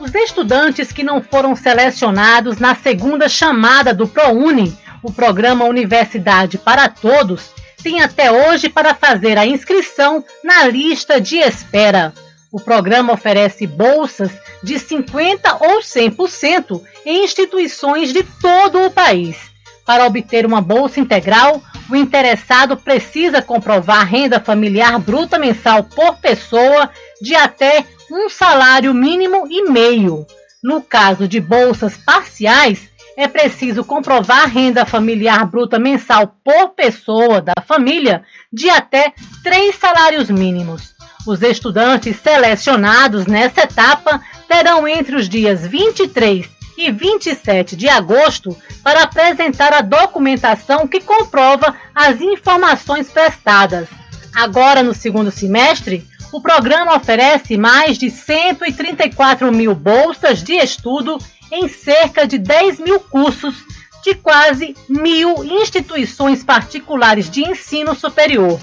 Os 0.00 0.14
estudantes 0.14 0.90
que 0.90 1.04
não 1.04 1.22
foram 1.22 1.54
selecionados 1.54 2.58
na 2.58 2.74
segunda 2.74 3.28
chamada 3.28 3.92
do 3.92 4.08
ProUni, 4.08 4.76
o 5.02 5.12
programa 5.12 5.66
Universidade 5.66 6.56
para 6.56 6.88
Todos, 6.88 7.50
tem 7.82 8.00
até 8.00 8.32
hoje 8.32 8.70
para 8.70 8.94
fazer 8.94 9.36
a 9.36 9.46
inscrição 9.46 10.24
na 10.42 10.66
lista 10.66 11.20
de 11.20 11.36
espera. 11.36 12.14
O 12.50 12.58
programa 12.58 13.12
oferece 13.12 13.66
bolsas 13.66 14.30
de 14.62 14.76
50% 14.76 15.58
ou 15.60 15.80
100% 15.80 16.80
em 17.04 17.24
instituições 17.24 18.10
de 18.12 18.22
todo 18.22 18.86
o 18.86 18.90
país. 18.90 19.36
Para 19.84 20.06
obter 20.06 20.46
uma 20.46 20.62
bolsa 20.62 20.98
integral, 20.98 21.62
o 21.90 21.96
interessado 21.96 22.76
precisa 22.76 23.42
comprovar 23.42 24.06
renda 24.06 24.40
familiar 24.40 24.98
bruta 24.98 25.38
mensal 25.38 25.84
por 25.84 26.16
pessoa 26.16 26.90
de 27.20 27.34
até 27.34 27.84
um 28.10 28.28
salário 28.28 28.94
mínimo 28.94 29.46
e 29.50 29.70
meio. 29.70 30.26
No 30.62 30.80
caso 30.80 31.28
de 31.28 31.40
bolsas 31.40 31.96
parciais, 31.96 32.88
é 33.16 33.28
preciso 33.28 33.84
comprovar 33.84 34.48
renda 34.48 34.84
familiar 34.86 35.46
bruta 35.46 35.78
mensal 35.78 36.36
por 36.42 36.70
pessoa 36.70 37.40
da 37.40 37.54
família 37.66 38.24
de 38.52 38.68
até 38.70 39.12
três 39.42 39.76
salários 39.76 40.30
mínimos. 40.30 40.94
Os 41.26 41.42
estudantes 41.42 42.16
selecionados 42.16 43.26
nessa 43.26 43.62
etapa 43.62 44.20
terão 44.48 44.86
entre 44.88 45.16
os 45.16 45.28
dias 45.28 45.66
23 45.66 46.54
e 46.76 46.90
27 46.90 47.76
de 47.76 47.88
agosto 47.88 48.56
para 48.82 49.02
apresentar 49.02 49.72
a 49.72 49.80
documentação 49.80 50.86
que 50.86 51.00
comprova 51.00 51.74
as 51.94 52.20
informações 52.20 53.10
prestadas. 53.10 53.88
Agora, 54.34 54.82
no 54.82 54.94
segundo 54.94 55.30
semestre, 55.30 56.06
o 56.32 56.40
programa 56.40 56.96
oferece 56.96 57.56
mais 57.56 57.96
de 57.96 58.10
134 58.10 59.52
mil 59.52 59.74
bolsas 59.74 60.42
de 60.42 60.54
estudo 60.54 61.18
em 61.52 61.68
cerca 61.68 62.26
de 62.26 62.38
10 62.38 62.80
mil 62.80 62.98
cursos 62.98 63.54
de 64.02 64.14
quase 64.16 64.76
mil 64.88 65.44
instituições 65.44 66.44
particulares 66.44 67.30
de 67.30 67.42
ensino 67.42 67.94
superior. 67.94 68.60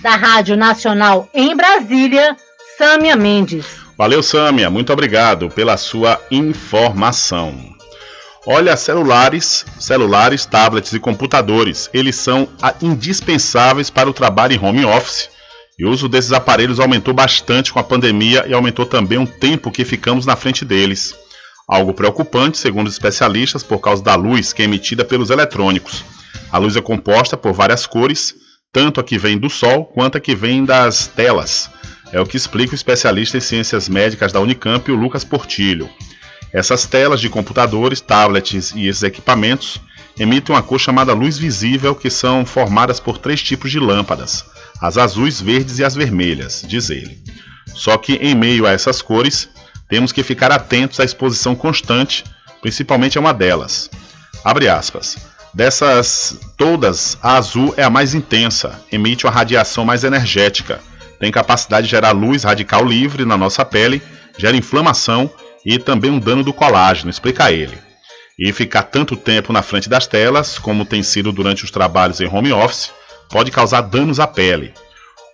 Da 0.00 0.16
Rádio 0.16 0.56
Nacional 0.56 1.28
em 1.34 1.54
Brasília, 1.54 2.36
Sâmia 2.78 3.16
Mendes. 3.16 3.66
Valeu, 4.00 4.22
Sâmia, 4.22 4.70
muito 4.70 4.90
obrigado 4.94 5.50
pela 5.50 5.76
sua 5.76 6.18
informação. 6.30 7.54
Olha, 8.46 8.74
celulares, 8.74 9.66
celulares, 9.78 10.46
tablets 10.46 10.94
e 10.94 10.98
computadores, 10.98 11.90
eles 11.92 12.16
são 12.16 12.48
ah, 12.62 12.74
indispensáveis 12.80 13.90
para 13.90 14.08
o 14.08 14.14
trabalho 14.14 14.54
em 14.54 14.58
home 14.58 14.86
office. 14.86 15.28
E 15.78 15.84
o 15.84 15.90
uso 15.90 16.08
desses 16.08 16.32
aparelhos 16.32 16.80
aumentou 16.80 17.12
bastante 17.12 17.70
com 17.70 17.78
a 17.78 17.84
pandemia 17.84 18.46
e 18.48 18.54
aumentou 18.54 18.86
também 18.86 19.18
o 19.18 19.26
tempo 19.26 19.70
que 19.70 19.84
ficamos 19.84 20.24
na 20.24 20.34
frente 20.34 20.64
deles. 20.64 21.14
Algo 21.68 21.92
preocupante, 21.92 22.56
segundo 22.56 22.86
os 22.86 22.94
especialistas, 22.94 23.62
por 23.62 23.80
causa 23.80 24.02
da 24.02 24.14
luz 24.14 24.54
que 24.54 24.62
é 24.62 24.64
emitida 24.64 25.04
pelos 25.04 25.28
eletrônicos. 25.28 26.02
A 26.50 26.56
luz 26.56 26.74
é 26.74 26.80
composta 26.80 27.36
por 27.36 27.52
várias 27.52 27.84
cores, 27.84 28.34
tanto 28.72 28.98
a 28.98 29.04
que 29.04 29.18
vem 29.18 29.36
do 29.36 29.50
sol 29.50 29.84
quanto 29.84 30.16
a 30.16 30.20
que 30.22 30.34
vem 30.34 30.64
das 30.64 31.06
telas. 31.06 31.68
É 32.12 32.20
o 32.20 32.26
que 32.26 32.36
explica 32.36 32.72
o 32.72 32.74
especialista 32.74 33.36
em 33.36 33.40
ciências 33.40 33.88
médicas 33.88 34.32
da 34.32 34.40
Unicamp, 34.40 34.90
o 34.90 34.96
Lucas 34.96 35.22
Portilho. 35.22 35.88
Essas 36.52 36.84
telas 36.84 37.20
de 37.20 37.28
computadores, 37.28 38.00
tablets 38.00 38.72
e 38.74 38.88
esses 38.88 39.04
equipamentos 39.04 39.80
emitem 40.18 40.54
uma 40.54 40.62
cor 40.62 40.80
chamada 40.80 41.12
luz 41.12 41.38
visível, 41.38 41.94
que 41.94 42.10
são 42.10 42.44
formadas 42.44 42.98
por 42.98 43.18
três 43.18 43.40
tipos 43.40 43.70
de 43.70 43.78
lâmpadas: 43.78 44.44
as 44.80 44.98
azuis, 44.98 45.40
verdes 45.40 45.78
e 45.78 45.84
as 45.84 45.94
vermelhas, 45.94 46.64
diz 46.66 46.90
ele. 46.90 47.22
Só 47.66 47.96
que 47.96 48.14
em 48.14 48.34
meio 48.34 48.66
a 48.66 48.72
essas 48.72 49.00
cores, 49.00 49.48
temos 49.88 50.10
que 50.10 50.24
ficar 50.24 50.50
atentos 50.50 50.98
à 50.98 51.04
exposição 51.04 51.54
constante, 51.54 52.24
principalmente 52.60 53.16
a 53.16 53.20
uma 53.20 53.32
delas. 53.32 53.88
Abre 54.44 54.68
aspas. 54.68 55.16
Dessas 55.52 56.38
todas, 56.56 57.18
a 57.20 57.36
azul 57.36 57.74
é 57.76 57.82
a 57.82 57.90
mais 57.90 58.14
intensa, 58.14 58.80
emite 58.90 59.26
uma 59.26 59.32
radiação 59.32 59.84
mais 59.84 60.04
energética 60.04 60.80
tem 61.20 61.30
capacidade 61.30 61.86
de 61.86 61.90
gerar 61.90 62.12
luz 62.12 62.44
radical 62.44 62.82
livre 62.84 63.26
na 63.26 63.36
nossa 63.36 63.62
pele, 63.62 64.02
gera 64.38 64.56
inflamação 64.56 65.30
e 65.64 65.78
também 65.78 66.10
um 66.10 66.18
dano 66.18 66.42
do 66.42 66.52
colágeno, 66.52 67.10
explica 67.10 67.52
ele. 67.52 67.78
E 68.38 68.50
ficar 68.54 68.84
tanto 68.84 69.14
tempo 69.14 69.52
na 69.52 69.60
frente 69.60 69.86
das 69.86 70.06
telas, 70.06 70.58
como 70.58 70.86
tem 70.86 71.02
sido 71.02 71.30
durante 71.30 71.62
os 71.62 71.70
trabalhos 71.70 72.22
em 72.22 72.26
home 72.26 72.50
office, 72.52 72.90
pode 73.28 73.50
causar 73.50 73.82
danos 73.82 74.18
à 74.18 74.26
pele. 74.26 74.72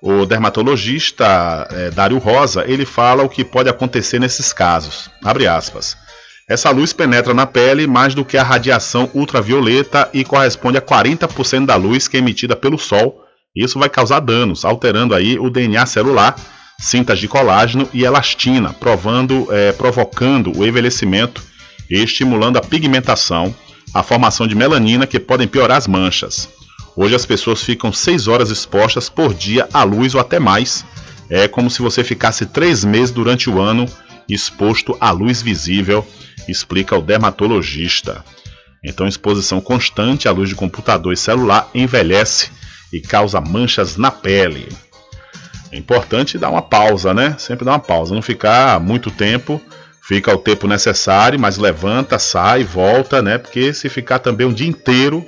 O 0.02 0.26
dermatologista 0.26 1.68
é, 1.70 1.90
Dário 1.92 2.18
Rosa, 2.18 2.64
ele 2.66 2.84
fala 2.84 3.22
o 3.22 3.28
que 3.28 3.44
pode 3.44 3.68
acontecer 3.68 4.18
nesses 4.18 4.52
casos. 4.52 5.08
Abre 5.24 5.46
aspas. 5.46 5.96
Essa 6.48 6.70
luz 6.70 6.92
penetra 6.92 7.32
na 7.32 7.46
pele 7.46 7.86
mais 7.86 8.12
do 8.12 8.24
que 8.24 8.36
a 8.36 8.42
radiação 8.42 9.08
ultravioleta 9.14 10.08
e 10.12 10.24
corresponde 10.24 10.78
a 10.78 10.82
40% 10.82 11.64
da 11.64 11.76
luz 11.76 12.08
que 12.08 12.16
é 12.16 12.20
emitida 12.20 12.56
pelo 12.56 12.76
sol 12.76 13.25
isso 13.64 13.78
vai 13.78 13.88
causar 13.88 14.20
danos, 14.20 14.64
alterando 14.64 15.14
aí 15.14 15.38
o 15.38 15.48
DNA 15.48 15.86
celular, 15.86 16.36
cintas 16.78 17.18
de 17.18 17.26
colágeno 17.26 17.88
e 17.94 18.04
elastina, 18.04 18.74
provando, 18.74 19.48
é, 19.50 19.72
provocando 19.72 20.52
o 20.56 20.66
envelhecimento 20.66 21.42
e 21.90 22.02
estimulando 22.02 22.58
a 22.58 22.60
pigmentação, 22.60 23.54
a 23.94 24.02
formação 24.02 24.46
de 24.46 24.54
melanina 24.54 25.06
que 25.06 25.18
podem 25.18 25.48
piorar 25.48 25.78
as 25.78 25.86
manchas. 25.86 26.48
Hoje 26.94 27.14
as 27.14 27.24
pessoas 27.24 27.62
ficam 27.62 27.92
6 27.92 28.28
horas 28.28 28.50
expostas 28.50 29.08
por 29.08 29.32
dia 29.32 29.68
à 29.72 29.82
luz 29.82 30.14
ou 30.14 30.20
até 30.20 30.38
mais. 30.38 30.84
É 31.30 31.48
como 31.48 31.70
se 31.70 31.82
você 31.82 32.04
ficasse 32.04 32.46
3 32.46 32.84
meses 32.84 33.10
durante 33.10 33.48
o 33.48 33.60
ano 33.60 33.86
exposto 34.28 34.96
à 35.00 35.10
luz 35.10 35.40
visível, 35.40 36.06
explica 36.48 36.96
o 36.96 37.02
dermatologista. 37.02 38.24
Então, 38.84 39.06
exposição 39.06 39.60
constante 39.60 40.28
à 40.28 40.32
luz 40.32 40.48
de 40.48 40.54
computador 40.54 41.12
e 41.12 41.16
celular 41.16 41.68
envelhece 41.74 42.50
e 42.92 43.00
causa 43.00 43.40
manchas 43.40 43.96
na 43.96 44.10
pele. 44.10 44.68
É 45.72 45.76
importante 45.76 46.38
dar 46.38 46.50
uma 46.50 46.62
pausa, 46.62 47.12
né? 47.12 47.34
Sempre 47.38 47.64
dar 47.64 47.72
uma 47.72 47.78
pausa, 47.78 48.14
não 48.14 48.22
ficar 48.22 48.80
muito 48.80 49.10
tempo, 49.10 49.60
fica 50.02 50.32
o 50.32 50.38
tempo 50.38 50.66
necessário, 50.66 51.38
mas 51.38 51.58
levanta, 51.58 52.18
sai, 52.18 52.64
volta, 52.64 53.20
né? 53.20 53.38
Porque 53.38 53.72
se 53.72 53.88
ficar 53.88 54.20
também 54.20 54.46
um 54.46 54.52
dia 54.52 54.68
inteiro, 54.68 55.26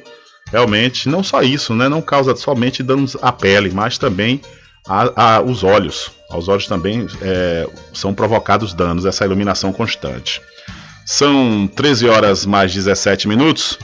realmente, 0.51 1.09
não 1.09 1.23
só 1.23 1.43
isso, 1.43 1.75
né? 1.75 1.89
Não 1.89 2.01
causa 2.01 2.35
somente 2.37 2.83
danos 2.83 3.17
à 3.21 3.33
pele, 3.33 3.71
mas 3.73 3.99
também 3.99 4.41
a, 4.87 5.37
a, 5.37 5.41
os 5.43 5.65
olhos. 5.65 6.11
Aos 6.31 6.49
olhos 6.49 6.67
também 6.67 7.07
é, 7.21 7.69
são 7.93 8.15
provocados 8.15 8.73
danos, 8.75 9.05
essa 9.05 9.25
iluminação 9.25 9.73
constante. 9.73 10.41
São 11.05 11.67
13 11.75 12.09
horas 12.09 12.45
mais 12.45 12.73
17 12.73 13.29
minutos. 13.29 13.79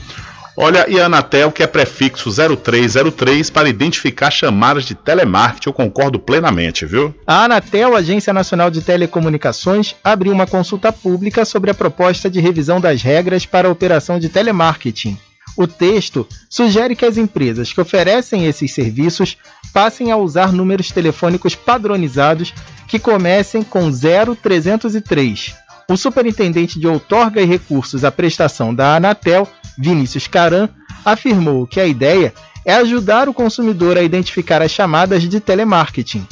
Olha, 0.57 0.85
e 0.89 0.99
a 0.99 1.07
Anatel, 1.07 1.51
que 1.51 1.61
é 1.61 1.67
prefixo 1.67 2.29
0303 2.31 3.49
para 3.49 3.67
identificar 3.67 4.31
chamadas 4.31 4.85
de 4.85 4.95
telemarketing, 4.95 5.67
eu 5.67 5.73
concordo 5.73 6.17
plenamente, 6.17 6.85
viu? 6.85 7.13
A 7.27 7.43
Anatel, 7.43 7.95
Agência 7.95 8.33
Nacional 8.33 8.71
de 8.71 8.81
Telecomunicações, 8.81 9.95
abriu 10.01 10.31
uma 10.31 10.47
consulta 10.47 10.93
pública 10.93 11.43
sobre 11.43 11.71
a 11.71 11.73
proposta 11.73 12.29
de 12.29 12.39
revisão 12.39 12.79
das 12.79 13.01
regras 13.01 13.45
para 13.45 13.67
a 13.67 13.71
operação 13.71 14.17
de 14.17 14.29
telemarketing. 14.29 15.17
O 15.57 15.67
texto 15.67 16.27
sugere 16.49 16.95
que 16.95 17.05
as 17.05 17.17
empresas 17.17 17.71
que 17.71 17.79
oferecem 17.79 18.45
esses 18.45 18.71
serviços 18.71 19.37
passem 19.73 20.11
a 20.11 20.17
usar 20.17 20.51
números 20.51 20.91
telefônicos 20.91 21.55
padronizados 21.55 22.53
que 22.87 22.99
comecem 22.99 23.63
com 23.63 23.89
0303. 23.89 25.64
O 25.87 25.95
superintendente 25.95 26.79
de 26.79 26.87
outorga 26.87 27.41
e 27.41 27.45
recursos 27.45 28.03
à 28.03 28.11
prestação 28.11 28.73
da 28.73 28.95
Anatel, 28.95 29.47
Vinícius 29.77 30.27
Caran, 30.27 30.67
afirmou 31.03 31.67
que 31.67 31.79
a 31.79 31.85
ideia 31.85 32.33
é 32.65 32.73
ajudar 32.73 33.29
o 33.29 33.33
consumidor 33.33 33.95
a 33.95 34.01
identificar 34.01 34.61
as 34.61 34.71
chamadas 34.71 35.21
de 35.23 35.39
telemarketing. 35.39 36.25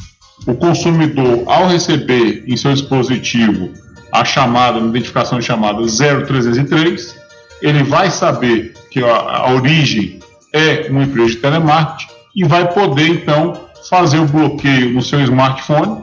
O 0.46 0.54
consumidor, 0.54 1.44
ao 1.46 1.68
receber 1.68 2.44
em 2.48 2.56
seu 2.56 2.72
dispositivo 2.72 3.70
a 4.12 4.24
chamada, 4.24 4.78
a 4.78 4.82
identificação 4.82 5.38
de 5.38 5.44
chamada 5.44 5.78
0303, 5.80 7.16
ele 7.62 7.84
vai 7.84 8.10
saber 8.10 8.74
que 8.90 9.02
a, 9.02 9.52
origem 9.52 10.18
é 10.52 10.88
uma 10.90 11.04
empresa 11.04 11.30
de 11.30 11.36
telemarketing 11.36 12.12
e 12.34 12.44
vai 12.44 12.72
poder 12.72 13.08
então 13.08 13.60
fazer 13.88 14.18
o 14.18 14.26
bloqueio 14.26 14.92
no 14.92 15.02
seu 15.02 15.20
smartphone 15.20 16.02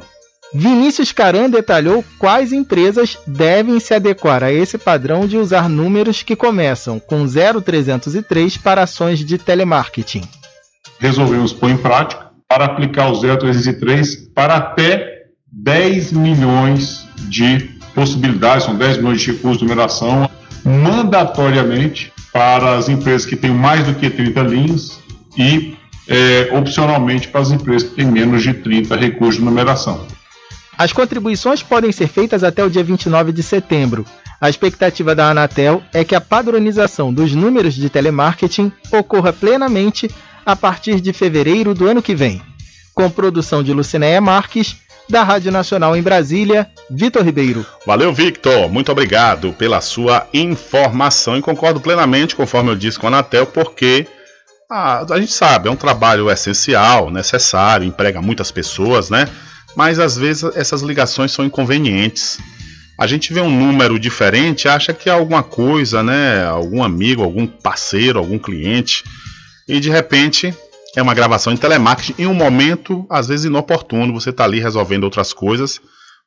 Vinícius 0.54 1.14
Caran 1.14 1.50
detalhou 1.50 2.04
quais 2.20 2.52
empresas 2.52 3.18
devem 3.26 3.80
se 3.80 3.94
adequar 3.94 4.44
a 4.44 4.52
esse 4.52 4.78
padrão 4.78 5.26
de 5.26 5.38
usar 5.38 5.70
números 5.70 6.24
que 6.24 6.36
começam 6.36 7.00
com 7.00 7.26
0303 7.26 8.58
para 8.58 8.84
ações 8.84 9.20
de 9.20 9.38
telemarketing. 9.38 10.24
Resolvemos 11.00 11.54
pôr 11.54 11.70
em 11.70 11.78
prática 11.78 12.32
para 12.50 12.66
aplicar 12.66 13.10
o 13.10 13.16
0303 13.18 14.16
para 14.36 14.58
até 14.58 15.24
10 15.50 16.12
milhões 16.12 17.08
de 17.30 17.70
possibilidades, 17.96 18.66
são 18.66 18.76
10 18.76 18.98
milhões 18.98 19.22
de 19.22 19.32
recursos 19.32 19.60
de 19.60 19.64
numeração, 19.64 20.30
mandatoriamente 20.66 22.12
para 22.34 22.78
as 22.78 22.90
empresas 22.90 23.26
que 23.26 23.38
têm 23.38 23.52
mais 23.52 23.86
do 23.86 23.96
que 23.96 24.10
30 24.10 24.42
linhas 24.42 25.00
e 25.38 25.78
é, 26.08 26.50
opcionalmente 26.58 27.30
para 27.30 27.40
as 27.40 27.52
empresas 27.52 27.90
que 27.90 27.96
têm 27.96 28.06
menos 28.06 28.44
de 28.44 28.54
30 28.54 28.98
recursos 28.98 29.36
de 29.36 29.46
numeração. 29.46 30.06
As 30.78 30.92
contribuições 30.92 31.62
podem 31.62 31.92
ser 31.92 32.08
feitas 32.08 32.44
até 32.44 32.64
o 32.64 32.70
dia 32.70 32.84
29 32.84 33.32
de 33.32 33.44
setembro. 33.44 34.06
A 34.40 34.50
expectativa 34.50 35.14
da 35.14 35.30
Anatel 35.30 35.84
é 35.94 36.04
que 36.04 36.16
a 36.16 36.22
padronização 36.22 37.14
dos 37.14 37.34
números 37.34 37.76
de 37.76 37.90
telemarketing 37.90 38.72
ocorra 38.92 39.32
plenamente 39.32 40.10
a 40.46 40.56
partir 40.56 41.00
de 41.00 41.14
fevereiro 41.14 41.74
do 41.74 41.88
ano 41.88 42.02
que 42.02 42.16
vem. 42.16 42.42
Com 42.94 43.10
produção 43.10 43.62
de 43.62 43.72
Lucinéia 43.72 44.20
Marques, 44.20 44.78
da 45.08 45.24
Rádio 45.24 45.52
Nacional 45.52 45.96
em 45.96 46.02
Brasília, 46.02 46.70
Vitor 46.90 47.24
Ribeiro. 47.24 47.66
Valeu, 47.86 48.14
Victor. 48.14 48.70
Muito 48.70 48.92
obrigado 48.92 49.54
pela 49.54 49.82
sua 49.82 50.26
informação 50.34 51.38
e 51.38 51.42
concordo 51.42 51.80
plenamente, 51.80 52.36
conforme 52.36 52.72
eu 52.72 52.76
disse 52.76 52.98
com 52.98 53.08
a 53.08 53.10
Anatel, 53.10 53.46
porque 53.46 54.08
ah, 54.70 55.06
a 55.10 55.20
gente 55.20 55.34
sabe, 55.34 55.68
é 55.68 55.72
um 55.72 55.76
trabalho 55.76 56.32
essencial, 56.32 57.12
necessário, 57.12 57.86
emprega 57.86 58.22
muitas 58.22 58.52
pessoas, 58.52 59.10
né? 59.10 59.28
Mas 59.76 60.00
às 60.00 60.18
vezes 60.18 60.44
essas 60.56 60.82
ligações 60.82 61.32
são 61.32 61.46
inconvenientes. 61.46 62.40
A 62.98 63.08
gente 63.08 63.34
vê 63.34 63.42
um 63.42 63.50
número 63.50 64.00
diferente, 64.00 64.68
acha 64.68 64.94
que 64.94 65.10
é 65.10 65.12
alguma 65.12 65.42
coisa, 65.42 66.04
né? 66.04 66.46
Algum 66.46 66.84
amigo, 66.84 67.24
algum 67.24 67.48
parceiro, 67.48 68.20
algum 68.20 68.38
cliente, 68.38 69.04
e 69.68 69.80
de 69.80 69.90
repente 69.90 70.54
é 70.96 71.02
uma 71.02 71.14
gravação 71.14 71.54
em 71.54 71.58
telemarketing 71.58 72.22
em 72.22 72.28
um 72.28 72.34
momento 72.34 73.06
às 73.10 73.28
vezes 73.28 73.46
inoportuno. 73.46 74.14
Você 74.14 74.30
está 74.30 74.44
ali 74.44 74.60
resolvendo 74.60 75.06
outras 75.06 75.34
coisas, 75.34 75.80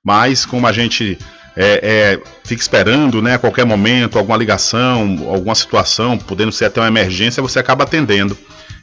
mas 0.02 0.44
como 0.44 0.66
a 0.66 0.72
gente 0.72 1.18
é, 1.56 1.80
é, 1.82 2.20
fica 2.44 2.60
esperando, 2.60 3.22
né? 3.22 3.34
A 3.34 3.38
qualquer 3.38 3.64
momento, 3.64 4.18
alguma 4.18 4.36
ligação, 4.36 5.28
alguma 5.28 5.54
situação, 5.54 6.18
podendo 6.18 6.50
ser 6.50 6.64
até 6.64 6.80
uma 6.80 6.88
emergência, 6.88 7.42
você 7.42 7.58
acaba 7.58 7.84
atendendo. 7.84 8.36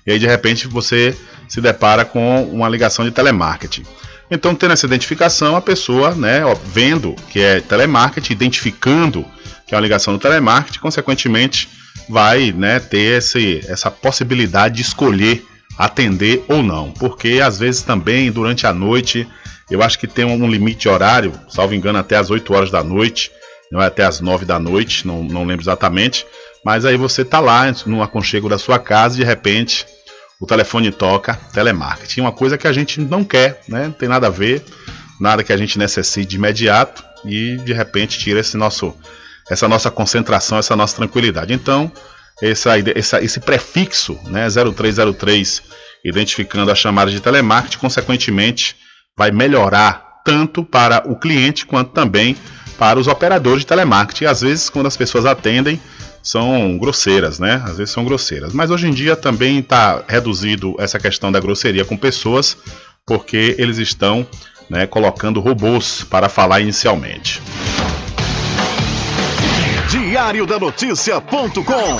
E 0.06 0.12
aí 0.12 0.20
de 0.20 0.28
repente 0.28 0.68
você 0.68 1.16
se 1.48 1.60
depara 1.60 2.06
com 2.06 2.44
uma 2.46 2.70
ligação 2.70 3.04
de 3.04 3.12
telemarketing. 3.12 3.84
Então, 4.32 4.56
tendo 4.56 4.72
essa 4.72 4.86
identificação, 4.86 5.58
a 5.58 5.62
pessoa, 5.62 6.16
né, 6.16 6.46
ó, 6.46 6.56
vendo 6.56 7.14
que 7.30 7.42
é 7.42 7.60
telemarketing, 7.60 8.32
identificando 8.32 9.26
que 9.68 9.76
é 9.76 9.78
uma 9.78 9.82
ligação 9.82 10.14
do 10.14 10.20
telemarketing, 10.20 10.80
consequentemente 10.80 11.68
vai 12.10 12.54
né, 12.54 12.80
ter 12.80 13.18
esse, 13.18 13.62
essa 13.68 13.92
possibilidade 13.92 14.76
de 14.76 14.82
escolher 14.82 15.46
atender 15.78 16.44
ou 16.48 16.62
não, 16.62 16.92
porque 16.92 17.40
às 17.44 17.60
vezes 17.60 17.82
também 17.82 18.32
durante 18.32 18.68
a 18.68 18.74
noite, 18.74 19.28
eu 19.70 19.82
acho 19.82 19.98
que 19.98 20.08
tem 20.08 20.26
um 20.26 20.50
limite 20.50 20.88
horário, 20.88 21.34
salvo 21.50 21.74
engano, 21.74 22.00
até 22.00 22.16
as 22.16 22.30
8 22.30 22.54
horas 22.54 22.72
da 22.72 22.84
noite, 22.84 23.32
não 23.72 23.82
é 23.82 23.88
até 23.88 24.04
as 24.04 24.20
9 24.20 24.46
da 24.46 24.60
noite, 24.60 25.08
não, 25.08 25.24
não 25.24 25.46
lembro 25.46 25.64
exatamente, 25.64 26.26
mas 26.64 26.86
aí 26.86 26.98
você 26.98 27.24
tá 27.24 27.40
lá 27.40 27.64
no 27.86 28.04
aconchego 28.04 28.50
da 28.50 28.58
sua 28.58 28.78
casa 28.78 29.16
e 29.16 29.20
de 29.20 29.26
repente 29.26 29.86
o 30.42 30.46
telefone 30.48 30.92
toca, 30.92 31.36
telemarketing, 31.54 32.22
uma 32.22 32.32
coisa 32.32 32.58
que 32.58 32.68
a 32.68 32.74
gente 32.74 33.00
não 33.00 33.24
quer, 33.24 33.62
né? 33.68 33.86
Não 33.86 33.92
tem 33.92 34.10
nada 34.10 34.26
a 34.26 34.30
ver, 34.32 34.66
nada 35.20 35.44
que 35.44 35.54
a 35.54 35.58
gente 35.58 35.78
necessite 35.78 36.28
de 36.28 36.36
imediato 36.38 37.04
e 37.24 37.58
de 37.58 37.72
repente 37.72 38.18
tira 38.18 38.40
esse 38.40 38.58
nosso, 38.58 38.98
essa 39.52 39.68
nossa 39.68 39.92
concentração, 39.92 40.58
essa 40.58 40.76
nossa 40.76 40.96
tranquilidade. 40.96 41.54
Então, 41.54 41.92
essa, 42.42 42.72
essa, 42.96 43.24
esse 43.24 43.40
prefixo, 43.40 44.18
né, 44.26 44.48
0303, 44.50 45.62
identificando 46.04 46.72
a 46.72 46.76
chamada 46.76 47.12
de 47.12 47.20
telemarketing, 47.20 47.78
consequentemente 47.78 48.76
vai 49.16 49.30
melhorar 49.30 50.22
tanto 50.26 50.64
para 50.64 51.04
o 51.08 51.16
cliente 51.16 51.68
quanto 51.68 51.92
também 51.92 52.36
para 52.80 52.98
os 52.98 53.06
operadores 53.06 53.60
de 53.60 53.68
telemarketing. 53.68 54.26
Às 54.26 54.42
vezes, 54.42 54.72
quando 54.72 54.88
as 54.88 54.98
pessoas 54.98 55.28
atendem, 55.28 55.80
são 56.24 56.78
grosseiras, 56.78 57.40
né? 57.40 57.62
Às 57.66 57.78
vezes 57.78 57.94
são 57.94 58.04
grosseiras. 58.04 58.54
Mas 58.54 58.70
hoje 58.70 58.88
em 58.88 58.94
dia 58.94 59.16
também 59.16 59.60
está 59.60 60.04
reduzido 60.08 60.76
essa 60.80 61.00
questão 61.00 61.32
da 61.32 61.40
grosseria 61.40 61.86
com 61.86 61.98
pessoas, 61.98 62.58
porque 63.06 63.56
eles 63.58 63.78
estão 63.78 64.26
né, 64.70 64.86
colocando 64.86 65.40
robôs 65.40 66.04
para 66.04 66.30
falar 66.30 66.62
inicialmente. 66.62 67.42
Diário 69.90 70.46
da 70.46 70.60
Notícia.com 70.60 72.00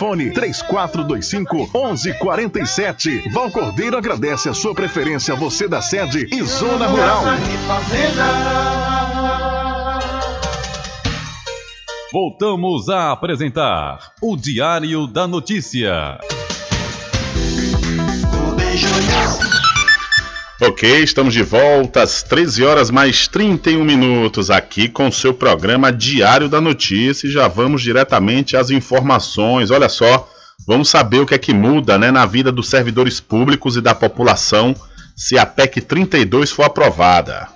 3425 0.00 1.70
1147. 1.74 3.28
Val 3.30 3.50
Cordeiro 3.50 3.98
agradece 3.98 4.48
a 4.48 4.54
sua 4.54 4.74
preferência, 4.74 5.34
você 5.34 5.68
da 5.68 5.82
sede 5.82 6.26
e 6.32 6.42
Zona 6.42 6.86
Rural. 6.86 7.22
Voltamos 12.12 12.88
a 12.88 13.12
apresentar 13.12 14.12
o 14.22 14.36
Diário 14.36 15.06
da 15.06 15.28
Notícia. 15.28 16.18
Ok, 20.62 21.02
estamos 21.02 21.32
de 21.32 21.42
volta 21.42 22.02
às 22.02 22.22
13 22.22 22.62
horas 22.66 22.90
mais 22.90 23.26
31 23.26 23.82
minutos 23.82 24.50
aqui 24.50 24.90
com 24.90 25.10
seu 25.10 25.32
programa 25.32 25.90
Diário 25.90 26.50
da 26.50 26.60
Notícia 26.60 27.26
e 27.26 27.30
já 27.30 27.48
vamos 27.48 27.80
diretamente 27.80 28.58
às 28.58 28.68
informações. 28.68 29.70
Olha 29.70 29.88
só, 29.88 30.28
vamos 30.66 30.90
saber 30.90 31.20
o 31.20 31.26
que 31.26 31.32
é 31.32 31.38
que 31.38 31.54
muda 31.54 31.96
né, 31.96 32.10
na 32.10 32.26
vida 32.26 32.52
dos 32.52 32.68
servidores 32.68 33.20
públicos 33.20 33.74
e 33.76 33.80
da 33.80 33.94
população 33.94 34.76
se 35.16 35.38
a 35.38 35.46
PEC 35.46 35.80
32 35.80 36.50
for 36.50 36.64
aprovada. 36.64 37.48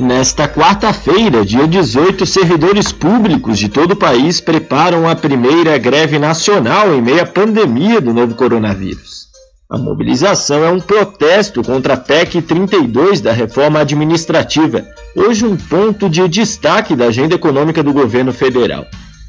Nesta 0.00 0.46
quarta-feira, 0.46 1.44
dia 1.44 1.66
18, 1.66 2.24
servidores 2.24 2.92
públicos 2.92 3.58
de 3.58 3.68
todo 3.68 3.92
o 3.92 3.96
país 3.96 4.40
preparam 4.40 5.08
a 5.08 5.16
primeira 5.16 5.76
greve 5.76 6.20
nacional 6.20 6.94
em 6.94 7.02
meio 7.02 7.20
à 7.20 7.26
pandemia 7.26 8.00
do 8.00 8.14
novo 8.14 8.36
coronavírus. 8.36 9.26
A 9.68 9.76
mobilização 9.76 10.62
é 10.62 10.70
um 10.70 10.78
protesto 10.78 11.64
contra 11.64 11.94
a 11.94 11.96
PEC 11.96 12.40
32 12.42 13.20
da 13.20 13.32
reforma 13.32 13.80
administrativa, 13.80 14.86
hoje 15.16 15.44
um 15.44 15.56
ponto 15.56 16.08
de 16.08 16.28
destaque 16.28 16.94
da 16.94 17.06
agenda 17.06 17.34
econômica 17.34 17.82
do 17.82 17.92
governo 17.92 18.32
federal. 18.32 18.86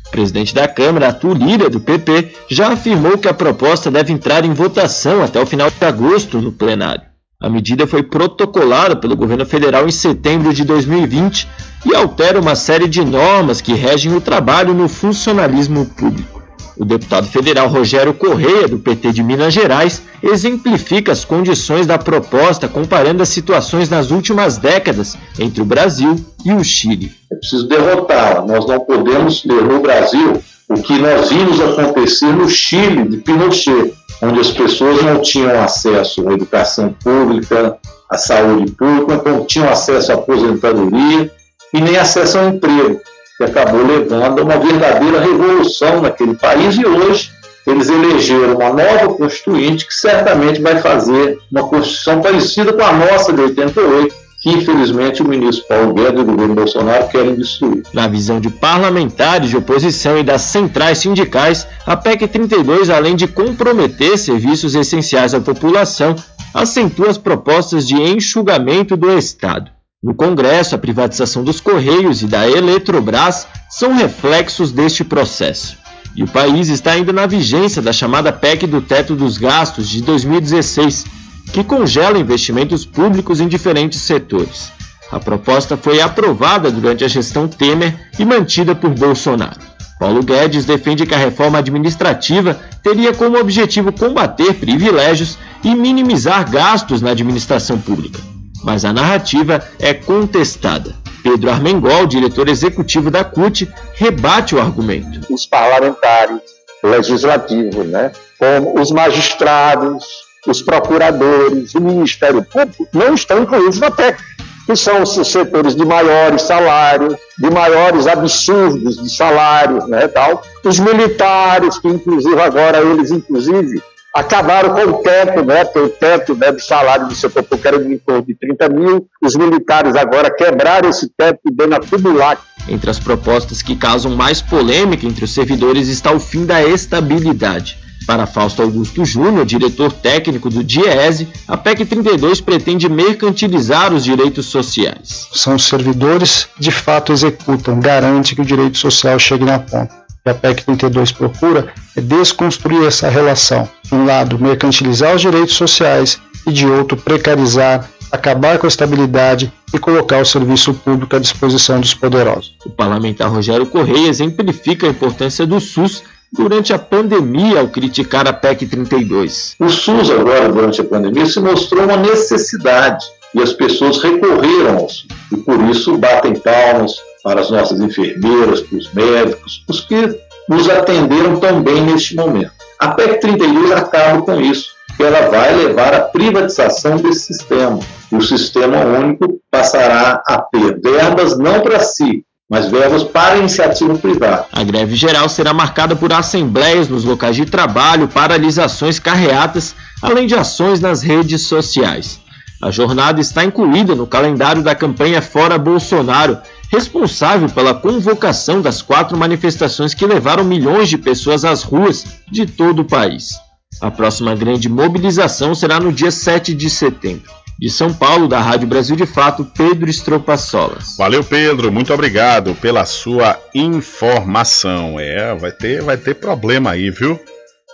O 0.07 0.11
presidente 0.11 0.53
da 0.53 0.67
Câmara, 0.67 1.07
Arthur 1.07 1.35
Lira, 1.35 1.67
do 1.67 1.79
PP, 1.79 2.31
já 2.47 2.73
afirmou 2.73 3.17
que 3.17 3.27
a 3.27 3.33
proposta 3.33 3.89
deve 3.89 4.13
entrar 4.13 4.45
em 4.45 4.53
votação 4.53 5.23
até 5.23 5.41
o 5.41 5.47
final 5.47 5.71
de 5.71 5.83
agosto 5.83 6.39
no 6.39 6.51
plenário. 6.51 7.08
A 7.41 7.49
medida 7.49 7.87
foi 7.87 8.03
protocolada 8.03 8.97
pelo 8.97 9.15
governo 9.15 9.45
federal 9.45 9.87
em 9.87 9.91
setembro 9.91 10.53
de 10.53 10.65
2020 10.65 11.47
e 11.85 11.95
altera 11.95 12.37
uma 12.37 12.53
série 12.53 12.85
de 12.85 13.01
normas 13.05 13.61
que 13.61 13.73
regem 13.73 14.13
o 14.13 14.19
trabalho 14.19 14.73
no 14.73 14.89
funcionalismo 14.89 15.85
público. 15.85 16.43
O 16.77 16.83
deputado 16.83 17.27
federal 17.27 17.69
Rogério 17.69 18.13
Correia, 18.13 18.67
do 18.67 18.79
PT 18.79 19.13
de 19.13 19.23
Minas 19.23 19.53
Gerais, 19.53 20.01
exemplifica 20.21 21.13
as 21.13 21.23
condições 21.23 21.87
da 21.87 21.97
proposta 21.97 22.67
comparando 22.67 23.23
as 23.23 23.29
situações 23.29 23.89
nas 23.89 24.11
últimas 24.11 24.57
décadas 24.57 25.17
entre 25.39 25.61
o 25.61 25.65
Brasil 25.65 26.17
e 26.43 26.51
o 26.51 26.61
Chile. 26.61 27.13
É 27.31 27.35
preciso 27.35 27.69
derrotá-la. 27.69 28.45
Nós 28.45 28.67
não 28.67 28.81
podemos 28.81 29.43
ter 29.43 29.63
no 29.63 29.79
Brasil 29.79 30.41
o 30.67 30.81
que 30.81 30.99
nós 30.99 31.29
vimos 31.29 31.61
acontecer 31.61 32.33
no 32.33 32.49
Chile 32.49 33.07
de 33.07 33.17
Pinochet, 33.17 33.93
onde 34.21 34.39
as 34.39 34.51
pessoas 34.51 35.01
não 35.01 35.21
tinham 35.21 35.61
acesso 35.61 36.27
à 36.27 36.33
educação 36.33 36.93
pública, 37.03 37.77
à 38.09 38.17
saúde 38.17 38.71
pública, 38.71 39.29
não 39.29 39.45
tinham 39.45 39.69
acesso 39.69 40.11
à 40.11 40.15
aposentadoria 40.15 41.31
e 41.73 41.81
nem 41.81 41.97
acesso 41.97 42.39
ao 42.39 42.49
emprego, 42.49 42.99
que 43.37 43.43
acabou 43.43 43.85
levando 43.85 44.39
a 44.39 44.43
uma 44.43 44.57
verdadeira 44.57 45.21
revolução 45.21 46.01
naquele 46.01 46.35
país. 46.35 46.75
E 46.75 46.85
hoje 46.85 47.31
eles 47.65 47.89
elegeram 47.89 48.55
uma 48.55 48.69
nova 48.69 49.13
constituinte 49.13 49.85
que 49.85 49.93
certamente 49.93 50.61
vai 50.61 50.81
fazer 50.81 51.39
uma 51.51 51.67
constituição 51.67 52.21
parecida 52.21 52.73
com 52.73 52.81
a 52.81 52.93
nossa 52.93 53.31
de 53.31 53.41
88, 53.41 54.15
que 54.39 54.49
infelizmente 54.49 55.21
o 55.21 55.27
ministro 55.27 55.67
Paulo 55.67 55.93
Guedes 55.93 56.19
e 56.19 56.23
o 56.23 56.25
governo 56.25 56.55
Bolsonaro 56.55 57.07
querem 57.09 57.35
destruir. 57.35 57.83
Na 57.93 58.07
visão 58.07 58.39
de 58.39 58.49
parlamentares 58.49 59.49
de 59.49 59.57
oposição 59.57 60.17
e 60.17 60.23
das 60.23 60.43
centrais 60.43 60.99
sindicais, 60.99 61.67
a 61.85 61.97
PEC 61.97 62.27
32, 62.27 62.89
além 62.89 63.15
de 63.15 63.27
comprometer 63.27 64.17
serviços 64.17 64.75
essenciais 64.75 65.33
à 65.33 65.41
população, 65.41 66.15
acentua 66.53 67.09
as 67.09 67.17
propostas 67.17 67.87
de 67.87 67.95
enxugamento 67.95 68.95
do 68.95 69.11
Estado. 69.17 69.71
No 70.01 70.15
Congresso, 70.15 70.75
a 70.75 70.77
privatização 70.77 71.43
dos 71.43 71.59
Correios 71.59 72.21
e 72.21 72.25
da 72.25 72.47
Eletrobras 72.47 73.45
são 73.69 73.93
reflexos 73.93 74.71
deste 74.71 75.03
processo. 75.03 75.77
E 76.15 76.23
o 76.23 76.27
país 76.27 76.69
está 76.69 76.93
ainda 76.93 77.11
na 77.11 77.27
vigência 77.27 77.81
da 77.81 77.91
chamada 77.91 78.31
PEC 78.31 78.65
do 78.65 78.81
teto 78.81 79.15
dos 79.15 79.37
gastos 79.37 79.89
de 79.89 80.01
2016, 80.01 81.05
que 81.51 81.63
congela 81.63 82.19
investimentos 82.19 82.85
públicos 82.85 83.39
em 83.39 83.47
diferentes 83.47 84.01
setores. 84.01 84.71
A 85.11 85.19
proposta 85.19 85.75
foi 85.75 85.99
aprovada 86.01 86.69
durante 86.69 87.03
a 87.03 87.07
gestão 87.07 87.47
Temer 87.47 87.95
e 88.19 88.25
mantida 88.25 88.75
por 88.75 88.91
Bolsonaro. 88.91 89.59
Paulo 89.99 90.23
Guedes 90.23 90.65
defende 90.65 91.05
que 91.05 91.13
a 91.13 91.17
reforma 91.17 91.57
administrativa 91.57 92.57
teria 92.81 93.13
como 93.13 93.37
objetivo 93.37 93.91
combater 93.91 94.53
privilégios 94.53 95.37
e 95.63 95.75
minimizar 95.75 96.49
gastos 96.49 97.01
na 97.01 97.11
administração 97.11 97.77
pública. 97.79 98.19
Mas 98.63 98.85
a 98.85 98.93
narrativa 98.93 99.61
é 99.77 99.93
contestada. 99.93 100.95
Pedro 101.21 101.49
Armengol, 101.49 102.05
diretor 102.05 102.47
executivo 102.47 103.11
da 103.11 103.25
CUT, 103.25 103.67
rebate 103.95 104.55
o 104.55 104.61
argumento. 104.61 105.21
Os 105.29 105.45
parlamentares 105.45 106.39
legislativos, 106.81 107.85
né, 107.87 108.11
como 108.37 108.79
os 108.79 108.91
magistrados, 108.91 110.05
os 110.47 110.61
procuradores, 110.61 111.73
o 111.75 111.81
Ministério 111.81 112.43
Público, 112.43 112.87
não 112.93 113.13
estão 113.13 113.43
incluídos 113.43 113.79
na 113.79 113.91
PEC, 113.91 114.17
que 114.65 114.75
são 114.75 115.01
os 115.01 115.15
setores 115.27 115.75
de 115.75 115.83
maiores 115.83 116.43
salários, 116.43 117.15
de 117.37 117.49
maiores 117.49 118.05
absurdos 118.05 119.01
de 119.01 119.09
salários, 119.09 119.87
né, 119.87 120.07
tal. 120.07 120.43
Os 120.63 120.79
militares, 120.79 121.79
que 121.79 121.87
inclusive 121.87 122.39
agora 122.39 122.79
eles, 122.79 123.09
inclusive, 123.09 123.81
acabaram 124.15 124.73
com 124.73 124.91
o 124.91 124.93
teto, 125.01 125.43
né, 125.43 125.65
porque 125.65 125.79
o 125.79 125.89
teto 125.89 126.35
né, 126.35 126.51
do 126.51 126.61
salário 126.61 127.07
do 127.07 127.15
setor 127.15 127.43
público 127.43 127.67
era 127.67 127.83
de 127.83 127.97
torno 127.97 128.25
de 128.25 128.35
30 128.35 128.69
mil, 128.69 129.07
os 129.21 129.35
militares 129.35 129.95
agora 129.95 130.29
quebraram 130.29 130.89
esse 130.89 131.09
teto 131.17 131.39
e 131.47 131.51
dando 131.51 131.75
acumular 131.75 132.39
Entre 132.67 132.89
as 132.89 132.99
propostas 132.99 133.61
que 133.61 133.75
causam 133.75 134.15
mais 134.15 134.41
polêmica 134.41 135.05
entre 135.05 135.25
os 135.25 135.33
servidores 135.33 135.87
está 135.87 136.11
o 136.11 136.19
fim 136.19 136.45
da 136.45 136.63
estabilidade. 136.63 137.88
Para 138.09 138.25
Fausto 138.25 138.63
Augusto 138.63 139.05
Júnior, 139.05 139.45
diretor 139.45 139.91
técnico 139.91 140.49
do 140.49 140.63
DIEESE, 140.63 141.27
a 141.47 141.55
PEC 141.55 141.85
32 141.85 142.41
pretende 142.41 142.89
mercantilizar 142.89 143.93
os 143.93 144.03
direitos 144.03 144.47
sociais. 144.47 145.27
São 145.31 145.53
os 145.53 145.65
servidores 145.65 146.47
de 146.57 146.71
fato 146.71 147.13
executam, 147.13 147.79
garante 147.79 148.33
que 148.33 148.41
o 148.41 148.45
direito 148.45 148.79
social 148.79 149.19
chegue 149.19 149.45
na 149.45 149.59
ponta. 149.59 149.91
E 150.25 150.29
a 150.31 150.33
PEC 150.33 150.63
32 150.63 151.11
procura 151.11 151.71
é 151.95 152.01
desconstruir 152.01 152.83
essa 152.87 153.07
relação. 153.09 153.69
De 153.83 153.93
um 153.93 154.05
lado, 154.05 154.39
mercantilizar 154.39 155.13
os 155.13 155.21
direitos 155.21 155.53
sociais 155.53 156.19
e 156.47 156.51
de 156.51 156.65
outro, 156.65 156.97
precarizar, 156.97 157.87
acabar 158.11 158.57
com 158.57 158.65
a 158.65 158.69
estabilidade 158.69 159.53
e 159.71 159.77
colocar 159.77 160.19
o 160.19 160.25
serviço 160.25 160.73
público 160.73 161.15
à 161.15 161.19
disposição 161.19 161.79
dos 161.79 161.93
poderosos. 161.93 162.55
O 162.65 162.71
parlamentar 162.71 163.29
Rogério 163.29 163.67
Correia 163.67 164.07
exemplifica 164.07 164.87
a 164.87 164.89
importância 164.89 165.45
do 165.45 165.59
SUS 165.59 166.01
durante 166.31 166.73
a 166.73 166.79
pandemia 166.79 167.59
ao 167.59 167.67
criticar 167.67 168.27
a 168.27 168.33
PEC 168.33 168.65
32. 168.67 169.55
O 169.59 169.69
SUS 169.69 170.11
agora, 170.11 170.49
durante 170.49 170.81
a 170.81 170.83
pandemia, 170.83 171.25
se 171.25 171.39
mostrou 171.39 171.83
uma 171.83 171.97
necessidade 171.97 173.05
e 173.33 173.41
as 173.41 173.53
pessoas 173.53 174.01
recorreram 174.01 174.77
ao 174.77 174.89
SUS. 174.89 175.07
E 175.31 175.37
por 175.37 175.61
isso 175.69 175.97
batem 175.97 176.35
palmas 176.35 176.93
para 177.23 177.41
as 177.41 177.49
nossas 177.49 177.79
enfermeiras, 177.79 178.61
para 178.61 178.77
os 178.77 178.93
médicos, 178.93 179.63
os 179.67 179.81
que 179.81 180.19
nos 180.47 180.69
atenderam 180.69 181.39
tão 181.39 181.61
bem 181.61 181.81
neste 181.81 182.15
momento. 182.15 182.51
A 182.79 182.89
PEC 182.89 183.19
32 183.19 183.71
acaba 183.71 184.21
com 184.21 184.39
isso, 184.39 184.69
ela 184.99 185.29
vai 185.29 185.55
levar 185.55 185.93
à 185.93 186.01
privatização 186.01 186.97
desse 186.97 187.33
sistema. 187.33 187.79
E 188.11 188.15
o 188.15 188.21
sistema 188.21 188.77
único 188.77 189.39
passará 189.51 190.21
a 190.27 190.41
ter 190.41 190.79
verbas 190.79 191.37
não 191.37 191.61
para 191.61 191.79
si, 191.79 192.23
mas 192.49 192.67
verbas 192.67 193.03
para 193.03 193.37
iniciativa 193.37 193.95
privada. 193.95 194.47
A 194.51 194.63
greve 194.63 194.95
geral 194.95 195.29
será 195.29 195.53
marcada 195.53 195.95
por 195.95 196.11
assembleias 196.11 196.89
nos 196.89 197.03
locais 197.03 197.35
de 197.35 197.45
trabalho, 197.45 198.07
paralisações, 198.07 198.97
carreatas, 198.97 199.75
além 200.01 200.25
de 200.25 200.33
ações 200.33 200.79
nas 200.79 201.03
redes 201.03 201.43
sociais. 201.43 202.19
A 202.61 202.71
jornada 202.71 203.21
está 203.21 203.45
incluída 203.45 203.95
no 203.95 204.07
calendário 204.07 204.63
da 204.63 204.73
campanha 204.73 205.21
Fora 205.21 205.57
Bolsonaro, 205.57 206.39
responsável 206.71 207.47
pela 207.47 207.73
convocação 207.73 208.61
das 208.61 208.81
quatro 208.81 209.17
manifestações 209.17 209.93
que 209.93 210.05
levaram 210.05 210.43
milhões 210.43 210.89
de 210.89 210.97
pessoas 210.97 211.45
às 211.45 211.63
ruas 211.63 212.05
de 212.29 212.45
todo 212.45 212.81
o 212.81 212.85
país. 212.85 213.35
A 213.79 213.89
próxima 213.89 214.35
grande 214.35 214.67
mobilização 214.67 215.55
será 215.55 215.79
no 215.79 215.93
dia 215.93 216.11
7 216.11 216.53
de 216.53 216.69
setembro. 216.69 217.38
De 217.59 217.69
São 217.69 217.93
Paulo, 217.93 218.25
da 218.25 218.39
Rádio 218.39 218.65
Brasil 218.69 218.95
de 218.95 219.05
Fato, 219.05 219.43
Pedro 219.43 219.89
Estropaçolas. 219.89 220.95
Valeu, 220.97 221.21
Pedro. 221.21 221.69
Muito 221.69 221.93
obrigado 221.93 222.55
pela 222.55 222.85
sua 222.85 223.37
informação. 223.53 224.97
É, 224.97 225.35
vai 225.35 225.51
ter, 225.51 225.81
vai 225.81 225.97
ter 225.97 226.15
problema 226.15 226.71
aí, 226.71 226.89
viu? 226.89 227.19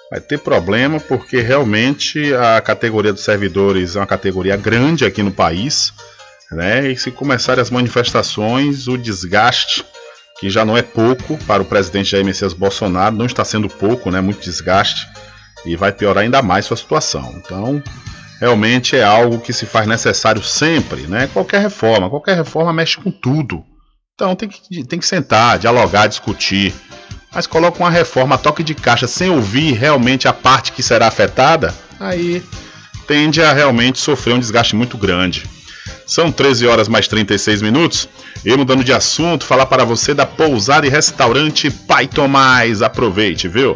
Vai 0.10 0.20
ter 0.20 0.40
problema 0.40 1.00
porque 1.00 1.40
realmente 1.40 2.34
a 2.34 2.60
categoria 2.62 3.14
dos 3.14 3.24
servidores 3.24 3.96
é 3.96 4.00
uma 4.00 4.08
categoria 4.08 4.58
grande 4.58 5.06
aqui 5.06 5.22
no 5.22 5.32
país, 5.32 5.94
né? 6.52 6.92
E 6.92 6.98
se 6.98 7.12
começarem 7.12 7.62
as 7.62 7.70
manifestações, 7.70 8.88
o 8.88 8.98
desgaste, 8.98 9.86
que 10.40 10.50
já 10.50 10.66
não 10.66 10.76
é 10.76 10.82
pouco 10.82 11.38
para 11.46 11.62
o 11.62 11.66
presidente 11.66 12.10
Jair 12.10 12.26
Messias 12.26 12.54
Bolsonaro, 12.54 13.16
não 13.16 13.28
está 13.28 13.46
sendo 13.46 13.70
pouco, 13.70 14.10
né? 14.10 14.20
Muito 14.20 14.42
desgaste 14.42 15.08
e 15.64 15.76
vai 15.76 15.92
piorar 15.92 16.24
ainda 16.24 16.42
mais 16.42 16.66
sua 16.66 16.78
situação. 16.78 17.36
Então, 17.38 17.84
realmente 18.40 18.96
é 18.96 19.04
algo 19.04 19.40
que 19.40 19.54
se 19.54 19.66
faz 19.66 19.88
necessário 19.88 20.44
sempre, 20.44 21.02
né? 21.02 21.30
Qualquer 21.32 21.62
reforma, 21.62 22.10
qualquer 22.10 22.36
reforma 22.36 22.74
mexe 22.74 22.98
com 22.98 23.12
tudo. 23.12 23.64
Então 24.14 24.36
tem 24.36 24.48
que, 24.48 24.84
tem 24.86 25.00
que 25.00 25.06
sentar, 25.06 25.60
dialogar, 25.60 26.08
discutir. 26.08 26.74
Mas 27.34 27.48
coloca 27.48 27.80
uma 27.80 27.90
reforma 27.90 28.36
a 28.36 28.38
toque 28.38 28.64
de 28.64 28.74
caixa 28.74 29.08
sem 29.08 29.30
ouvir 29.30 29.74
realmente 29.74 30.28
a 30.28 30.34
parte 30.34 30.72
que 30.72 30.82
será 30.82 31.08
afetada, 31.08 31.74
aí 32.00 32.42
tende 33.08 33.42
a 33.42 33.52
realmente 33.52 34.00
sofrer 34.00 34.34
um 34.34 34.40
desgaste 34.40 34.76
muito 34.76 34.98
grande. 34.98 35.44
São 36.06 36.32
13 36.32 36.68
horas 36.68 36.88
mais 36.88 37.08
36 37.08 37.62
minutos. 37.62 38.08
E 38.44 38.56
mudando 38.56 38.84
de 38.84 38.94
assunto, 38.94 39.44
falar 39.44 39.66
para 39.66 39.84
você 39.84 40.14
da 40.14 40.26
pousada 40.26 40.86
e 40.86 40.90
restaurante 40.90 41.72
Pai 41.72 42.08
Tomás. 42.08 42.82
Aproveite, 42.82 43.48
viu? 43.48 43.76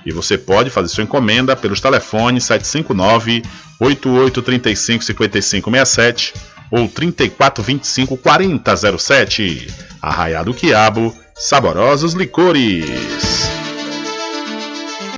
E 0.05 0.11
você 0.11 0.37
pode 0.37 0.69
fazer 0.69 0.87
sua 0.87 1.03
encomenda 1.03 1.55
pelos 1.55 1.81
telefones 1.81 2.45
759 2.45 3.43
8835 3.79 5.03
5567 5.03 6.33
ou 6.71 6.87
3425 6.87 8.17
4007. 8.17 9.67
Arraiá 10.01 10.43
do 10.43 10.53
Quiabo, 10.53 11.13
saborosos 11.35 12.13
licores. 12.13 12.85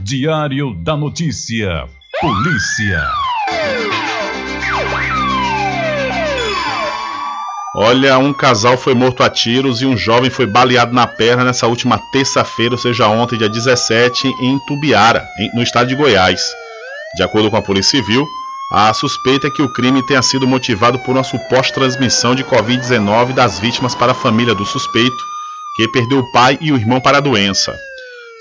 Diário 0.02 0.74
da 0.84 0.98
Notícia. 0.98 1.86
Polícia. 2.20 3.31
Olha, 7.74 8.18
um 8.18 8.34
casal 8.34 8.78
foi 8.78 8.94
morto 8.94 9.24
a 9.24 9.30
tiros 9.30 9.82
e 9.82 9.86
um 9.86 9.96
jovem 9.96 10.30
foi 10.30 10.46
baleado 10.46 10.94
na 10.94 11.08
perna 11.08 11.46
nessa 11.46 11.68
última 11.68 11.98
terça-feira, 12.12 12.76
ou 12.76 12.78
seja, 12.78 13.08
ontem, 13.08 13.38
dia 13.38 13.48
17, 13.48 14.28
em 14.28 14.60
Tubiara, 14.68 15.26
no 15.54 15.64
estado 15.64 15.88
de 15.88 15.96
Goiás. 15.96 16.42
De 17.16 17.24
acordo 17.24 17.50
com 17.50 17.56
a 17.56 17.62
Polícia 17.62 18.02
Civil, 18.02 18.28
A 18.74 18.94
suspeita 18.94 19.48
é 19.48 19.50
que 19.50 19.62
o 19.62 19.68
crime 19.68 20.02
tenha 20.06 20.22
sido 20.22 20.48
motivado 20.48 20.98
por 21.00 21.12
uma 21.12 21.26
suposta 21.26 21.74
transmissão 21.74 22.34
de 22.34 22.42
Covid-19 22.42 23.34
das 23.34 23.60
vítimas 23.60 23.94
para 23.94 24.14
a 24.14 24.16
família 24.16 24.56
do 24.56 24.66
suspeito, 24.66 25.18
que 25.76 25.90
perdeu 25.90 26.20
o 26.20 26.32
pai 26.32 26.58
e 26.62 26.72
o 26.72 26.78
irmão 26.78 27.02
para 27.02 27.18
a 27.18 27.22
doença. 27.22 27.76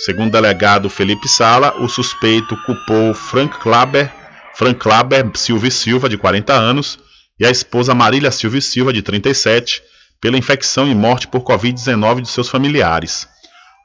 Segundo 0.05 0.29
o 0.29 0.31
delegado 0.31 0.89
Felipe 0.89 1.29
Sala, 1.29 1.75
o 1.81 1.89
suspeito 1.89 2.57
culpou 2.65 3.13
Frank 3.13 3.59
Klaber, 3.59 4.09
Frank 4.55 4.79
Klaber 4.79 5.29
Silva 5.35 5.67
e 5.67 5.71
Silva, 5.73 6.09
de 6.09 6.17
40 6.17 6.53
anos, 6.53 6.97
e 7.41 7.47
a 7.47 7.51
esposa 7.51 7.95
Marília 7.95 8.31
Silva 8.31 8.59
e 8.59 8.63
Silva, 8.63 8.93
de 8.93 9.01
37, 9.01 9.83
pela 10.21 10.37
infecção 10.37 10.87
e 10.87 10.95
morte 10.95 11.27
por 11.27 11.41
Covid-19 11.41 12.21
de 12.21 12.29
seus 12.29 12.51
familiares. 12.51 13.27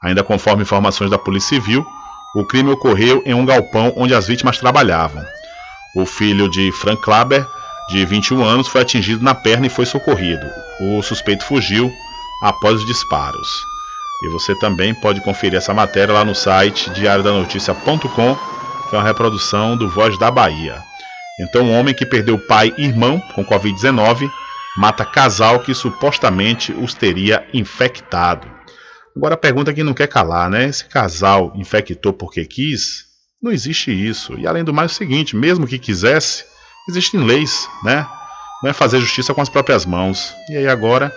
Ainda 0.04 0.22
conforme 0.22 0.62
informações 0.62 1.10
da 1.10 1.16
Polícia 1.16 1.58
Civil, 1.58 1.84
o 2.36 2.44
crime 2.44 2.70
ocorreu 2.70 3.22
em 3.24 3.32
um 3.32 3.46
galpão 3.46 3.94
onde 3.96 4.14
as 4.14 4.26
vítimas 4.26 4.58
trabalhavam. 4.58 5.24
O 5.96 6.04
filho 6.04 6.50
de 6.50 6.70
Frank 6.70 7.00
Klaber, 7.00 7.46
de 7.88 8.04
21 8.04 8.44
anos, 8.44 8.68
foi 8.68 8.82
atingido 8.82 9.24
na 9.24 9.34
perna 9.34 9.66
e 9.66 9.70
foi 9.70 9.86
socorrido. 9.86 10.46
O 10.78 11.00
suspeito 11.00 11.42
fugiu 11.44 11.90
após 12.42 12.74
os 12.74 12.86
disparos. 12.86 13.48
E 14.22 14.28
você 14.28 14.54
também 14.58 14.94
pode 14.94 15.22
conferir 15.22 15.56
essa 15.56 15.72
matéria 15.72 16.12
lá 16.12 16.24
no 16.26 16.34
site 16.34 16.90
diariodanoticia.com, 16.90 18.36
que 18.90 18.94
é 18.94 18.98
uma 18.98 19.04
reprodução 19.04 19.78
do 19.78 19.88
Voz 19.88 20.18
da 20.18 20.30
Bahia. 20.30 20.82
Então, 21.38 21.66
um 21.66 21.78
homem 21.78 21.94
que 21.94 22.06
perdeu 22.06 22.38
pai 22.38 22.72
e 22.78 22.84
irmão 22.84 23.20
com 23.34 23.44
Covid-19 23.44 24.30
mata 24.76 25.04
casal 25.04 25.60
que 25.60 25.74
supostamente 25.74 26.72
os 26.72 26.94
teria 26.94 27.46
infectado. 27.52 28.46
Agora 29.16 29.34
a 29.34 29.38
pergunta 29.38 29.72
que 29.72 29.82
não 29.82 29.94
quer 29.94 30.08
calar, 30.08 30.50
né? 30.50 30.66
Esse 30.66 30.84
casal 30.84 31.52
infectou 31.56 32.12
porque 32.12 32.44
quis? 32.44 33.06
Não 33.42 33.50
existe 33.50 33.90
isso. 33.90 34.38
E 34.38 34.46
além 34.46 34.64
do 34.64 34.74
mais, 34.74 34.90
é 34.90 34.94
o 34.94 34.96
seguinte: 34.96 35.34
mesmo 35.34 35.66
que 35.66 35.78
quisesse, 35.78 36.44
existem 36.88 37.20
leis, 37.20 37.68
né? 37.82 38.06
Não 38.62 38.70
é 38.70 38.72
fazer 38.72 39.00
justiça 39.00 39.32
com 39.32 39.40
as 39.40 39.48
próprias 39.48 39.86
mãos. 39.86 40.34
E 40.50 40.56
aí 40.56 40.68
agora 40.68 41.12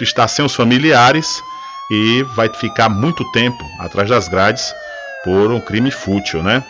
está 0.00 0.28
sem 0.28 0.44
os 0.44 0.54
familiares 0.54 1.42
e 1.90 2.22
vai 2.34 2.48
ficar 2.52 2.88
muito 2.88 3.24
tempo 3.32 3.64
atrás 3.80 4.08
das 4.08 4.28
grades 4.28 4.74
por 5.24 5.50
um 5.50 5.60
crime 5.60 5.90
fútil, 5.90 6.42
né? 6.42 6.64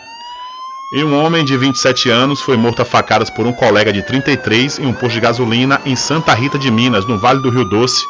E 0.91 1.03
um 1.03 1.15
homem 1.15 1.45
de 1.45 1.55
27 1.55 2.09
anos 2.09 2.41
foi 2.41 2.57
morto 2.57 2.81
a 2.81 2.85
facadas 2.85 3.29
por 3.29 3.45
um 3.45 3.53
colega 3.53 3.93
de 3.93 4.01
33 4.01 4.79
em 4.79 4.87
um 4.87 4.93
posto 4.93 5.13
de 5.13 5.19
gasolina 5.19 5.79
em 5.85 5.95
Santa 5.95 6.33
Rita 6.33 6.57
de 6.57 6.71
Minas, 6.71 7.05
no 7.05 7.15
Vale 7.15 7.43
do 7.43 7.51
Rio 7.51 7.63
Doce, 7.63 8.03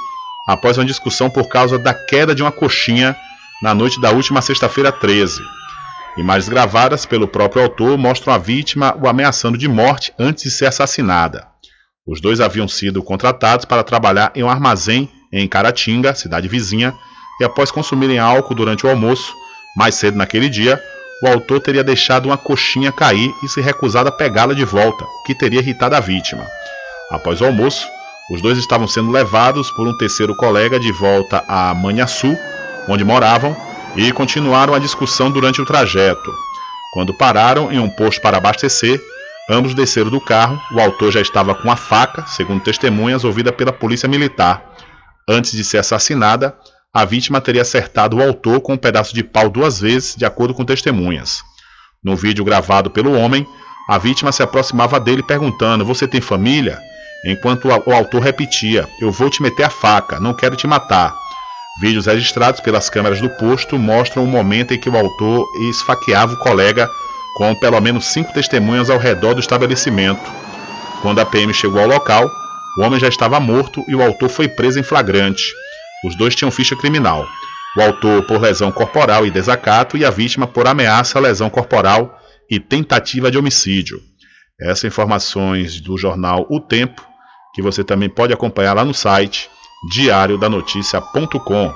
após 0.47 0.77
uma 0.77 0.85
discussão 0.85 1.29
por 1.29 1.49
causa 1.49 1.77
da 1.77 1.93
queda 1.93 2.33
de 2.33 2.41
uma 2.41 2.53
coxinha 2.53 3.17
na 3.61 3.75
noite 3.75 3.99
da 3.99 4.11
última 4.11 4.41
sexta-feira 4.41 4.93
13. 4.93 5.41
Imagens 6.17 6.47
gravadas 6.47 7.05
pelo 7.05 7.27
próprio 7.27 7.63
autor 7.63 7.97
mostram 7.97 8.33
a 8.33 8.37
vítima 8.37 8.95
o 9.01 9.09
ameaçando 9.09 9.57
de 9.57 9.67
morte 9.67 10.13
antes 10.17 10.45
de 10.45 10.51
ser 10.51 10.67
assassinada. 10.67 11.45
Os 12.07 12.21
dois 12.21 12.39
haviam 12.39 12.67
sido 12.69 13.03
contratados 13.03 13.65
para 13.65 13.83
trabalhar 13.83 14.31
em 14.33 14.43
um 14.43 14.49
armazém 14.49 15.09
em 15.33 15.45
Caratinga, 15.49 16.15
cidade 16.15 16.47
vizinha, 16.47 16.95
e 17.41 17.43
após 17.43 17.71
consumirem 17.71 18.19
álcool 18.19 18.55
durante 18.55 18.85
o 18.85 18.89
almoço, 18.89 19.33
mais 19.75 19.95
cedo 19.95 20.17
naquele 20.17 20.47
dia, 20.47 20.81
o 21.21 21.27
autor 21.27 21.59
teria 21.59 21.83
deixado 21.83 22.27
uma 22.27 22.37
coxinha 22.37 22.91
cair 22.91 23.33
e 23.43 23.47
se 23.47 23.61
recusado 23.61 24.09
a 24.09 24.11
pegá-la 24.11 24.53
de 24.53 24.63
volta, 24.63 25.03
o 25.03 25.23
que 25.23 25.35
teria 25.35 25.59
irritado 25.59 25.95
a 25.95 25.99
vítima. 25.99 26.45
Após 27.11 27.41
o 27.41 27.45
almoço, 27.45 27.85
os 28.31 28.41
dois 28.41 28.57
estavam 28.57 28.87
sendo 28.87 29.11
levados 29.11 29.71
por 29.71 29.87
um 29.87 29.97
terceiro 29.97 30.35
colega 30.35 30.79
de 30.79 30.91
volta 30.91 31.43
a 31.47 31.73
Manhaçu, 31.73 32.37
onde 32.87 33.03
moravam, 33.03 33.55
e 33.95 34.11
continuaram 34.11 34.73
a 34.73 34.79
discussão 34.79 35.31
durante 35.31 35.61
o 35.61 35.65
trajeto. 35.65 36.31
Quando 36.93 37.13
pararam 37.13 37.71
em 37.71 37.79
um 37.79 37.89
posto 37.89 38.21
para 38.21 38.37
abastecer, 38.37 39.01
ambos 39.49 39.73
desceram 39.73 40.09
do 40.09 40.21
carro. 40.21 40.59
O 40.71 40.79
autor 40.79 41.11
já 41.11 41.21
estava 41.21 41.55
com 41.55 41.71
a 41.71 41.75
faca, 41.75 42.25
segundo 42.27 42.63
testemunhas 42.63 43.23
ouvida 43.23 43.51
pela 43.51 43.73
polícia 43.73 44.07
militar. 44.07 44.63
Antes 45.27 45.51
de 45.51 45.63
ser 45.63 45.79
assassinada, 45.79 46.55
a 46.93 47.05
vítima 47.05 47.39
teria 47.39 47.61
acertado 47.61 48.17
o 48.17 48.21
autor 48.21 48.61
com 48.61 48.73
um 48.73 48.77
pedaço 48.77 49.13
de 49.13 49.23
pau 49.23 49.49
duas 49.49 49.79
vezes, 49.79 50.15
de 50.15 50.25
acordo 50.25 50.53
com 50.53 50.65
testemunhas. 50.65 51.43
No 52.03 52.15
vídeo 52.15 52.43
gravado 52.43 52.89
pelo 52.89 53.13
homem, 53.13 53.45
a 53.87 53.97
vítima 53.97 54.31
se 54.31 54.41
aproximava 54.41 54.99
dele 54.99 55.21
perguntando: 55.21 55.85
Você 55.85 56.07
tem 56.07 56.21
família? 56.21 56.79
Enquanto 57.25 57.67
o 57.67 57.93
autor 57.93 58.21
repetia: 58.21 58.87
Eu 58.99 59.11
vou 59.11 59.29
te 59.29 59.41
meter 59.41 59.63
a 59.63 59.69
faca, 59.69 60.19
não 60.19 60.33
quero 60.33 60.55
te 60.55 60.65
matar. 60.65 61.13
Vídeos 61.79 62.07
registrados 62.07 62.59
pelas 62.59 62.89
câmeras 62.89 63.21
do 63.21 63.29
posto 63.29 63.77
mostram 63.77 64.23
o 64.23 64.27
momento 64.27 64.73
em 64.73 64.79
que 64.79 64.89
o 64.89 64.97
autor 64.97 65.45
esfaqueava 65.69 66.33
o 66.33 66.39
colega 66.39 66.89
com 67.37 67.55
pelo 67.55 67.79
menos 67.79 68.05
cinco 68.07 68.33
testemunhas 68.33 68.89
ao 68.89 68.97
redor 68.97 69.33
do 69.33 69.39
estabelecimento. 69.39 70.29
Quando 71.01 71.19
a 71.19 71.25
PM 71.25 71.53
chegou 71.53 71.79
ao 71.79 71.87
local, 71.87 72.29
o 72.77 72.81
homem 72.81 72.99
já 72.99 73.07
estava 73.07 73.39
morto 73.39 73.83
e 73.87 73.95
o 73.95 74.01
autor 74.01 74.29
foi 74.29 74.47
preso 74.49 74.79
em 74.79 74.83
flagrante. 74.83 75.43
Os 76.05 76.15
dois 76.15 76.35
tinham 76.35 76.51
ficha 76.51 76.75
criminal. 76.75 77.27
O 77.77 77.81
autor 77.81 78.23
por 78.23 78.41
lesão 78.41 78.71
corporal 78.71 79.25
e 79.25 79.31
desacato 79.31 79.97
e 79.97 80.03
a 80.03 80.09
vítima 80.09 80.47
por 80.47 80.67
ameaça, 80.67 81.19
lesão 81.19 81.49
corporal 81.49 82.19
e 82.49 82.59
tentativa 82.59 83.29
de 83.29 83.37
homicídio. 83.37 84.01
Essas 84.59 84.85
informações 84.85 85.79
do 85.79 85.97
jornal 85.97 86.45
O 86.49 86.59
Tempo, 86.59 87.05
que 87.53 87.61
você 87.61 87.83
também 87.83 88.09
pode 88.09 88.33
acompanhar 88.33 88.73
lá 88.73 88.83
no 88.83 88.93
site 88.93 89.49
diariodanoticia.com. 89.91 91.73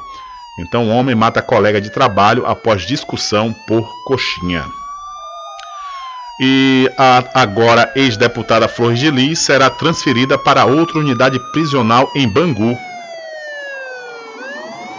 Então, 0.60 0.88
o 0.88 0.90
homem 0.90 1.16
mata 1.16 1.42
colega 1.42 1.80
de 1.80 1.90
trabalho 1.90 2.46
após 2.46 2.86
discussão 2.86 3.54
por 3.68 3.88
coxinha. 4.06 4.64
E 6.40 6.92
a 6.98 7.24
agora 7.42 7.92
ex-deputada 7.96 8.68
Flor 8.68 8.94
de 8.94 9.10
Lis 9.10 9.40
será 9.40 9.70
transferida 9.70 10.38
para 10.38 10.66
outra 10.66 11.00
unidade 11.00 11.40
prisional 11.52 12.12
em 12.16 12.28
Bangu, 12.28 12.78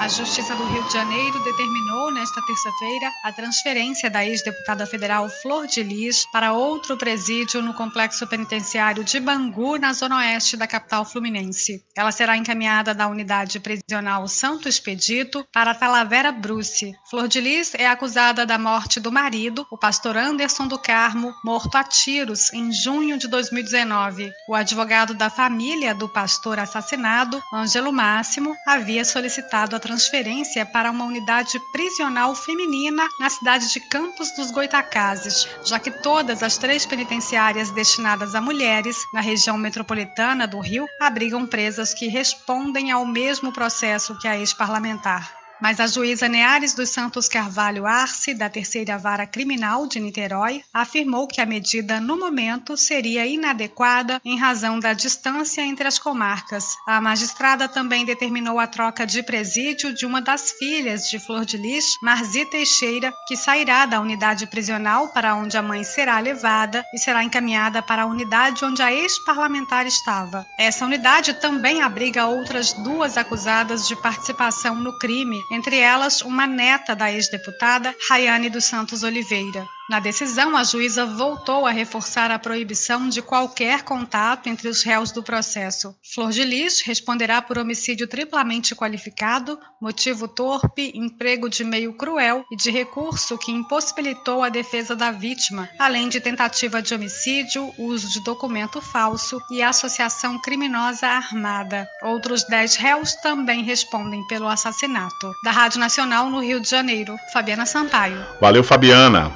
a 0.04 0.08
Justiça 0.08 0.54
do 0.54 0.66
Rio 0.66 0.82
de 0.82 0.92
Janeiro 0.92 1.42
determinou 1.42 2.12
nesta 2.12 2.42
terça-feira 2.42 3.10
a 3.24 3.32
transferência 3.32 4.10
da 4.10 4.22
ex-deputada 4.22 4.84
federal 4.84 5.30
Flor 5.30 5.66
de 5.66 5.82
Lis 5.82 6.26
para 6.30 6.52
outro 6.52 6.94
presídio 6.98 7.62
no 7.62 7.72
complexo 7.72 8.26
penitenciário 8.26 9.02
de 9.02 9.18
Bangu, 9.18 9.78
na 9.78 9.94
zona 9.94 10.18
oeste 10.18 10.58
da 10.58 10.66
capital 10.66 11.06
fluminense. 11.06 11.82
Ela 11.96 12.12
será 12.12 12.36
encaminhada 12.36 12.92
da 12.92 13.08
unidade 13.08 13.58
prisional 13.58 14.28
Santo 14.28 14.68
Expedito 14.68 15.42
para 15.50 15.74
Talavera 15.74 16.30
Bruce. 16.30 16.92
Flor 17.08 17.26
de 17.26 17.40
Lis 17.40 17.72
é 17.74 17.86
acusada 17.86 18.44
da 18.44 18.58
morte 18.58 19.00
do 19.00 19.10
marido, 19.10 19.66
o 19.70 19.78
pastor 19.78 20.18
Anderson 20.18 20.66
do 20.66 20.78
Carmo, 20.78 21.32
morto 21.42 21.76
a 21.76 21.82
tiros 21.82 22.52
em 22.52 22.70
junho 22.70 23.16
de 23.16 23.26
2019. 23.26 24.30
O 24.46 24.54
advogado 24.54 25.14
da 25.14 25.30
família 25.30 25.94
do 25.94 26.10
pastor 26.10 26.58
assassinado, 26.58 27.42
Ângelo 27.50 27.90
Máximo, 27.90 28.54
havia 28.66 29.02
solicitado 29.02 29.74
a 29.74 29.80
transferência 29.80 29.93
transferência 29.94 30.66
para 30.66 30.90
uma 30.90 31.04
unidade 31.04 31.60
prisional 31.70 32.34
feminina 32.34 33.08
na 33.20 33.30
cidade 33.30 33.72
de 33.72 33.78
Campos 33.78 34.32
dos 34.32 34.50
Goitacazes, 34.50 35.46
já 35.64 35.78
que 35.78 35.88
todas 35.88 36.42
as 36.42 36.58
três 36.58 36.84
penitenciárias 36.84 37.70
destinadas 37.70 38.34
a 38.34 38.40
mulheres 38.40 39.06
na 39.12 39.20
região 39.20 39.56
metropolitana 39.56 40.48
do 40.48 40.58
Rio 40.58 40.88
abrigam 41.00 41.46
presas 41.46 41.94
que 41.94 42.08
respondem 42.08 42.90
ao 42.90 43.06
mesmo 43.06 43.52
processo 43.52 44.18
que 44.18 44.26
a 44.26 44.36
ex-parlamentar. 44.36 45.43
Mas 45.60 45.80
a 45.80 45.86
juíza 45.86 46.28
Neares 46.28 46.74
dos 46.74 46.90
Santos 46.90 47.28
Carvalho 47.28 47.86
Arce, 47.86 48.34
da 48.34 48.50
Terceira 48.50 48.98
Vara 48.98 49.26
Criminal 49.26 49.86
de 49.86 50.00
Niterói, 50.00 50.62
afirmou 50.72 51.26
que 51.26 51.40
a 51.40 51.46
medida, 51.46 52.00
no 52.00 52.18
momento, 52.18 52.76
seria 52.76 53.26
inadequada 53.26 54.20
em 54.24 54.38
razão 54.38 54.78
da 54.78 54.92
distância 54.92 55.62
entre 55.62 55.86
as 55.86 55.98
comarcas. 55.98 56.76
A 56.86 57.00
magistrada 57.00 57.68
também 57.68 58.04
determinou 58.04 58.58
a 58.58 58.66
troca 58.66 59.06
de 59.06 59.22
presídio 59.22 59.94
de 59.94 60.04
uma 60.04 60.20
das 60.20 60.50
filhas 60.52 61.08
de 61.08 61.18
Flor 61.18 61.44
de 61.44 61.56
Lis, 61.56 61.84
Marzi 62.02 62.44
Teixeira, 62.46 63.12
que 63.26 63.36
sairá 63.36 63.86
da 63.86 64.00
unidade 64.00 64.46
prisional 64.46 65.08
para 65.08 65.34
onde 65.34 65.56
a 65.56 65.62
mãe 65.62 65.84
será 65.84 66.18
levada 66.18 66.84
e 66.92 66.98
será 66.98 67.22
encaminhada 67.22 67.80
para 67.80 68.02
a 68.02 68.06
unidade 68.06 68.64
onde 68.64 68.82
a 68.82 68.92
ex-parlamentar 68.92 69.86
estava. 69.86 70.44
Essa 70.58 70.84
unidade 70.84 71.34
também 71.34 71.80
abriga 71.80 72.26
outras 72.26 72.72
duas 72.72 73.16
acusadas 73.16 73.86
de 73.86 73.96
participação 73.96 74.74
no 74.74 74.98
crime 74.98 75.44
entre 75.54 75.78
elas 75.78 76.20
uma 76.20 76.46
neta 76.46 76.94
da 76.96 77.12
ex-deputada 77.12 77.94
Rayane 78.08 78.50
dos 78.50 78.64
Santos 78.64 79.02
Oliveira. 79.04 79.66
Na 79.88 80.00
decisão, 80.00 80.56
a 80.56 80.64
juíza 80.64 81.04
voltou 81.04 81.66
a 81.66 81.70
reforçar 81.70 82.30
a 82.30 82.38
proibição 82.38 83.06
de 83.06 83.20
qualquer 83.20 83.82
contato 83.82 84.46
entre 84.46 84.66
os 84.66 84.82
réus 84.82 85.12
do 85.12 85.22
processo. 85.22 85.94
Flor 86.02 86.30
de 86.30 86.42
Lis 86.42 86.80
responderá 86.80 87.42
por 87.42 87.58
homicídio 87.58 88.06
triplamente 88.06 88.74
qualificado, 88.74 89.58
motivo 89.78 90.26
torpe, 90.26 90.90
emprego 90.94 91.50
de 91.50 91.62
meio 91.62 91.92
cruel 91.92 92.46
e 92.50 92.56
de 92.56 92.70
recurso 92.70 93.36
que 93.36 93.52
impossibilitou 93.52 94.42
a 94.42 94.48
defesa 94.48 94.96
da 94.96 95.10
vítima, 95.10 95.68
além 95.78 96.08
de 96.08 96.18
tentativa 96.18 96.80
de 96.80 96.94
homicídio, 96.94 97.70
uso 97.76 98.08
de 98.08 98.24
documento 98.24 98.80
falso 98.80 99.38
e 99.50 99.62
associação 99.62 100.40
criminosa 100.40 101.06
armada. 101.06 101.86
Outros 102.02 102.42
dez 102.44 102.76
réus 102.76 103.14
também 103.16 103.62
respondem 103.62 104.26
pelo 104.28 104.48
assassinato. 104.48 105.30
Da 105.44 105.50
Rádio 105.50 105.78
Nacional 105.78 106.30
no 106.30 106.40
Rio 106.40 106.58
de 106.58 106.70
Janeiro, 106.70 107.14
Fabiana 107.34 107.66
Sampaio. 107.66 108.24
Valeu, 108.40 108.64
Fabiana. 108.64 109.30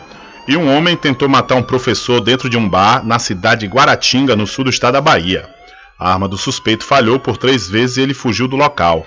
E 0.49 0.57
um 0.57 0.75
homem 0.75 0.97
tentou 0.97 1.29
matar 1.29 1.57
um 1.57 1.63
professor 1.63 2.23
dentro 2.23 2.49
de 2.49 2.57
um 2.57 2.67
bar 2.67 3.05
na 3.05 3.19
cidade 3.19 3.61
de 3.61 3.67
Guaratinga, 3.67 4.35
no 4.35 4.47
sul 4.47 4.65
do 4.65 4.71
estado 4.71 4.95
da 4.95 5.01
Bahia. 5.03 5.47
A 5.99 6.11
arma 6.11 6.27
do 6.27 6.39
suspeito 6.39 6.85
falhou 6.85 7.21
por 7.21 7.37
três 7.37 7.69
vezes 7.69 7.99
e 7.99 8.01
ele 8.01 8.15
fugiu 8.15 8.49
do 8.49 8.57
local. 8.57 9.07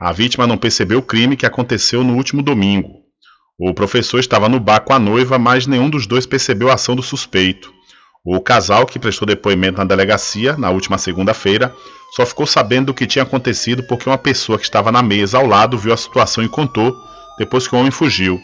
A 0.00 0.10
vítima 0.10 0.48
não 0.48 0.58
percebeu 0.58 0.98
o 0.98 1.02
crime 1.02 1.36
que 1.36 1.46
aconteceu 1.46 2.02
no 2.02 2.16
último 2.16 2.42
domingo. 2.42 2.88
O 3.56 3.72
professor 3.72 4.18
estava 4.18 4.48
no 4.48 4.58
bar 4.58 4.80
com 4.80 4.92
a 4.92 4.98
noiva, 4.98 5.38
mas 5.38 5.64
nenhum 5.64 5.88
dos 5.88 6.08
dois 6.08 6.26
percebeu 6.26 6.68
a 6.68 6.74
ação 6.74 6.96
do 6.96 7.04
suspeito. 7.04 7.72
O 8.24 8.40
casal, 8.40 8.84
que 8.84 8.98
prestou 8.98 9.28
depoimento 9.28 9.78
na 9.78 9.84
delegacia 9.84 10.56
na 10.56 10.70
última 10.70 10.98
segunda-feira, 10.98 11.72
só 12.16 12.26
ficou 12.26 12.48
sabendo 12.48 12.86
do 12.86 12.94
que 12.94 13.06
tinha 13.06 13.22
acontecido 13.22 13.84
porque 13.84 14.08
uma 14.08 14.18
pessoa 14.18 14.58
que 14.58 14.64
estava 14.64 14.90
na 14.90 15.04
mesa 15.04 15.38
ao 15.38 15.46
lado 15.46 15.78
viu 15.78 15.92
a 15.92 15.96
situação 15.96 16.42
e 16.42 16.48
contou, 16.48 16.92
depois 17.38 17.68
que 17.68 17.76
o 17.76 17.78
homem 17.78 17.92
fugiu. 17.92 18.40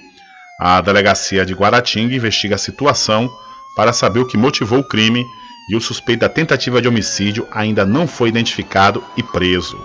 A 0.59 0.81
delegacia 0.81 1.45
de 1.45 1.55
Guaratinga 1.55 2.15
investiga 2.15 2.55
a 2.55 2.59
situação 2.59 3.31
para 3.77 3.93
saber 3.93 4.21
o 4.21 4.27
que 4.27 4.39
motivou 4.39 4.79
o 4.79 4.89
crime 4.89 5.25
e 5.71 5.77
o 5.77 5.81
suspeito 5.81 6.21
da 6.21 6.29
tentativa 6.29 6.81
de 6.81 6.89
homicídio 6.89 7.47
ainda 7.51 7.85
não 7.85 8.07
foi 8.07 8.29
identificado 8.29 9.05
e 9.17 9.23
preso. 9.23 9.79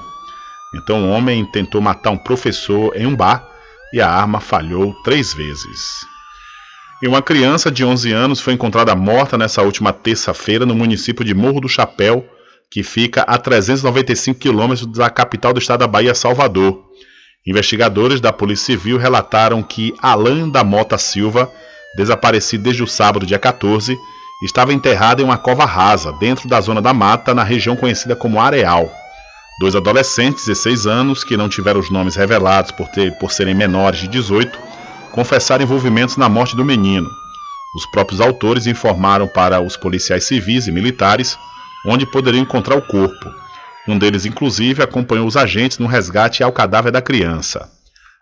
Então 0.74 1.04
o 1.04 1.10
homem 1.10 1.46
tentou 1.46 1.82
matar 1.82 2.12
um 2.12 2.18
professor 2.18 2.96
em 2.96 3.06
um 3.06 3.16
bar 3.16 3.46
e 3.94 4.00
a 4.00 4.10
arma 4.10 4.40
falhou 4.40 4.94
três 5.04 5.34
vezes. 5.34 6.06
E 7.02 7.08
uma 7.08 7.22
criança 7.22 7.72
de 7.72 7.84
11 7.84 8.12
anos 8.14 8.40
foi 8.40 8.54
encontrada 8.54 8.96
morta 8.96 9.38
nessa 9.38 9.64
última 9.64 9.92
terça-feira 9.92 10.66
no 10.66 10.76
município 10.76 11.26
de 11.26 11.34
Morro 11.34 11.60
do 11.60 11.68
Chapéu, 11.68 12.26
que 12.70 12.84
fica 12.84 13.24
a 13.24 13.38
395 13.38 14.40
quilômetros 14.40 14.86
da 14.86 15.10
capital 15.10 15.52
do 15.52 15.60
estado 15.60 15.80
da 15.80 15.88
Bahia, 15.88 16.14
Salvador. 16.14 16.91
Investigadores 17.46 18.22
da 18.22 18.32
Polícia 18.32 18.66
Civil 18.68 18.98
relataram 18.98 19.64
que 19.64 19.96
Alain 20.00 20.50
da 20.50 20.64
Mota 20.64 20.98
Silva, 20.98 21.52
desaparecido 21.96 22.66
desde 22.66 22.84
o 22.84 22.88
sábado, 22.88 23.26
dia 23.26 23.40
14, 23.40 23.98
estava 24.44 24.74
enterrado 24.74 25.22
em 25.22 25.26
uma 25.26 25.40
cova 25.40 25.66
rasa, 25.66 26.12
dentro 26.14 26.48
da 26.48 26.62
zona 26.62 26.82
da 26.82 26.94
mata, 26.94 27.34
na 27.34 27.44
região 27.44 27.76
conhecida 27.76 28.16
como 28.16 28.40
Areal. 28.40 28.92
Dois 29.60 29.76
adolescentes, 29.76 30.46
16 30.46 30.86
anos, 30.86 31.24
que 31.24 31.36
não 31.36 31.50
tiveram 31.50 31.80
os 31.80 31.90
nomes 31.90 32.16
revelados 32.16 32.72
por, 32.72 32.88
ter, 32.90 33.12
por 33.18 33.32
serem 33.32 33.56
menores 33.56 34.00
de 34.00 34.08
18, 34.08 34.58
confessaram 35.12 35.64
envolvimentos 35.64 36.18
na 36.18 36.30
morte 36.30 36.56
do 36.56 36.64
menino. 36.64 37.10
Os 37.76 37.86
próprios 37.88 38.22
autores 38.22 38.68
informaram 38.68 39.28
para 39.28 39.60
os 39.60 39.76
policiais 39.76 40.26
civis 40.26 40.68
e 40.68 40.72
militares 40.72 41.38
onde 41.88 42.06
poderiam 42.06 42.44
encontrar 42.44 42.76
o 42.76 42.82
corpo. 42.82 43.42
Um 43.88 43.98
deles, 43.98 44.26
inclusive, 44.26 44.84
acompanhou 44.84 45.28
os 45.28 45.36
agentes 45.36 45.80
no 45.80 45.88
resgate 45.88 46.44
ao 46.44 46.52
cadáver 46.52 46.92
da 46.92 47.02
criança. 47.02 47.70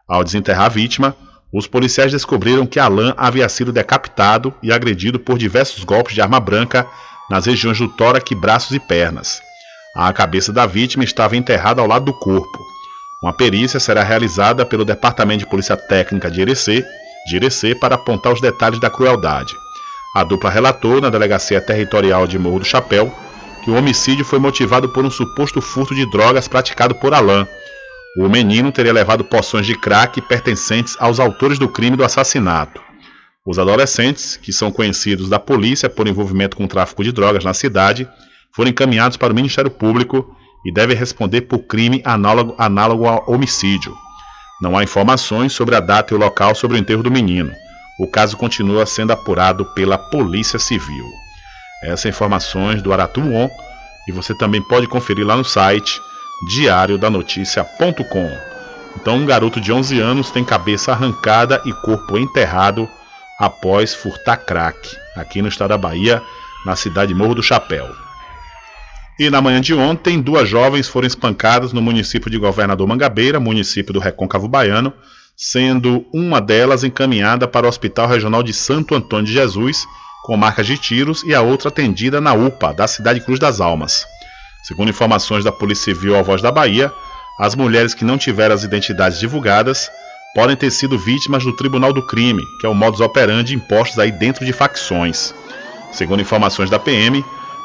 Ao 0.08 0.24
desenterrar 0.24 0.66
a 0.66 0.70
vítima, 0.70 1.16
os 1.52 1.68
policiais 1.68 2.12
descobriram 2.12 2.66
que 2.66 2.80
Alain 2.80 3.14
havia 3.18 3.50
sido 3.50 3.72
decapitado 3.72 4.54
e 4.64 4.72
agredido 4.72 5.20
por 5.20 5.38
diversos 5.38 5.84
golpes 5.84 6.14
de 6.14 6.22
arma 6.22 6.40
branca 6.40 6.88
nas 7.30 7.46
regiões 7.46 7.78
do 7.78 7.88
tórax, 7.88 8.32
braços 8.34 8.72
e 8.72 8.80
pernas. 8.80 9.42
A 9.96 10.14
cabeça 10.14 10.54
da 10.54 10.66
vítima 10.66 11.04
estava 11.04 11.36
enterrada 11.36 11.82
ao 11.82 11.88
lado 11.88 12.06
do 12.06 12.14
corpo. 12.14 12.60
Uma 13.22 13.34
perícia 13.34 13.80
será 13.80 14.02
realizada 14.04 14.66
pelo 14.66 14.86
Departamento 14.86 15.40
de 15.40 15.50
Polícia 15.50 15.76
Técnica 15.76 16.32
de 16.32 16.42
Irecê, 16.42 16.86
de 17.28 17.76
para 17.76 17.96
apontar 17.96 18.32
os 18.32 18.40
detalhes 18.40 18.80
da 18.80 18.90
crueldade. 18.90 19.54
A 20.16 20.24
dupla 20.24 20.50
relatou 20.50 21.02
na 21.02 21.10
Delegacia 21.10 21.60
Territorial 21.60 22.26
de 22.26 22.40
Morro 22.40 22.60
do 22.60 22.66
Chapéu 22.66 23.14
que 23.70 23.74
o 23.74 23.78
homicídio 23.78 24.26
foi 24.26 24.40
motivado 24.40 24.90
por 24.90 25.06
um 25.06 25.12
suposto 25.12 25.62
furto 25.62 25.94
de 25.94 26.10
drogas 26.10 26.48
praticado 26.48 26.96
por 26.96 27.14
Alain. 27.14 27.46
O 28.18 28.28
menino 28.28 28.72
teria 28.72 28.92
levado 28.92 29.24
poções 29.24 29.68
de 29.68 29.76
crack 29.76 30.20
pertencentes 30.22 30.98
aos 31.00 31.20
autores 31.20 31.60
do 31.60 31.70
crime 31.70 31.96
do 31.96 32.04
assassinato. 32.04 32.82
Os 33.46 33.60
adolescentes, 33.60 34.38
que 34.38 34.52
são 34.52 34.72
conhecidos 34.72 35.30
da 35.30 35.38
polícia 35.38 35.88
por 35.88 36.08
envolvimento 36.08 36.58
com 36.58 36.64
o 36.64 36.68
tráfico 36.68 37.04
de 37.04 37.12
drogas 37.12 37.46
na 37.46 37.54
cidade, 37.54 38.10
foram 38.56 38.72
encaminhados 38.72 39.18
para 39.18 39.32
o 39.32 39.36
Ministério 39.36 39.70
Público 39.70 40.36
e 40.66 40.74
devem 40.74 40.98
responder 40.98 41.42
por 41.42 41.60
crime 41.60 42.02
análogo, 42.04 42.56
análogo 42.58 43.06
ao 43.06 43.24
homicídio. 43.28 43.96
Não 44.60 44.76
há 44.76 44.84
informações 44.84 45.54
sobre 45.54 45.76
a 45.76 45.80
data 45.80 46.12
e 46.12 46.18
o 46.18 46.20
local 46.20 46.56
sobre 46.56 46.76
o 46.76 46.80
enterro 46.80 47.04
do 47.04 47.12
menino. 47.12 47.52
O 48.00 48.08
caso 48.08 48.36
continua 48.36 48.88
sendo 48.88 49.14
apurado 49.14 49.64
pela 49.76 49.96
Polícia 49.96 50.58
Civil. 50.58 51.06
Essas 51.84 52.06
informações 52.06 52.82
do 52.82 52.92
Aratuon 52.92 53.50
e 54.08 54.12
você 54.12 54.34
também 54.34 54.62
pode 54.62 54.88
conferir 54.88 55.26
lá 55.26 55.38
no 55.38 55.46
site 55.46 56.02
diariodanoticia.com. 56.48 58.32
Então, 58.96 59.18
um 59.18 59.26
garoto 59.26 59.62
de 59.62 59.72
11 59.72 60.00
anos 60.00 60.32
tem 60.32 60.44
cabeça 60.44 60.92
arrancada 60.92 61.62
e 61.66 61.72
corpo 61.72 62.18
enterrado 62.18 62.90
após 63.40 63.94
furtar 63.94 64.38
crack, 64.38 64.78
aqui 65.16 65.42
no 65.42 65.48
estado 65.48 65.70
da 65.70 65.78
Bahia, 65.78 66.22
na 66.66 66.76
cidade 66.76 67.14
de 67.14 67.16
Morro 67.18 67.36
do 67.36 67.44
Chapéu. 67.44 67.88
E 69.18 69.30
na 69.30 69.42
manhã 69.42 69.62
de 69.62 69.74
ontem, 69.74 70.22
duas 70.22 70.48
jovens 70.48 70.88
foram 70.88 71.08
espancadas 71.08 71.72
no 71.72 71.82
município 71.82 72.32
de 72.32 72.38
Governador 72.38 72.88
Mangabeira, 72.88 73.40
município 73.40 73.94
do 73.94 74.00
Recôncavo 74.00 74.48
Baiano, 74.48 74.94
sendo 75.36 76.06
uma 76.14 76.42
delas 76.42 76.84
encaminhada 76.84 77.48
para 77.48 77.66
o 77.66 77.70
Hospital 77.70 78.08
Regional 78.08 78.42
de 78.42 78.54
Santo 78.54 78.96
Antônio 78.96 79.26
de 79.26 79.34
Jesus 79.34 79.86
com 80.24 80.38
marcas 80.38 80.68
de 80.68 80.78
tiros 80.78 81.24
e 81.24 81.34
a 81.34 81.42
outra 81.42 81.70
atendida 81.70 82.20
na 82.20 82.34
UPA 82.34 82.74
da 82.74 82.88
cidade 82.88 83.22
Cruz 83.22 83.40
das 83.40 83.60
Almas. 83.62 84.06
Segundo 84.64 84.90
informações 84.90 85.44
da 85.44 85.52
Polícia 85.52 85.94
Civil 85.94 86.18
à 86.18 86.22
Voz 86.22 86.42
da 86.42 86.52
Bahia, 86.52 86.92
as 87.40 87.56
mulheres 87.56 87.94
que 87.94 88.04
não 88.04 88.18
tiveram 88.18 88.54
as 88.54 88.64
identidades 88.64 89.20
divulgadas 89.20 89.90
podem 90.36 90.56
ter 90.56 90.70
sido 90.72 91.00
vítimas 91.00 91.44
do 91.44 91.56
Tribunal 91.56 91.94
do 91.94 92.06
Crime, 92.06 92.44
que 92.60 92.66
é 92.66 92.70
o 92.70 92.74
modus 92.76 93.00
operandi 93.00 93.56
impostos 93.56 93.98
aí 93.98 94.12
dentro 94.12 94.46
de 94.46 94.54
facções. 94.54 95.34
Segundo 95.92 96.22
informações 96.22 96.70
da 96.70 96.78
PM, 96.78 97.24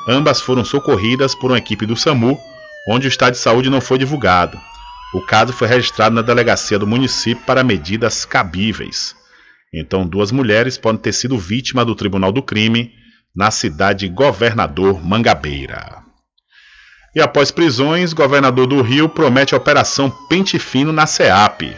ambas 0.09 0.40
foram 0.40 0.64
socorridas 0.64 1.35
por 1.35 1.51
uma 1.51 1.59
equipe 1.59 1.85
do 1.85 1.97
SAMU, 1.97 2.39
onde 2.89 3.06
o 3.06 3.09
estado 3.09 3.32
de 3.32 3.39
saúde 3.39 3.68
não 3.68 3.81
foi 3.81 3.98
divulgado. 3.98 4.59
O 5.12 5.20
caso 5.20 5.52
foi 5.52 5.68
registrado 5.68 6.14
na 6.14 6.22
delegacia 6.22 6.78
do 6.78 6.86
município 6.86 7.44
para 7.44 7.62
medidas 7.62 8.24
cabíveis. 8.24 9.14
Então, 9.76 10.06
duas 10.06 10.30
mulheres 10.30 10.78
podem 10.78 11.01
ter 11.01 11.12
sido 11.12 11.36
vítimas 11.36 11.84
do 11.84 11.96
Tribunal 11.96 12.30
do 12.30 12.42
Crime 12.42 12.92
na 13.34 13.51
cidade 13.51 14.09
Governador 14.09 15.05
Mangabeira. 15.05 15.98
E 17.14 17.20
após 17.20 17.51
prisões, 17.51 18.12
governador 18.12 18.66
do 18.68 18.80
Rio 18.82 19.09
promete 19.09 19.55
a 19.55 19.56
operação 19.56 20.10
Pente 20.28 20.59
Fino 20.59 20.92
na 20.92 21.06
SEAP. 21.06 21.76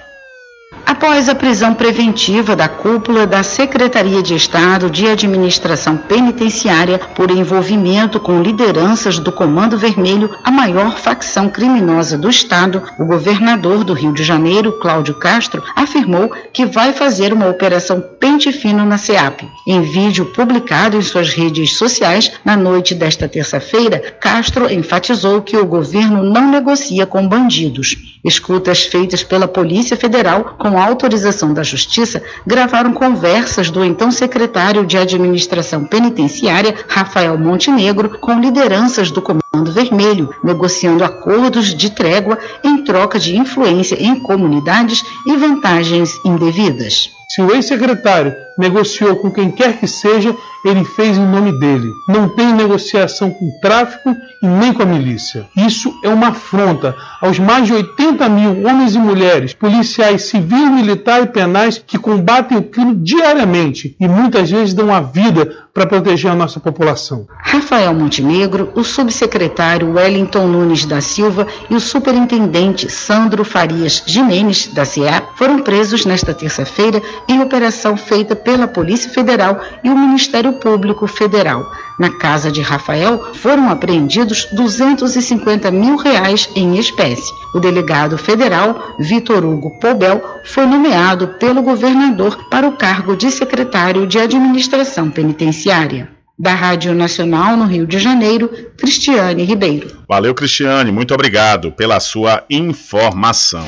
Após 0.87 1.29
a 1.29 1.35
prisão 1.35 1.75
preventiva 1.75 2.55
da 2.55 2.69
cúpula 2.69 3.27
da 3.27 3.43
Secretaria 3.43 4.23
de 4.23 4.37
Estado 4.37 4.89
de 4.89 5.09
Administração 5.09 5.97
Penitenciária 5.97 7.01
por 7.13 7.29
envolvimento 7.29 8.21
com 8.21 8.41
lideranças 8.41 9.19
do 9.19 9.33
Comando 9.33 9.77
Vermelho, 9.77 10.31
a 10.45 10.51
maior 10.53 10.97
facção 10.97 11.49
criminosa 11.49 12.17
do 12.17 12.31
Estado, 12.31 12.85
o 13.01 13.05
governador 13.05 13.83
do 13.83 13.95
Rio 13.95 14.13
de 14.13 14.23
Janeiro, 14.23 14.79
Cláudio 14.79 15.15
Castro, 15.15 15.61
afirmou 15.75 16.31
que 16.53 16.65
vai 16.65 16.93
fazer 16.93 17.33
uma 17.33 17.49
operação 17.49 18.01
pente 18.21 18.53
fino 18.53 18.87
na 18.87 18.97
SEAP. 18.97 19.43
Em 19.67 19.83
vídeo 19.83 20.27
publicado 20.27 20.97
em 20.97 21.03
suas 21.03 21.31
redes 21.31 21.77
sociais 21.77 22.31
na 22.45 22.57
noite 22.57 22.95
desta 22.95 23.29
terça-feira, 23.29 23.99
Castro 24.21 24.73
enfatizou 24.73 25.43
que 25.43 25.57
o 25.57 25.67
governo 25.67 26.23
não 26.23 26.49
negocia 26.49 27.07
com 27.07 27.27
bandidos. 27.27 27.97
Escutas 28.25 28.83
feitas 28.85 29.25
pela 29.25 29.49
Polícia 29.49 29.97
Federal 29.97 30.57
com 30.59 30.76
autorização 30.85 31.53
da 31.55 31.63
Justiça, 31.63 32.23
gravaram 32.47 32.93
conversas 32.93 33.71
do 33.71 33.85
então 33.85 34.11
secretário 34.11 34.85
de 34.85 34.97
Administração 34.97 35.85
Penitenciária, 35.85 36.75
Rafael 36.89 37.39
Montenegro, 37.39 38.19
com 38.19 38.41
lideranças 38.41 39.11
do 39.11 39.23
Comando 39.23 39.73
Vermelho, 39.73 40.35
negociando 40.43 41.05
acordos 41.05 41.75
de 41.75 41.91
trégua 41.91 42.39
em 42.63 42.85
troca 42.85 43.19
de 43.19 43.37
influência 43.37 43.97
em 44.01 44.19
comunidades 44.21 45.05
e 45.27 45.37
vantagens 45.37 46.19
indevidas. 46.25 47.11
Se 47.29 47.43
o 47.43 47.53
ex-secretário 47.53 48.33
negociou 48.57 49.17
com 49.17 49.33
quem 49.33 49.51
quer 49.51 49.79
que 49.79 49.87
seja, 49.89 50.35
ele 50.65 50.85
fez 50.85 51.19
em 51.19 51.27
nome 51.27 51.59
dele. 51.59 51.91
Não 52.09 52.29
tem 52.29 52.53
negociação 52.53 53.31
com 53.31 53.47
o 53.47 53.61
tráfico 53.61 54.15
e 54.43 54.47
nem 54.47 54.73
com 54.73 54.83
a 54.83 54.87
milícia. 54.87 55.45
Isso 55.57 55.93
é 56.05 56.09
uma 56.09 56.29
afronta 56.29 56.95
aos 57.21 57.39
mais 57.39 57.67
de 57.67 57.75
80 57.75 58.29
mil 58.29 58.67
homens 58.67 58.95
e 58.95 58.99
mulheres, 58.99 59.53
policiais 59.53 60.23
civil, 60.23 60.71
militar 60.71 61.23
e 61.23 61.27
penais 61.27 61.83
que 61.85 61.99
combatem 61.99 62.59
o 62.59 62.63
crime 62.63 62.95
diariamente 62.95 63.97
e 63.99 64.07
muitas 64.07 64.49
vezes 64.49 64.73
dão 64.73 64.95
a 64.95 65.01
vida 65.01 65.66
para 65.77 65.87
proteger 65.87 66.31
a 66.31 66.35
nossa 66.35 66.59
população. 66.59 67.27
Rafael 67.43 67.93
Montenegro, 67.93 68.73
o 68.75 68.83
subsecretário 68.83 69.93
Wellington 69.93 70.47
Nunes 70.47 70.87
da 70.87 71.03
Silva 71.03 71.47
e 71.69 71.75
o 71.75 71.81
superintendente 71.81 72.91
Sandro 72.91 73.45
Farias 73.45 74.03
Jimenez 74.07 74.69
da 74.69 74.87
CEAP 74.87 75.37
foram 75.37 75.59
presos 75.59 76.07
nesta 76.07 76.33
terça-feira 76.33 77.03
em 77.29 77.43
operação 77.43 77.95
feita 77.95 78.35
pela 78.35 78.67
Polícia 78.67 79.11
Federal 79.11 79.61
e 79.85 79.91
o 79.91 79.99
Ministério 79.99 80.55
Público 80.55 81.07
Federal. 81.07 81.63
Na 81.99 82.11
casa 82.11 82.53
de 82.53 82.61
Rafael 82.61 83.33
foram 83.35 83.71
apreendidos 83.71 84.47
250 84.53 85.71
mil 85.71 85.97
reais 85.97 86.49
em 86.55 86.77
espécie. 86.79 87.33
O 87.55 87.61
delegado 87.61 88.19
federal, 88.19 88.97
Vitor 88.99 89.45
Hugo 89.45 89.79
Pobel, 89.81 90.23
foi 90.45 90.67
nomeado 90.67 91.29
pelo 91.39 91.63
governador 91.63 92.49
para 92.51 92.69
o 92.69 92.77
cargo 92.77 93.17
de 93.17 93.31
secretário 93.31 94.07
de 94.07 94.19
Administração 94.19 95.11
Penitenciária. 95.11 96.11
Da 96.39 96.55
Rádio 96.55 96.95
Nacional 96.95 97.57
no 97.57 97.65
Rio 97.65 97.87
de 97.87 97.99
Janeiro, 97.99 98.51
Cristiane 98.77 99.43
Ribeiro. 99.45 100.03
Valeu, 100.07 100.35
Cristiane. 100.35 100.93
Muito 100.93 101.15
obrigado 101.15 101.73
pela 101.73 101.99
sua 101.99 102.45
informação. 102.51 103.65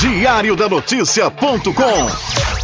Diário 0.00 0.56
da 0.56 0.68
Notícia.com 0.68 2.63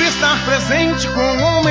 Sempre 0.01 0.15
estar 0.15 0.45
presente 0.45 1.07
com 1.09 1.21
o 1.21 1.43
homem 1.43 1.70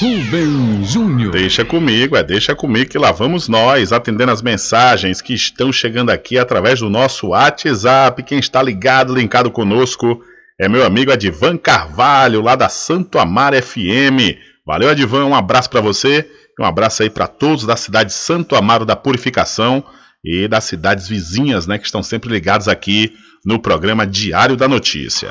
Rubem 0.00 0.82
Júnior. 0.82 1.32
Deixa 1.32 1.62
comigo, 1.62 2.16
é, 2.16 2.22
deixa 2.22 2.54
comigo 2.54 2.88
que 2.88 2.96
lá 2.96 3.12
vamos 3.12 3.48
nós, 3.48 3.92
atendendo 3.92 4.32
as 4.32 4.40
mensagens 4.40 5.20
que 5.20 5.34
estão 5.34 5.70
chegando 5.70 6.08
aqui 6.08 6.38
através 6.38 6.80
do 6.80 6.88
nosso 6.88 7.26
WhatsApp. 7.28 8.22
Quem 8.22 8.38
está 8.38 8.62
ligado, 8.62 9.14
linkado 9.14 9.50
conosco, 9.50 10.22
é 10.58 10.70
meu 10.70 10.86
amigo 10.86 11.12
Adivan 11.12 11.58
Carvalho, 11.58 12.40
lá 12.40 12.56
da 12.56 12.70
Santo 12.70 13.18
Amaro 13.18 13.62
FM. 13.62 14.38
Valeu, 14.64 14.88
Adivan, 14.88 15.26
um 15.26 15.34
abraço 15.34 15.68
para 15.68 15.82
você. 15.82 16.26
Um 16.58 16.64
abraço 16.64 17.02
aí 17.02 17.10
para 17.10 17.26
todos 17.26 17.64
da 17.64 17.76
cidade 17.76 18.10
de 18.10 18.16
Santo 18.16 18.56
Amaro 18.56 18.84
da 18.84 18.96
Purificação 18.96 19.84
e 20.24 20.48
das 20.48 20.64
cidades 20.64 21.06
vizinhas, 21.06 21.66
né, 21.66 21.78
que 21.78 21.86
estão 21.86 22.02
sempre 22.02 22.28
ligados 22.30 22.66
aqui 22.66 23.16
no 23.44 23.60
programa 23.60 24.06
Diário 24.06 24.56
da 24.56 24.66
Notícia. 24.66 25.30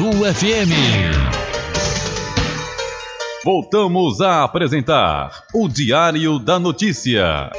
FM. 0.09 0.73
Voltamos 3.45 4.19
a 4.19 4.43
apresentar 4.43 5.43
o 5.53 5.67
Diário 5.67 6.39
da 6.39 6.57
Notícia. 6.57 7.51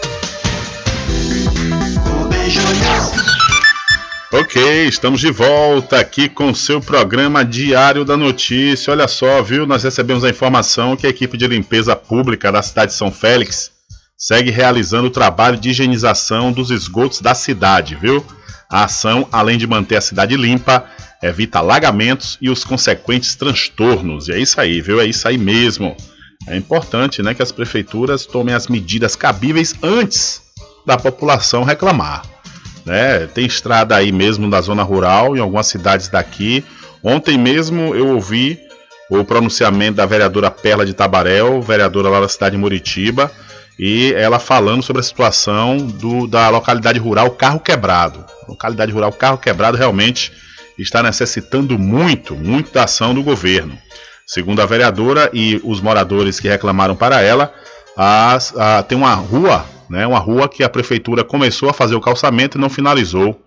Ok, 4.33 4.89
estamos 4.89 5.21
de 5.21 5.31
volta 5.31 6.01
aqui 6.01 6.29
com 6.29 6.53
seu 6.53 6.81
programa 6.81 7.45
Diário 7.45 8.05
da 8.05 8.17
Notícia. 8.17 8.91
Olha 8.91 9.07
só, 9.07 9.41
viu? 9.41 9.65
Nós 9.65 9.85
recebemos 9.85 10.25
a 10.25 10.31
informação 10.31 10.97
que 10.97 11.07
a 11.07 11.11
equipe 11.11 11.37
de 11.37 11.47
limpeza 11.47 11.95
pública 11.95 12.51
da 12.51 12.61
cidade 12.61 12.91
de 12.91 12.99
São 12.99 13.13
Félix 13.13 13.71
segue 14.19 14.51
realizando 14.51 15.07
o 15.07 15.13
trabalho 15.13 15.57
de 15.57 15.71
higienização 15.71 16.51
dos 16.51 16.73
esgotos 16.73 17.21
da 17.21 17.37
cidade, 17.37 17.95
viu? 17.95 18.25
A 18.69 18.85
ação, 18.85 19.29
além 19.31 19.57
de 19.57 19.67
manter 19.67 19.97
a 19.97 20.01
cidade 20.01 20.37
limpa, 20.37 20.91
evita 21.23 21.61
alagamentos 21.61 22.37
e 22.41 22.51
os 22.51 22.65
consequentes 22.65 23.35
transtornos. 23.35 24.29
E 24.29 24.33
é 24.33 24.39
isso 24.39 24.61
aí, 24.61 24.81
viu? 24.81 25.01
É 25.01 25.07
isso 25.07 25.27
aí 25.29 25.39
mesmo. 25.39 25.97
É 26.49 26.57
importante, 26.57 27.23
né, 27.23 27.35
que 27.35 27.43
as 27.43 27.53
prefeituras 27.53 28.27
tomem 28.27 28.55
as 28.55 28.67
medidas 28.67 29.15
cabíveis 29.15 29.75
antes 29.83 30.43
da 30.85 30.97
população 30.97 31.63
reclamar. 31.63 32.23
Né? 32.85 33.29
Tem 33.29 33.47
estrada 33.47 33.95
aí 33.95 34.11
mesmo 34.11 34.49
na 34.49 34.61
zona 34.61 34.83
rural, 34.83 35.37
em 35.37 35.41
algumas 35.41 35.69
cidades 35.69 36.09
daqui. 36.09 36.65
Ontem 37.03 37.39
mesmo 37.39 37.95
eu 37.95 38.09
ouvi 38.09 38.59
o 39.09 39.25
pronunciamento 39.25 39.97
da 39.97 40.07
vereadora 40.07 40.51
Perla 40.51 40.85
de 40.85 40.95
Tabaréu, 40.95 41.63
vereadora 41.63 42.09
lá 42.09 42.21
da 42.21 42.29
cidade 42.29 42.57
de 42.57 42.61
Muritiba, 42.61 43.31
e 43.79 44.13
ela 44.15 44.39
falando 44.39 44.83
sobre 44.83 45.01
a 45.01 45.03
situação 45.03 45.77
do, 45.77 46.27
da 46.27 46.49
localidade 46.49 46.99
rural 46.99 47.31
Carro 47.31 47.61
Quebrado. 47.61 48.25
Localidade 48.49 48.91
rural 48.91 49.13
Carro 49.13 49.39
Quebrado 49.39 49.77
realmente 49.77 50.33
está 50.79 51.03
necessitando 51.03 51.79
muito, 51.79 52.35
muito 52.35 52.73
da 52.73 52.85
ação 52.85 53.15
do 53.15 53.23
governo. 53.23 53.77
Segundo 54.27 54.61
a 54.63 54.67
vereadora 54.67 55.31
e 55.33 55.61
os 55.65 55.81
moradores 55.81 56.41
que 56.41 56.49
reclamaram 56.49 56.97
para 56.97 57.21
ela, 57.21 57.53
a, 57.97 58.39
a, 58.57 58.83
tem 58.83 58.97
uma 58.97 59.15
rua 59.15 59.67
né, 59.93 60.07
uma 60.07 60.19
rua 60.19 60.49
que 60.49 60.65
a 60.65 60.71
prefeitura 60.71 61.23
começou 61.23 61.69
a 61.69 61.75
fazer 61.75 61.95
o 61.95 62.01
calçamento 62.01 62.57
e 62.57 62.61
não 62.61 62.71
finalizou. 62.71 63.39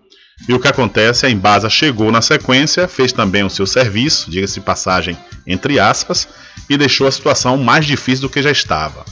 E 0.48 0.54
o 0.54 0.60
que 0.60 0.68
acontece? 0.68 1.26
A 1.26 1.30
Embasa 1.30 1.68
chegou 1.68 2.12
na 2.12 2.22
sequência, 2.22 2.86
fez 2.86 3.10
também 3.10 3.42
o 3.42 3.50
seu 3.50 3.66
serviço, 3.66 4.30
diga-se 4.30 4.60
passagem, 4.60 5.18
entre 5.44 5.80
aspas, 5.80 6.28
e 6.70 6.76
deixou 6.76 7.08
a 7.08 7.10
situação 7.10 7.56
mais 7.56 7.84
difícil 7.84 8.28
do 8.28 8.32
que 8.32 8.40
já 8.40 8.52
estava. 8.52 9.04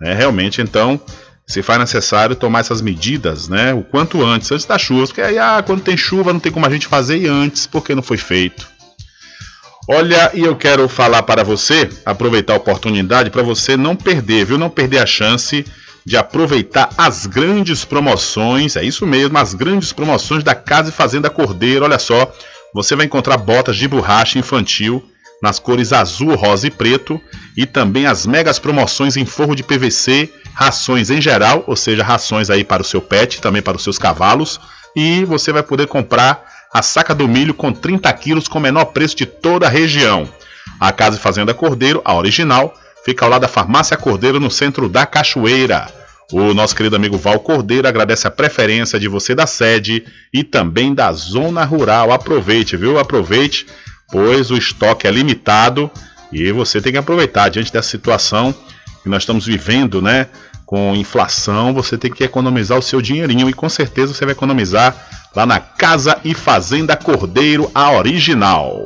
É, 0.00 0.14
realmente, 0.14 0.62
então, 0.62 0.98
se 1.50 1.62
faz 1.62 1.80
necessário 1.80 2.36
tomar 2.36 2.60
essas 2.60 2.80
medidas, 2.80 3.48
né, 3.48 3.74
o 3.74 3.82
quanto 3.82 4.24
antes, 4.24 4.52
antes 4.52 4.64
das 4.64 4.80
chuvas, 4.80 5.08
porque 5.08 5.20
aí, 5.20 5.36
ah, 5.36 5.60
quando 5.66 5.82
tem 5.82 5.96
chuva 5.96 6.32
não 6.32 6.38
tem 6.38 6.52
como 6.52 6.64
a 6.64 6.70
gente 6.70 6.86
fazer 6.86 7.18
e 7.18 7.26
antes, 7.26 7.66
porque 7.66 7.92
não 7.92 8.02
foi 8.02 8.16
feito. 8.16 8.68
Olha, 9.88 10.30
e 10.32 10.42
eu 10.42 10.54
quero 10.54 10.88
falar 10.88 11.24
para 11.24 11.42
você, 11.42 11.90
aproveitar 12.06 12.52
a 12.52 12.56
oportunidade 12.56 13.30
para 13.30 13.42
você 13.42 13.76
não 13.76 13.96
perder, 13.96 14.44
viu? 14.44 14.58
Não 14.58 14.70
perder 14.70 14.98
a 14.98 15.06
chance 15.06 15.66
de 16.06 16.16
aproveitar 16.16 16.90
as 16.96 17.26
grandes 17.26 17.84
promoções, 17.84 18.76
é 18.76 18.84
isso 18.84 19.04
mesmo, 19.04 19.36
as 19.36 19.52
grandes 19.52 19.92
promoções 19.92 20.44
da 20.44 20.54
Casa 20.54 20.90
e 20.90 20.92
Fazenda 20.92 21.28
Cordeiro. 21.28 21.84
Olha 21.84 21.98
só, 21.98 22.32
você 22.72 22.94
vai 22.94 23.06
encontrar 23.06 23.36
botas 23.36 23.76
de 23.76 23.88
borracha 23.88 24.38
infantil 24.38 25.04
nas 25.42 25.58
cores 25.58 25.92
azul, 25.92 26.36
rosa 26.36 26.68
e 26.68 26.70
preto 26.70 27.20
e 27.56 27.66
também 27.66 28.06
as 28.06 28.26
megas 28.26 28.60
promoções 28.60 29.16
em 29.16 29.24
forro 29.24 29.56
de 29.56 29.64
PVC, 29.64 30.30
rações 30.54 31.10
em 31.10 31.20
geral, 31.20 31.64
ou 31.66 31.76
seja, 31.76 32.04
rações 32.04 32.50
aí 32.50 32.64
para 32.64 32.82
o 32.82 32.84
seu 32.84 33.00
pet, 33.00 33.40
também 33.40 33.62
para 33.62 33.76
os 33.76 33.82
seus 33.82 33.98
cavalos, 33.98 34.60
e 34.94 35.24
você 35.24 35.52
vai 35.52 35.62
poder 35.62 35.86
comprar 35.86 36.44
a 36.72 36.82
saca 36.82 37.14
do 37.14 37.26
milho 37.26 37.54
com 37.54 37.72
30 37.72 38.12
quilos 38.14 38.48
com 38.48 38.58
o 38.58 38.62
menor 38.62 38.86
preço 38.86 39.16
de 39.16 39.26
toda 39.26 39.66
a 39.66 39.70
região. 39.70 40.28
A 40.78 40.92
Casa 40.92 41.16
e 41.16 41.20
Fazenda 41.20 41.52
Cordeiro, 41.52 42.00
a 42.04 42.14
original, 42.14 42.74
fica 43.04 43.24
ao 43.24 43.30
lado 43.30 43.42
da 43.42 43.48
Farmácia 43.48 43.96
Cordeiro, 43.96 44.38
no 44.38 44.50
centro 44.50 44.88
da 44.88 45.04
Cachoeira. 45.06 45.88
O 46.32 46.54
nosso 46.54 46.76
querido 46.76 46.94
amigo 46.94 47.18
Val 47.18 47.40
Cordeiro 47.40 47.88
agradece 47.88 48.26
a 48.26 48.30
preferência 48.30 49.00
de 49.00 49.08
você 49.08 49.34
da 49.34 49.48
sede 49.48 50.04
e 50.32 50.44
também 50.44 50.94
da 50.94 51.12
zona 51.12 51.64
rural. 51.64 52.12
Aproveite, 52.12 52.76
viu? 52.76 53.00
Aproveite, 53.00 53.66
pois 54.12 54.50
o 54.50 54.56
estoque 54.56 55.08
é 55.08 55.10
limitado 55.10 55.90
e 56.32 56.52
você 56.52 56.80
tem 56.80 56.92
que 56.92 56.98
aproveitar 56.98 57.48
diante 57.48 57.72
dessa 57.72 57.88
situação 57.88 58.54
que 59.02 59.08
nós 59.08 59.22
estamos 59.22 59.46
vivendo, 59.46 60.00
né? 60.00 60.26
Com 60.64 60.94
inflação, 60.94 61.74
você 61.74 61.98
tem 61.98 62.10
que 62.10 62.22
economizar 62.22 62.78
o 62.78 62.82
seu 62.82 63.00
dinheirinho 63.02 63.48
e 63.48 63.52
com 63.52 63.68
certeza 63.68 64.14
você 64.14 64.24
vai 64.24 64.32
economizar 64.32 64.94
lá 65.34 65.44
na 65.44 65.58
Casa 65.58 66.18
e 66.24 66.34
Fazenda 66.34 66.96
Cordeiro, 66.96 67.70
a 67.74 67.92
original. 67.92 68.84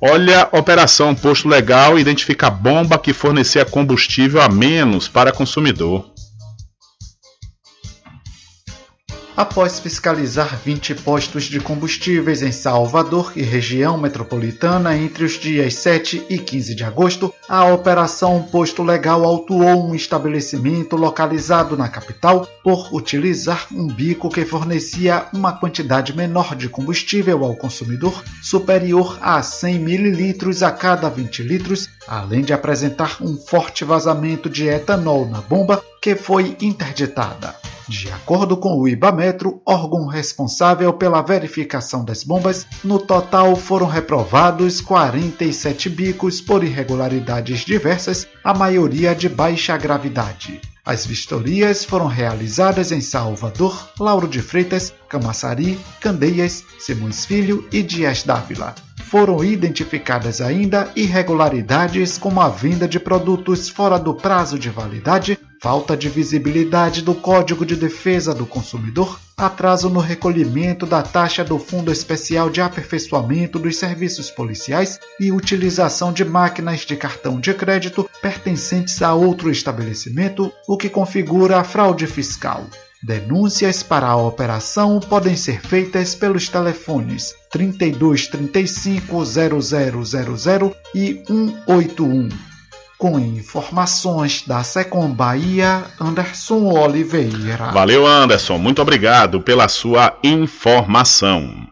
Olha, 0.00 0.48
Operação 0.52 1.14
Posto 1.14 1.48
Legal 1.48 1.98
identifica 1.98 2.50
bomba 2.50 2.98
que 2.98 3.12
fornecia 3.12 3.64
combustível 3.64 4.42
a 4.42 4.48
menos 4.48 5.06
para 5.08 5.30
consumidor. 5.30 6.11
Após 9.34 9.80
fiscalizar 9.80 10.58
20 10.62 10.94
postos 10.96 11.44
de 11.44 11.58
combustíveis 11.58 12.42
em 12.42 12.52
Salvador 12.52 13.32
e 13.34 13.40
região 13.40 13.96
metropolitana 13.96 14.94
entre 14.94 15.24
os 15.24 15.32
dias 15.32 15.74
7 15.76 16.26
e 16.28 16.36
15 16.36 16.74
de 16.74 16.84
agosto, 16.84 17.32
a 17.48 17.64
Operação 17.64 18.42
Posto 18.42 18.82
Legal 18.82 19.24
autuou 19.24 19.88
um 19.88 19.94
estabelecimento 19.94 20.96
localizado 20.96 21.78
na 21.78 21.88
capital 21.88 22.46
por 22.62 22.94
utilizar 22.94 23.68
um 23.72 23.86
bico 23.86 24.28
que 24.28 24.44
fornecia 24.44 25.26
uma 25.32 25.54
quantidade 25.54 26.14
menor 26.14 26.54
de 26.54 26.68
combustível 26.68 27.42
ao 27.42 27.56
consumidor, 27.56 28.22
superior 28.42 29.18
a 29.22 29.42
100 29.42 29.78
mililitros 29.78 30.62
a 30.62 30.70
cada 30.70 31.08
20 31.08 31.42
litros, 31.42 31.88
além 32.06 32.42
de 32.42 32.52
apresentar 32.52 33.16
um 33.22 33.38
forte 33.38 33.82
vazamento 33.82 34.50
de 34.50 34.68
etanol 34.68 35.26
na 35.26 35.40
bomba 35.40 35.82
que 36.02 36.14
foi 36.14 36.54
interditada. 36.60 37.71
De 37.88 38.10
acordo 38.10 38.56
com 38.56 38.78
o 38.78 38.88
Ibametro, 38.88 39.60
órgão 39.66 40.06
responsável 40.06 40.92
pela 40.92 41.22
verificação 41.22 42.04
das 42.04 42.22
bombas, 42.22 42.66
no 42.84 42.98
total 42.98 43.56
foram 43.56 43.86
reprovados 43.86 44.80
47 44.80 45.90
bicos 45.90 46.40
por 46.40 46.62
irregularidades 46.62 47.60
diversas, 47.60 48.26
a 48.44 48.54
maioria 48.54 49.14
de 49.14 49.28
baixa 49.28 49.76
gravidade. 49.76 50.60
As 50.84 51.06
vistorias 51.06 51.84
foram 51.84 52.06
realizadas 52.06 52.90
em 52.90 53.00
Salvador, 53.00 53.90
Lauro 54.00 54.26
de 54.26 54.42
Freitas, 54.42 54.92
Camaçari, 55.08 55.78
Candeias, 56.00 56.64
Simões 56.78 57.24
Filho 57.24 57.68
e 57.70 57.82
Dias 57.82 58.24
Dávila. 58.24 58.74
Foram 59.04 59.44
identificadas 59.44 60.40
ainda 60.40 60.90
irregularidades 60.96 62.18
como 62.18 62.40
a 62.40 62.48
venda 62.48 62.88
de 62.88 62.98
produtos 62.98 63.68
fora 63.68 63.96
do 63.96 64.12
prazo 64.12 64.58
de 64.58 64.70
validade, 64.70 65.38
falta 65.62 65.96
de 65.96 66.08
visibilidade 66.08 67.02
do 67.02 67.14
Código 67.14 67.64
de 67.64 67.76
Defesa 67.76 68.34
do 68.34 68.44
Consumidor, 68.44 69.20
atraso 69.36 69.88
no 69.88 70.00
recolhimento 70.00 70.84
da 70.84 71.02
taxa 71.02 71.44
do 71.44 71.56
Fundo 71.56 71.92
Especial 71.92 72.50
de 72.50 72.60
Aperfeiçoamento 72.60 73.60
dos 73.60 73.76
Serviços 73.76 74.28
Policiais 74.28 74.98
e 75.20 75.30
utilização 75.30 76.12
de 76.12 76.24
máquinas 76.24 76.80
de 76.80 76.96
cartão 76.96 77.38
de 77.38 77.54
crédito 77.54 78.10
pertencentes 78.20 79.00
a 79.02 79.14
outro 79.14 79.52
estabelecimento, 79.52 80.52
o 80.66 80.76
que 80.76 80.88
configura 80.88 81.60
a 81.60 81.64
fraude 81.64 82.08
fiscal. 82.08 82.66
Denúncias 83.00 83.84
para 83.84 84.08
a 84.08 84.16
operação 84.16 84.98
podem 84.98 85.36
ser 85.36 85.60
feitas 85.60 86.12
pelos 86.16 86.48
telefones 86.48 87.36
32 87.50 88.26
35 88.26 89.24
0000 89.24 90.76
e 90.92 91.22
181. 91.24 92.51
Com 93.02 93.18
informações 93.18 94.44
da 94.46 94.62
Secom 94.62 95.08
Bahia, 95.08 95.82
Anderson 96.00 96.72
Oliveira. 96.72 97.72
Valeu, 97.72 98.06
Anderson. 98.06 98.58
Muito 98.58 98.80
obrigado 98.80 99.40
pela 99.40 99.66
sua 99.66 100.16
informação. 100.22 101.66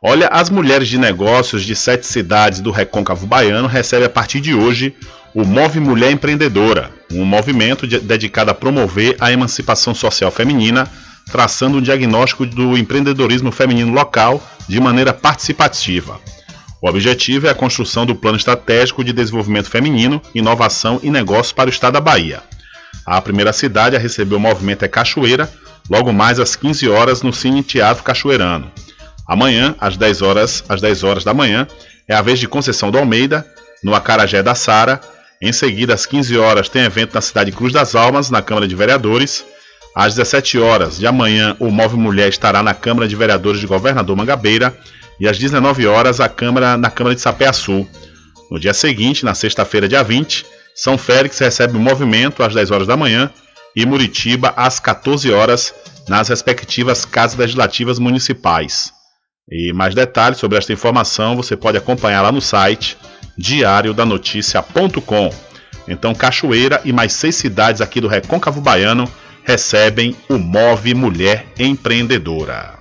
Olha, 0.00 0.28
as 0.28 0.48
mulheres 0.48 0.86
de 0.86 0.96
negócios 0.96 1.64
de 1.64 1.74
sete 1.74 2.06
cidades 2.06 2.60
do 2.60 2.70
Recôncavo 2.70 3.26
Baiano 3.26 3.66
recebem 3.66 4.06
a 4.06 4.08
partir 4.08 4.40
de 4.40 4.54
hoje 4.54 4.94
o 5.34 5.44
Move 5.44 5.80
Mulher 5.80 6.12
Empreendedora, 6.12 6.92
um 7.12 7.24
movimento 7.24 7.84
de, 7.84 7.98
dedicado 7.98 8.52
a 8.52 8.54
promover 8.54 9.16
a 9.18 9.32
emancipação 9.32 9.92
social 9.92 10.30
feminina, 10.30 10.88
traçando 11.32 11.78
um 11.78 11.82
diagnóstico 11.82 12.46
do 12.46 12.78
empreendedorismo 12.78 13.50
feminino 13.50 13.92
local 13.92 14.40
de 14.68 14.80
maneira 14.80 15.12
participativa. 15.12 16.20
O 16.80 16.88
objetivo 16.88 17.46
é 17.46 17.50
a 17.50 17.54
construção 17.54 18.04
do 18.04 18.14
Plano 18.14 18.36
Estratégico 18.36 19.02
de 19.02 19.12
Desenvolvimento 19.12 19.70
Feminino, 19.70 20.20
Inovação 20.34 21.00
e 21.02 21.10
Negócios 21.10 21.52
para 21.52 21.68
o 21.68 21.72
Estado 21.72 21.94
da 21.94 22.00
Bahia. 22.00 22.42
A 23.04 23.20
primeira 23.20 23.52
cidade 23.52 23.96
a 23.96 23.98
receber 23.98 24.34
o 24.34 24.40
movimento 24.40 24.84
é 24.84 24.88
Cachoeira, 24.88 25.50
logo 25.88 26.12
mais 26.12 26.38
às 26.38 26.54
15 26.54 26.88
horas 26.88 27.22
no 27.22 27.32
Cine 27.32 27.62
Teatro 27.62 28.02
Cachoeirano. 28.02 28.70
Amanhã, 29.26 29.74
às 29.80 29.96
10 29.96 30.22
horas, 30.22 30.64
às 30.68 30.80
10 30.80 31.04
horas 31.04 31.24
da 31.24 31.32
manhã, 31.32 31.66
é 32.06 32.14
a 32.14 32.22
vez 32.22 32.38
de 32.38 32.46
Conceição 32.46 32.90
do 32.90 32.98
Almeida, 32.98 33.46
no 33.82 33.94
Acarajé 33.94 34.42
da 34.42 34.54
Sara, 34.54 35.00
em 35.40 35.52
seguida, 35.52 35.92
às 35.92 36.06
15 36.06 36.38
horas, 36.38 36.68
tem 36.68 36.82
evento 36.82 37.14
na 37.14 37.20
cidade 37.20 37.52
Cruz 37.52 37.72
das 37.72 37.94
Almas, 37.94 38.30
na 38.30 38.40
Câmara 38.40 38.66
de 38.66 38.74
Vereadores. 38.74 39.44
Às 39.94 40.14
17 40.14 40.58
horas 40.58 40.98
de 40.98 41.06
amanhã, 41.06 41.56
o 41.58 41.70
Move 41.70 41.96
Mulher 41.96 42.28
estará 42.28 42.62
na 42.62 42.72
Câmara 42.72 43.06
de 43.06 43.14
Vereadores 43.14 43.60
de 43.60 43.66
Governador 43.66 44.16
Mangabeira. 44.16 44.76
E 45.18 45.28
às 45.28 45.38
19 45.38 45.86
horas, 45.86 46.20
a 46.20 46.28
Câmara 46.28 46.76
na 46.76 46.90
Câmara 46.90 47.14
de 47.14 47.20
Sapé 47.20 47.52
Sul. 47.52 47.88
No 48.50 48.60
dia 48.60 48.74
seguinte, 48.74 49.24
na 49.24 49.34
sexta-feira, 49.34 49.88
dia 49.88 50.02
20, 50.02 50.44
São 50.74 50.96
Félix 50.96 51.38
recebe 51.38 51.76
o 51.76 51.80
movimento 51.80 52.42
às 52.42 52.54
10 52.54 52.70
horas 52.70 52.86
da 52.86 52.96
manhã 52.96 53.30
e 53.74 53.84
Muritiba 53.84 54.52
às 54.56 54.78
14 54.78 55.32
horas 55.32 55.74
nas 56.08 56.28
respectivas 56.28 57.04
casas 57.04 57.36
legislativas 57.36 57.98
municipais. 57.98 58.92
E 59.50 59.72
mais 59.72 59.94
detalhes 59.94 60.38
sobre 60.38 60.58
esta 60.58 60.72
informação 60.72 61.36
você 61.36 61.56
pode 61.56 61.78
acompanhar 61.78 62.22
lá 62.22 62.32
no 62.32 62.40
site 62.40 62.96
diariodanoticia.com. 63.38 65.30
Então, 65.88 66.14
Cachoeira 66.14 66.80
e 66.84 66.92
mais 66.92 67.12
seis 67.12 67.36
cidades 67.36 67.80
aqui 67.80 68.00
do 68.00 68.08
Recôncavo 68.08 68.60
Baiano 68.60 69.08
recebem 69.44 70.16
o 70.28 70.36
Move 70.36 70.94
Mulher 70.94 71.46
Empreendedora. 71.58 72.76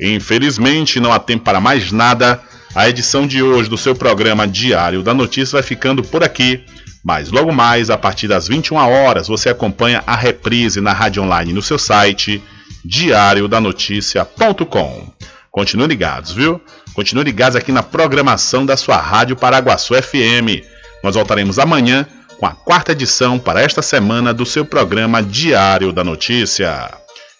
Infelizmente, 0.00 1.00
não 1.00 1.12
há 1.12 1.18
tempo 1.18 1.44
para 1.44 1.60
mais 1.60 1.92
nada. 1.92 2.40
A 2.74 2.88
edição 2.88 3.26
de 3.26 3.42
hoje 3.42 3.68
do 3.68 3.76
seu 3.76 3.94
programa 3.94 4.48
Diário 4.48 5.02
da 5.02 5.12
Notícia 5.12 5.56
vai 5.56 5.62
ficando 5.62 6.02
por 6.02 6.24
aqui. 6.24 6.64
Mas 7.04 7.30
logo 7.30 7.52
mais, 7.52 7.90
a 7.90 7.98
partir 7.98 8.28
das 8.28 8.48
21 8.48 8.76
horas, 8.76 9.28
você 9.28 9.48
acompanha 9.48 10.04
a 10.06 10.14
reprise 10.14 10.80
na 10.80 10.92
rádio 10.92 11.20
online 11.22 11.52
no 11.52 11.60
seu 11.60 11.76
site 11.78 12.40
diariodanoticia.com. 12.84 15.12
Continue 15.50 15.86
ligados, 15.86 16.32
viu? 16.32 16.60
Continue 16.94 17.24
ligados 17.24 17.56
aqui 17.56 17.72
na 17.72 17.82
programação 17.82 18.64
da 18.64 18.76
sua 18.76 18.96
Rádio 18.96 19.36
Paraguaçu 19.36 19.94
FM. 19.94 20.64
Nós 21.02 21.14
voltaremos 21.14 21.58
amanhã 21.58 22.06
com 22.38 22.46
a 22.46 22.50
quarta 22.50 22.92
edição 22.92 23.38
para 23.38 23.60
esta 23.60 23.82
semana 23.82 24.32
do 24.32 24.46
seu 24.46 24.64
programa 24.64 25.22
Diário 25.22 25.92
da 25.92 26.02
Notícia. 26.02 27.01